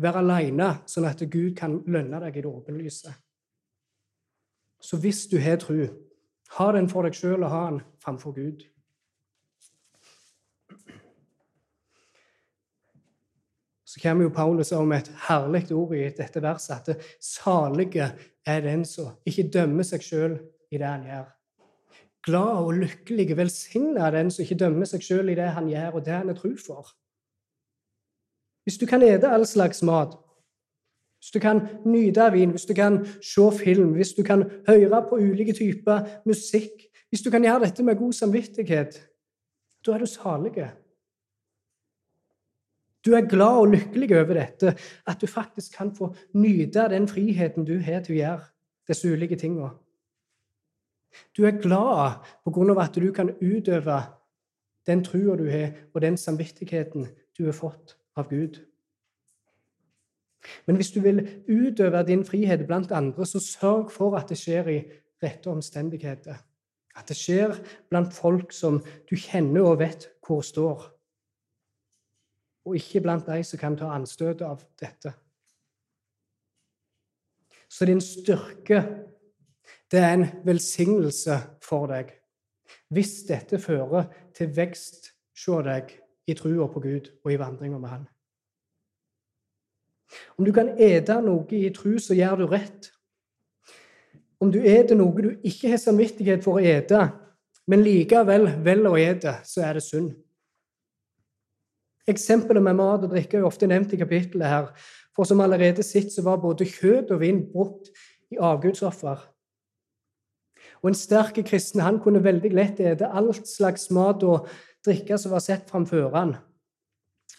Være 0.00 0.22
aleine, 0.22 0.70
sånn 0.88 1.08
at 1.08 1.22
Gud 1.28 1.52
kan 1.58 1.80
lønne 1.90 2.20
deg 2.22 2.38
i 2.38 2.44
det 2.44 2.50
åpenlyse. 2.50 3.12
Så 4.80 4.96
hvis 5.00 5.26
du 5.28 5.36
har 5.42 5.58
tro, 5.60 5.86
ha 6.56 6.68
den 6.72 6.88
for 6.88 7.04
deg 7.04 7.16
sjøl 7.16 7.44
og 7.44 7.52
ha 7.52 7.64
den 7.68 7.80
framfor 8.00 8.32
Gud. 8.36 8.64
Så 13.84 14.00
kommer 14.00 14.24
jo 14.24 14.32
Paulus 14.32 14.70
om 14.72 14.92
et 14.94 15.10
herlig 15.26 15.66
ord 15.74 15.96
i 15.98 16.06
dette 16.16 16.40
verset, 16.42 16.88
at 16.88 17.04
salige 17.20 18.12
er 18.46 18.64
den 18.64 18.86
som 18.88 19.18
ikke 19.26 19.50
dømmer 19.52 19.84
seg 19.84 20.06
sjøl 20.06 20.38
i 20.70 20.78
det 20.78 20.86
han 20.86 21.04
gjør 21.08 21.28
glad 22.26 22.64
og 22.64 22.74
lykkelig, 22.74 23.36
velsigna 23.36 24.10
den 24.12 24.30
som 24.30 24.44
ikke 24.44 24.58
dømmer 24.60 24.88
seg 24.88 25.04
sjøl 25.04 25.32
i 25.32 25.36
det 25.38 25.50
han 25.56 25.68
gjør, 25.70 25.96
og 25.96 26.04
det 26.06 26.16
han 26.16 26.32
er 26.32 26.38
tro 26.38 26.52
for. 26.60 26.92
Hvis 28.64 28.78
du 28.78 28.86
kan 28.86 29.02
ete 29.02 29.28
all 29.28 29.46
slags 29.46 29.82
mat, 29.82 30.14
hvis 31.20 31.30
du 31.34 31.38
kan 31.38 31.60
nyte 31.84 32.22
av 32.24 32.32
vin, 32.32 32.50
hvis 32.50 32.64
du 32.64 32.74
kan 32.74 33.02
se 33.22 33.44
film, 33.58 33.92
hvis 33.92 34.14
du 34.16 34.22
kan 34.22 34.44
høre 34.68 35.02
på 35.08 35.18
ulike 35.20 35.52
typer 35.52 36.06
musikk, 36.26 36.86
Hvis 37.10 37.22
du 37.22 37.30
kan 37.30 37.42
gjøre 37.42 37.64
dette 37.64 37.82
med 37.82 37.98
god 37.98 38.12
samvittighet, 38.12 39.08
da 39.86 39.92
er 39.92 39.98
du 39.98 40.06
salig. 40.06 40.68
Du 43.04 43.14
er 43.14 43.28
glad 43.28 43.60
og 43.64 43.68
lykkelig 43.72 44.16
over 44.16 44.34
dette, 44.34 44.76
at 45.06 45.20
du 45.20 45.26
faktisk 45.26 45.76
kan 45.76 45.90
få 45.96 46.14
nyte 46.34 46.84
av 46.84 46.90
den 46.90 47.08
friheten 47.08 47.66
du 47.66 47.80
har 47.82 48.04
til 48.06 48.14
å 48.14 48.20
gjøre 48.20 48.46
disse 48.88 49.10
ulike 49.10 49.36
tingene. 49.36 49.72
Du 51.36 51.42
er 51.46 51.58
glad 51.58 52.20
på 52.44 52.54
grunn 52.54 52.70
av 52.70 52.84
at 52.84 52.94
du 52.94 53.10
kan 53.12 53.32
utøve 53.40 54.02
den 54.86 55.02
trua 55.04 55.34
du 55.36 55.48
har, 55.50 55.72
og 55.94 56.06
den 56.06 56.16
samvittigheten 56.16 57.08
du 57.38 57.44
har 57.48 57.56
fått 57.56 57.96
av 58.16 58.28
Gud. 58.30 58.60
Men 60.66 60.76
hvis 60.76 60.90
du 60.90 61.00
vil 61.00 61.20
utøve 61.48 62.02
din 62.06 62.24
frihet 62.24 62.66
blant 62.66 62.92
andre, 62.92 63.26
så 63.26 63.40
sørg 63.40 63.90
for 63.92 64.16
at 64.16 64.28
det 64.28 64.38
skjer 64.40 64.70
i 64.72 64.78
rette 65.22 65.50
omstendigheter. 65.50 66.38
At 66.96 67.08
det 67.08 67.16
skjer 67.16 67.54
blant 67.90 68.14
folk 68.14 68.52
som 68.52 68.80
du 69.10 69.16
kjenner 69.16 69.68
og 69.68 69.78
vet 69.82 70.08
hvor 70.26 70.42
står. 70.42 70.86
Og 72.66 72.76
ikke 72.76 73.02
blant 73.04 73.26
de 73.26 73.42
som 73.44 73.60
kan 73.60 73.76
ta 73.76 73.92
anstøt 73.94 74.42
av 74.44 74.64
dette. 74.80 75.12
Så 77.70 77.86
din 77.86 78.00
styrke, 78.02 78.82
det 79.90 80.00
er 80.00 80.12
en 80.16 80.26
velsignelse 80.44 81.36
for 81.62 81.86
deg. 81.90 82.10
Hvis 82.90 83.22
dette 83.28 83.58
fører 83.62 84.08
til 84.34 84.50
vekst 84.56 85.12
hos 85.46 85.64
deg 85.66 85.94
i 86.30 86.38
trua 86.38 86.68
på 86.70 86.82
Gud 86.84 87.10
og 87.24 87.32
i 87.32 87.38
vandringa 87.40 87.78
med 87.78 87.92
Han. 87.92 88.08
Om 90.38 90.46
du 90.46 90.52
kan 90.54 90.72
ete 90.78 91.20
noe 91.22 91.46
i 91.54 91.70
tru, 91.74 91.98
så 92.02 92.16
gjør 92.18 92.42
du 92.42 92.46
rett. 92.50 92.90
Om 94.40 94.50
du 94.52 94.58
eter 94.64 94.96
noe 94.98 95.22
du 95.22 95.30
ikke 95.46 95.70
har 95.70 95.82
samvittighet 95.82 96.42
for 96.44 96.58
å 96.58 96.64
ete, 96.64 97.02
men 97.70 97.84
likevel 97.84 98.48
velger 98.64 98.90
å 98.90 98.98
ete, 98.98 99.34
så 99.46 99.62
er 99.68 99.78
det 99.78 99.84
synd. 99.86 100.14
Eksempelet 102.10 102.64
med 102.64 102.78
mat 102.78 103.04
og 103.04 103.12
drikke 103.12 103.38
er 103.38 103.46
ofte 103.46 103.68
nevnt 103.70 103.92
i 103.94 104.00
kapittelet 104.00 104.50
her. 104.50 104.70
For 105.14 105.28
som 105.28 105.42
allerede 105.44 105.84
sitt 105.84 106.10
så 106.14 106.24
var 106.26 106.40
både 106.42 106.66
kjøtt 106.66 107.12
og 107.14 107.20
vin 107.22 107.44
brukt 107.52 107.90
i 108.32 108.38
avgudsoffer. 108.40 109.20
Og 110.80 110.88
en 110.90 110.96
sterk 110.96 111.36
kristen 111.44 111.82
han 111.84 112.00
kunne 112.00 112.24
veldig 112.24 112.50
lett 112.56 112.80
ete 112.80 113.10
alt 113.12 113.44
slags 113.48 113.90
mat 113.92 114.24
og 114.24 114.48
drikke 114.86 115.18
som 115.20 115.34
var 115.34 115.44
sett 115.44 115.70
framfor 115.70 116.10
han. 116.14 116.36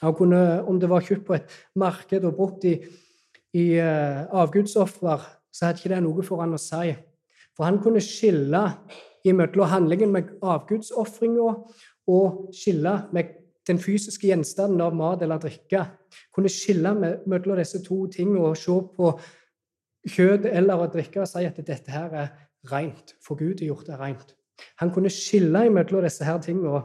Han 0.01 0.15
kunne, 0.17 0.41
om 0.65 0.79
det 0.81 0.89
var 0.89 1.05
kjøpt 1.05 1.27
på 1.27 1.37
et 1.37 1.55
marked 1.77 2.25
og 2.25 2.35
brukt 2.37 2.65
i, 2.65 2.77
i 3.53 3.65
uh, 3.77 4.25
avgudsoffer, 4.41 5.27
så 5.51 5.67
hadde 5.67 5.81
ikke 5.81 5.93
det 5.93 6.01
noe 6.05 6.25
for 6.25 6.41
han 6.41 6.55
å 6.55 6.61
si. 6.61 6.95
For 7.57 7.67
han 7.67 7.81
kunne 7.83 8.01
skille 8.03 8.63
imellom 9.27 9.69
handlingen 9.69 10.13
med 10.15 10.31
avgudsofringa 10.41 11.49
og 12.09 12.53
skille 12.55 12.95
med 13.13 13.35
den 13.67 13.79
fysiske 13.79 14.29
gjenstanden 14.29 14.81
av 14.81 14.95
mat 14.97 15.21
eller 15.21 15.41
drikke. 15.41 15.83
Kunne 16.33 16.49
skille 16.49 16.93
mellom 17.29 17.59
disse 17.59 17.83
to 17.85 18.05
tingene 18.11 18.41
og 18.47 18.57
se 18.57 18.77
på 18.95 19.11
kjøtt 20.09 20.47
eller 20.49 20.81
å 20.81 20.89
drikke 20.91 21.21
og 21.21 21.29
si 21.29 21.45
at 21.45 21.59
dette 21.61 21.93
her 21.93 22.15
er 22.23 22.31
rent, 22.71 23.15
for 23.21 23.37
Gud 23.37 23.61
har 23.61 23.69
gjort 23.69 23.89
det 23.89 23.99
rent. 23.99 24.33
Han 24.81 24.91
kunne 24.93 25.11
skille 25.13 25.67
mellom 25.69 26.05
disse 26.05 26.25
her 26.25 26.41
tingene. 26.41 26.83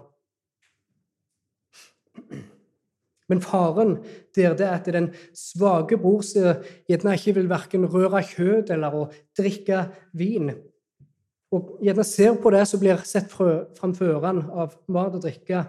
Men 3.28 3.42
faren 3.42 3.96
der 4.36 4.54
det 4.54 4.66
er 4.66 4.76
at 4.76 4.86
den 4.94 5.10
svake 5.34 5.98
bror 5.98 6.22
som 6.22 6.62
gjerne 6.86 7.16
ikke 7.18 7.34
vil 7.40 7.50
verken 7.50 7.88
røre 7.90 8.22
kjøtt 8.22 8.70
eller 8.70 8.94
å 8.94 9.08
drikke 9.38 9.88
vin, 10.14 10.52
og 11.54 11.76
gjerne 11.82 12.04
ser 12.06 12.36
på 12.42 12.50
det 12.54 12.62
som 12.68 12.80
blir 12.82 13.02
sett 13.06 13.30
framfor 13.32 14.22
han 14.24 14.42
av 14.50 14.78
mat 14.92 15.14
og 15.14 15.22
drikke. 15.24 15.62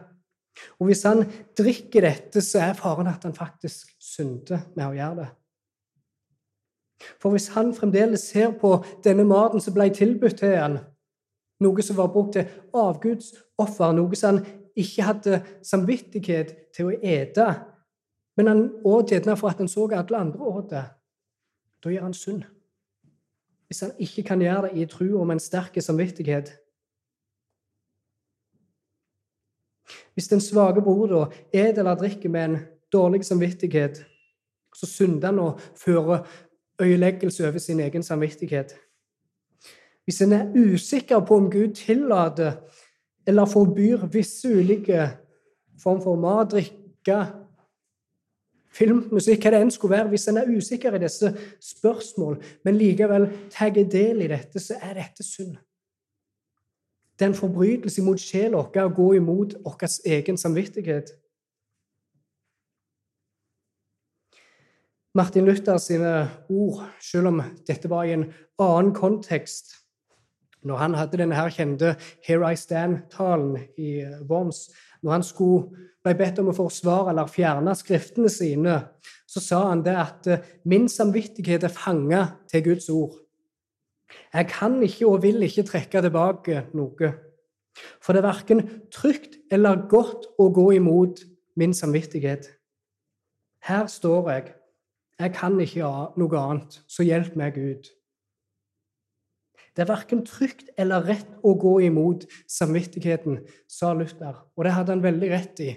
Og 0.81 0.89
hvis 0.89 1.03
han 1.05 1.21
drikker 1.57 2.07
dette, 2.07 2.41
så 2.41 2.63
er 2.65 2.77
faren 2.77 3.09
at 3.11 3.25
han 3.27 3.35
faktisk 3.37 3.93
synder 4.01 4.63
med 4.75 4.87
å 4.87 4.95
gjøre 4.97 5.19
det. 5.21 5.27
For 7.21 7.33
hvis 7.33 7.51
han 7.53 7.75
fremdeles 7.77 8.25
ser 8.31 8.55
på 8.57 8.79
denne 9.05 9.25
maten 9.27 9.61
som 9.61 9.75
ble 9.75 9.91
tilbudt 9.93 10.39
til 10.41 10.55
han, 10.57 10.79
noe 11.61 11.85
som 11.85 11.97
var 11.97 12.09
brukt 12.13 12.33
til 12.37 12.49
avgudsoffer, 12.77 13.93
noe 13.93 14.17
som 14.17 14.39
han 14.39 14.45
ikke 14.77 15.07
hadde 15.07 15.41
samvittighet 15.65 16.53
til 16.75 16.91
å 16.91 16.99
ete. 17.01 17.47
Men 18.37 18.51
han 18.51 18.61
åt 18.85 19.11
gjerne 19.11 19.37
for 19.37 19.49
at 19.49 19.61
han 19.61 19.69
så 19.71 19.87
alle 19.89 20.21
andre 20.21 20.51
åt 20.53 20.69
det. 20.69 20.85
Da 21.83 21.93
gjør 21.93 22.07
han 22.07 22.13
synd. 22.17 22.45
Hvis 23.67 23.83
han 23.83 23.91
ikke 23.99 24.23
kan 24.23 24.41
gjøre 24.41 24.69
det 24.69 24.81
i 24.81 24.85
tro 24.89 25.09
om 25.21 25.31
en 25.33 25.41
sterk 25.41 25.75
samvittighet. 25.81 26.53
Hvis 30.13 30.27
den 30.27 30.41
svake 30.41 30.81
bror 30.81 31.07
da 31.07 31.25
et 31.53 31.77
eller 31.77 31.95
drikker 31.95 32.29
med 32.29 32.45
en 32.45 32.57
dårlig 32.93 33.25
samvittighet, 33.25 34.05
så 34.75 34.85
synder 34.85 35.27
han 35.27 35.39
og 35.39 35.59
fører 35.75 36.27
øyeleggelse 36.81 37.47
over 37.47 37.57
sin 37.57 37.79
egen 37.79 38.03
samvittighet. 38.03 38.75
Hvis 40.03 40.21
en 40.21 40.33
er 40.33 40.51
usikker 40.55 41.19
på 41.19 41.35
om 41.35 41.51
Gud 41.51 41.73
tillater 41.75 42.51
eller 43.27 43.45
forbyr 43.45 44.07
visse 44.11 44.49
ulike 44.49 45.09
form 45.81 46.01
for 46.01 46.15
mat, 46.15 46.51
drikke, 46.51 47.19
film, 48.77 49.03
musikk, 49.11 49.43
hva 49.43 49.53
det 49.53 49.61
enn 49.65 49.73
skulle 49.73 49.97
være, 49.97 50.11
hvis 50.13 50.27
en 50.31 50.41
er 50.41 50.49
usikker 50.53 50.95
i 50.95 51.03
disse 51.03 51.31
spørsmål, 51.63 52.37
men 52.65 52.77
likevel 52.77 53.29
tar 53.53 53.73
del 53.75 54.23
i 54.25 54.31
dette, 54.31 54.61
så 54.61 54.77
er 54.81 54.99
dette 55.01 55.25
synd. 55.25 55.55
Det 57.17 57.25
er 57.25 57.31
en 57.31 57.39
forbrytelse 57.39 58.03
mot 58.05 58.21
sjela 58.21 58.61
vår 58.61 58.83
å 58.85 58.93
gå 58.93 59.07
imot 59.17 59.55
vår 59.65 59.95
egen 60.05 60.37
samvittighet. 60.37 61.15
Martin 65.17 65.47
Luther 65.49 65.79
sine 65.81 66.13
ord, 66.49 66.83
selv 67.01 67.31
om 67.31 67.41
dette 67.65 67.89
var 67.89 68.05
i 68.05 68.13
en 68.13 68.27
annen 68.61 68.93
kontekst, 68.93 69.73
når 70.67 70.81
han 70.81 70.95
hadde 70.97 71.19
denne 71.21 71.37
her 71.37 71.49
kjente 71.53 71.95
'Here 72.23 72.51
I 72.51 72.55
Stand'-talen 72.59 73.57
i 73.77 73.99
eh, 74.03 74.19
Worms, 74.29 74.69
når 75.01 75.11
han 75.11 75.23
skulle, 75.23 75.69
ble 76.03 76.13
bedt 76.15 76.39
om 76.39 76.51
å 76.51 76.55
forsvare 76.55 77.11
eller 77.11 77.27
fjerne 77.31 77.73
skriftene 77.75 78.29
sine, 78.31 78.79
så 79.27 79.43
sa 79.43 79.61
han 79.69 79.83
det 79.85 79.95
at 79.95 80.27
eh, 80.27 80.43
'min 80.65 80.89
samvittighet 80.89 81.63
er 81.63 81.73
fanga 81.73 82.25
til 82.51 82.63
Guds 82.63 82.89
ord'. 82.89 83.23
Jeg 84.33 84.47
kan 84.47 84.83
ikke 84.83 85.07
og 85.07 85.23
vil 85.23 85.43
ikke 85.43 85.63
trekke 85.67 86.01
tilbake 86.01 86.65
noe. 86.73 87.13
For 88.01 88.13
det 88.13 88.23
er 88.23 88.29
verken 88.29 88.61
trygt 88.91 89.37
eller 89.51 89.87
godt 89.89 90.29
å 90.39 90.49
gå 90.53 90.71
imot 90.77 91.23
min 91.59 91.73
samvittighet. 91.73 92.47
Her 93.67 93.87
står 93.87 94.31
jeg. 94.31 94.53
Jeg 95.19 95.33
kan 95.33 95.59
ikke 95.59 95.89
noe 96.17 96.39
annet, 96.39 96.81
så 96.87 97.03
hjelp 97.03 97.35
meg, 97.35 97.55
Gud. 97.57 97.89
Det 99.77 99.83
er 99.83 99.91
verken 99.91 100.23
trygt 100.25 100.71
eller 100.81 101.03
rett 101.05 101.33
å 101.45 101.51
gå 101.53 101.75
imot 101.85 102.23
samvittigheten, 102.49 103.43
sa 103.69 103.91
Luther. 103.93 104.39
Og 104.57 104.65
det 104.65 104.71
hadde 104.73 104.95
han 104.95 105.03
veldig 105.03 105.27
rett 105.29 105.59
i. 105.61 105.67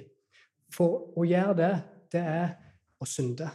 For 0.73 1.11
å 1.21 1.27
gjøre 1.29 1.57
det, 1.59 1.73
det 2.17 2.23
er 2.25 2.55
å 2.97 3.05
synde. 3.05 3.51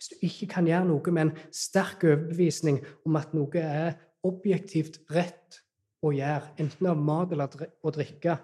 Hvis 0.00 0.08
du 0.14 0.24
ikke 0.24 0.48
kan 0.54 0.70
gjøre 0.70 0.88
noe 0.88 1.12
med 1.12 1.26
en 1.26 1.34
sterk 1.52 2.06
overbevisning 2.08 2.80
om 3.04 3.20
at 3.20 3.36
noe 3.36 3.60
er 3.60 3.98
objektivt 4.24 4.96
rett 5.12 5.60
å 6.00 6.14
gjøre, 6.16 6.54
enten 6.56 6.88
av 6.88 7.04
mat 7.04 7.36
eller 7.36 7.68
å 7.84 7.92
drikke 7.92 8.38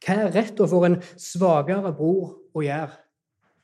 Hva 0.00 0.16
er 0.16 0.32
rett 0.32 0.58
overfor 0.58 0.88
en 0.88 0.98
svakere 1.20 1.92
bror 1.94 2.32
å 2.56 2.64
gjøre? 2.64 2.96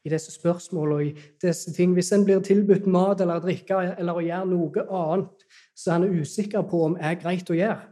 I 0.07 0.13
disse 0.13 0.33
spørsmålene 0.33 0.95
og 0.95 1.05
i 1.05 1.27
disse 1.43 1.73
ting. 1.75 1.93
Hvis 1.97 2.13
en 2.15 2.25
blir 2.25 2.41
tilbudt 2.45 2.87
mat 2.87 3.21
eller 3.21 3.43
drikke 3.43 3.81
eller 3.97 4.19
å 4.19 4.23
gjøre 4.23 4.51
noe 4.53 4.87
annet, 4.87 5.45
så 5.75 5.91
er 5.91 5.99
han 5.99 6.23
usikker 6.23 6.67
på 6.71 6.85
om 6.87 6.97
det 6.97 7.05
er 7.09 7.21
greit 7.21 7.51
å 7.51 7.59
gjøre. 7.59 7.85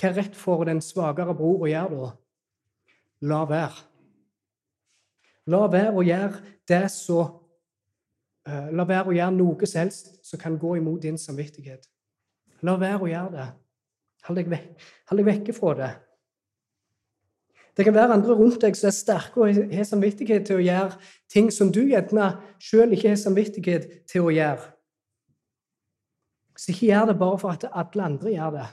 Hva 0.00 0.08
er 0.08 0.18
rett 0.18 0.36
for 0.38 0.64
den 0.66 0.80
svakere 0.82 1.34
bror 1.36 1.66
å 1.66 1.70
gjøre 1.70 1.98
da? 2.00 2.10
La 3.28 3.42
være. 3.46 3.84
La 5.52 5.66
være 5.70 5.94
å 5.94 6.04
gjøre 6.06 6.40
det 6.70 6.84
så 6.94 7.20
uh, 7.22 8.68
La 8.74 8.86
være 8.88 9.12
å 9.12 9.16
gjøre 9.16 9.36
noe 9.36 9.68
som 9.68 9.82
helst 9.84 10.14
som 10.26 10.40
kan 10.40 10.56
gå 10.58 10.76
imot 10.80 11.02
din 11.04 11.20
samvittighet. 11.20 11.86
La 12.66 12.78
være 12.80 13.04
å 13.04 13.10
gjøre 13.10 13.34
det. 13.36 13.50
Hold 14.26 14.38
deg, 14.38 14.50
vekk, 14.50 14.88
hold 15.10 15.18
deg 15.18 15.28
vekke 15.28 15.54
fra 15.54 15.76
det. 15.78 15.92
Det 17.76 17.84
kan 17.84 17.94
være 17.94 18.12
andre 18.12 18.34
rundt 18.36 18.60
deg 18.60 18.76
som 18.76 18.90
er 18.90 18.96
sterke 18.96 19.40
og 19.40 19.72
har 19.72 19.86
samvittighet 19.88 20.44
til 20.46 20.60
å 20.60 20.64
gjøre 20.64 20.98
ting 21.32 21.48
som 21.54 21.70
du 21.72 21.80
gjerne 21.88 22.34
sjøl 22.60 22.92
ikke 22.92 23.14
har 23.14 23.20
samvittighet 23.20 23.88
til 24.10 24.28
å 24.28 24.34
gjøre. 24.34 24.68
Så 26.58 26.74
ikke 26.74 26.90
gjør 26.90 27.08
det 27.08 27.18
bare 27.18 27.40
for 27.40 27.56
at 27.56 27.64
alle 27.72 28.04
andre 28.04 28.34
gjør 28.34 28.54
det. 28.58 28.68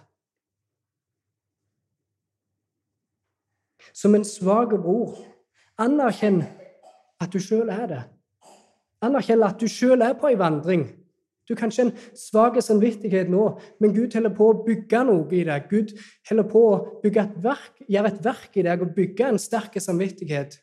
Som 3.95 4.16
en 4.16 4.28
svak 4.28 4.76
bror, 4.76 5.16
anerkjenn 5.80 6.43
at 7.24 7.32
du 7.32 7.39
sjøl 7.39 7.72
er 7.72 7.88
det. 7.88 8.04
Anerkjenn 9.02 9.47
at 9.47 9.60
du 9.60 9.68
sjøl 9.72 10.04
er 10.04 10.20
på 10.20 10.28
ei 10.28 10.38
vandring 10.39 10.89
Du 11.50 11.56
er 11.56 11.58
kanskje 11.64 11.88
en 11.88 11.95
svak 12.14 12.60
samvittighet 12.62 13.30
nå, 13.34 13.45
men 13.82 13.93
Gud 13.95 14.14
holder 14.14 14.34
på 14.38 14.52
å 14.52 14.58
bygge 14.68 15.00
noe 15.08 15.24
i 15.34 15.41
deg. 15.47 15.64
Gud 15.72 15.95
holder 16.30 16.45
på 16.52 16.62
å 16.62 16.76
bygge 17.02 17.24
et 17.24 17.39
verk, 17.41 17.80
gjøre 17.89 18.12
et 18.14 18.20
verk 18.28 18.60
i 18.62 18.66
deg 18.68 18.84
og 18.86 18.91
bygge 18.93 19.32
en 19.32 19.41
sterk 19.41 19.80
samvittighet. 19.82 20.60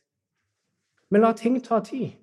Men 1.11 1.27
la 1.27 1.33
ting 1.35 1.59
ta 1.59 1.81
tid. 1.83 2.15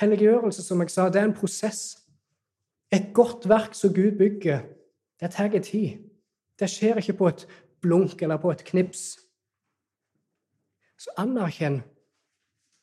Helliggjørelse, 0.00 0.66
som 0.66 0.82
jeg 0.82 0.90
sa, 0.90 1.06
det 1.14 1.22
er 1.22 1.30
en 1.30 1.38
prosess. 1.38 2.02
Et 2.90 3.06
godt 3.14 3.46
verk 3.46 3.78
som 3.78 3.94
Gud 3.94 4.18
bygger, 4.18 4.66
det 5.20 5.30
tar 5.30 5.54
tid. 5.62 6.02
Det 6.58 6.66
skjer 6.66 6.98
ikke 6.98 7.20
på 7.22 7.30
et 7.30 7.46
blunk 7.82 8.22
eller 8.22 8.42
på 8.42 8.50
et 8.50 8.66
knips. 8.66 9.12
Så 10.98 11.14
anerkjenn 11.22 11.84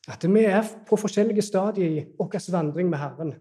at 0.08 0.24
vi 0.24 0.48
er 0.48 0.64
på 0.88 0.96
forskjellige 0.96 1.44
stadier 1.44 1.90
i 1.90 2.06
vår 2.16 2.52
vandring 2.52 2.88
med 2.88 2.98
Herren. 2.98 3.34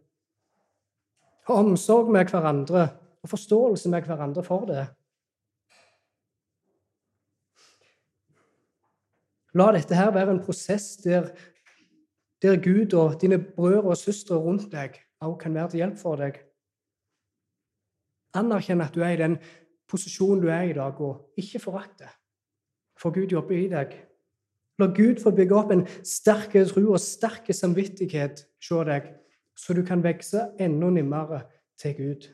Ha 1.45 1.57
omsorg 1.61 2.11
med 2.11 2.29
hverandre 2.31 2.87
og 3.23 3.29
forståelse 3.29 3.89
med 3.89 4.05
hverandre 4.07 4.43
for 4.43 4.65
det. 4.69 4.85
La 9.55 9.69
dette 9.71 9.95
her 9.95 10.11
være 10.11 10.35
en 10.35 10.43
prosess 10.43 10.97
der, 11.03 11.29
der 12.41 12.57
Gud 12.59 12.93
og 12.93 13.21
dine 13.21 13.39
brødre 13.39 13.93
og 13.93 13.97
søstre 13.97 14.35
rundt 14.35 14.71
deg 14.71 14.99
også 15.25 15.37
kan 15.37 15.53
være 15.53 15.69
til 15.69 15.81
hjelp 15.81 15.97
for 15.97 16.19
deg. 16.19 16.39
Anerkjenn 18.35 18.83
at 18.83 18.95
du 18.95 19.01
er 19.01 19.15
i 19.15 19.21
den 19.21 19.37
posisjonen 19.89 20.43
du 20.43 20.49
er 20.51 20.67
i 20.67 20.73
i 20.73 20.77
dag, 20.77 21.01
og 21.01 21.31
ikke 21.37 21.59
forakt 21.59 21.99
det. 21.99 22.11
For 22.99 23.13
Gud 23.13 23.31
jobber 23.31 23.55
i 23.55 23.67
deg. 23.71 23.95
La 24.79 24.87
Gud 24.91 25.21
få 25.23 25.31
bygge 25.31 25.55
opp 25.55 25.71
en 25.71 25.85
sterk 26.03 26.55
tro 26.67 26.83
og 26.91 26.99
sterk 26.99 27.47
samvittighet 27.55 28.43
hos 28.69 28.87
deg, 28.87 29.07
så 29.57 29.73
du 29.73 29.83
kan 29.85 30.03
vokse 30.03 30.41
enda 30.59 30.89
nimmere 30.89 31.41
til 31.79 31.95
Gud. 31.97 32.27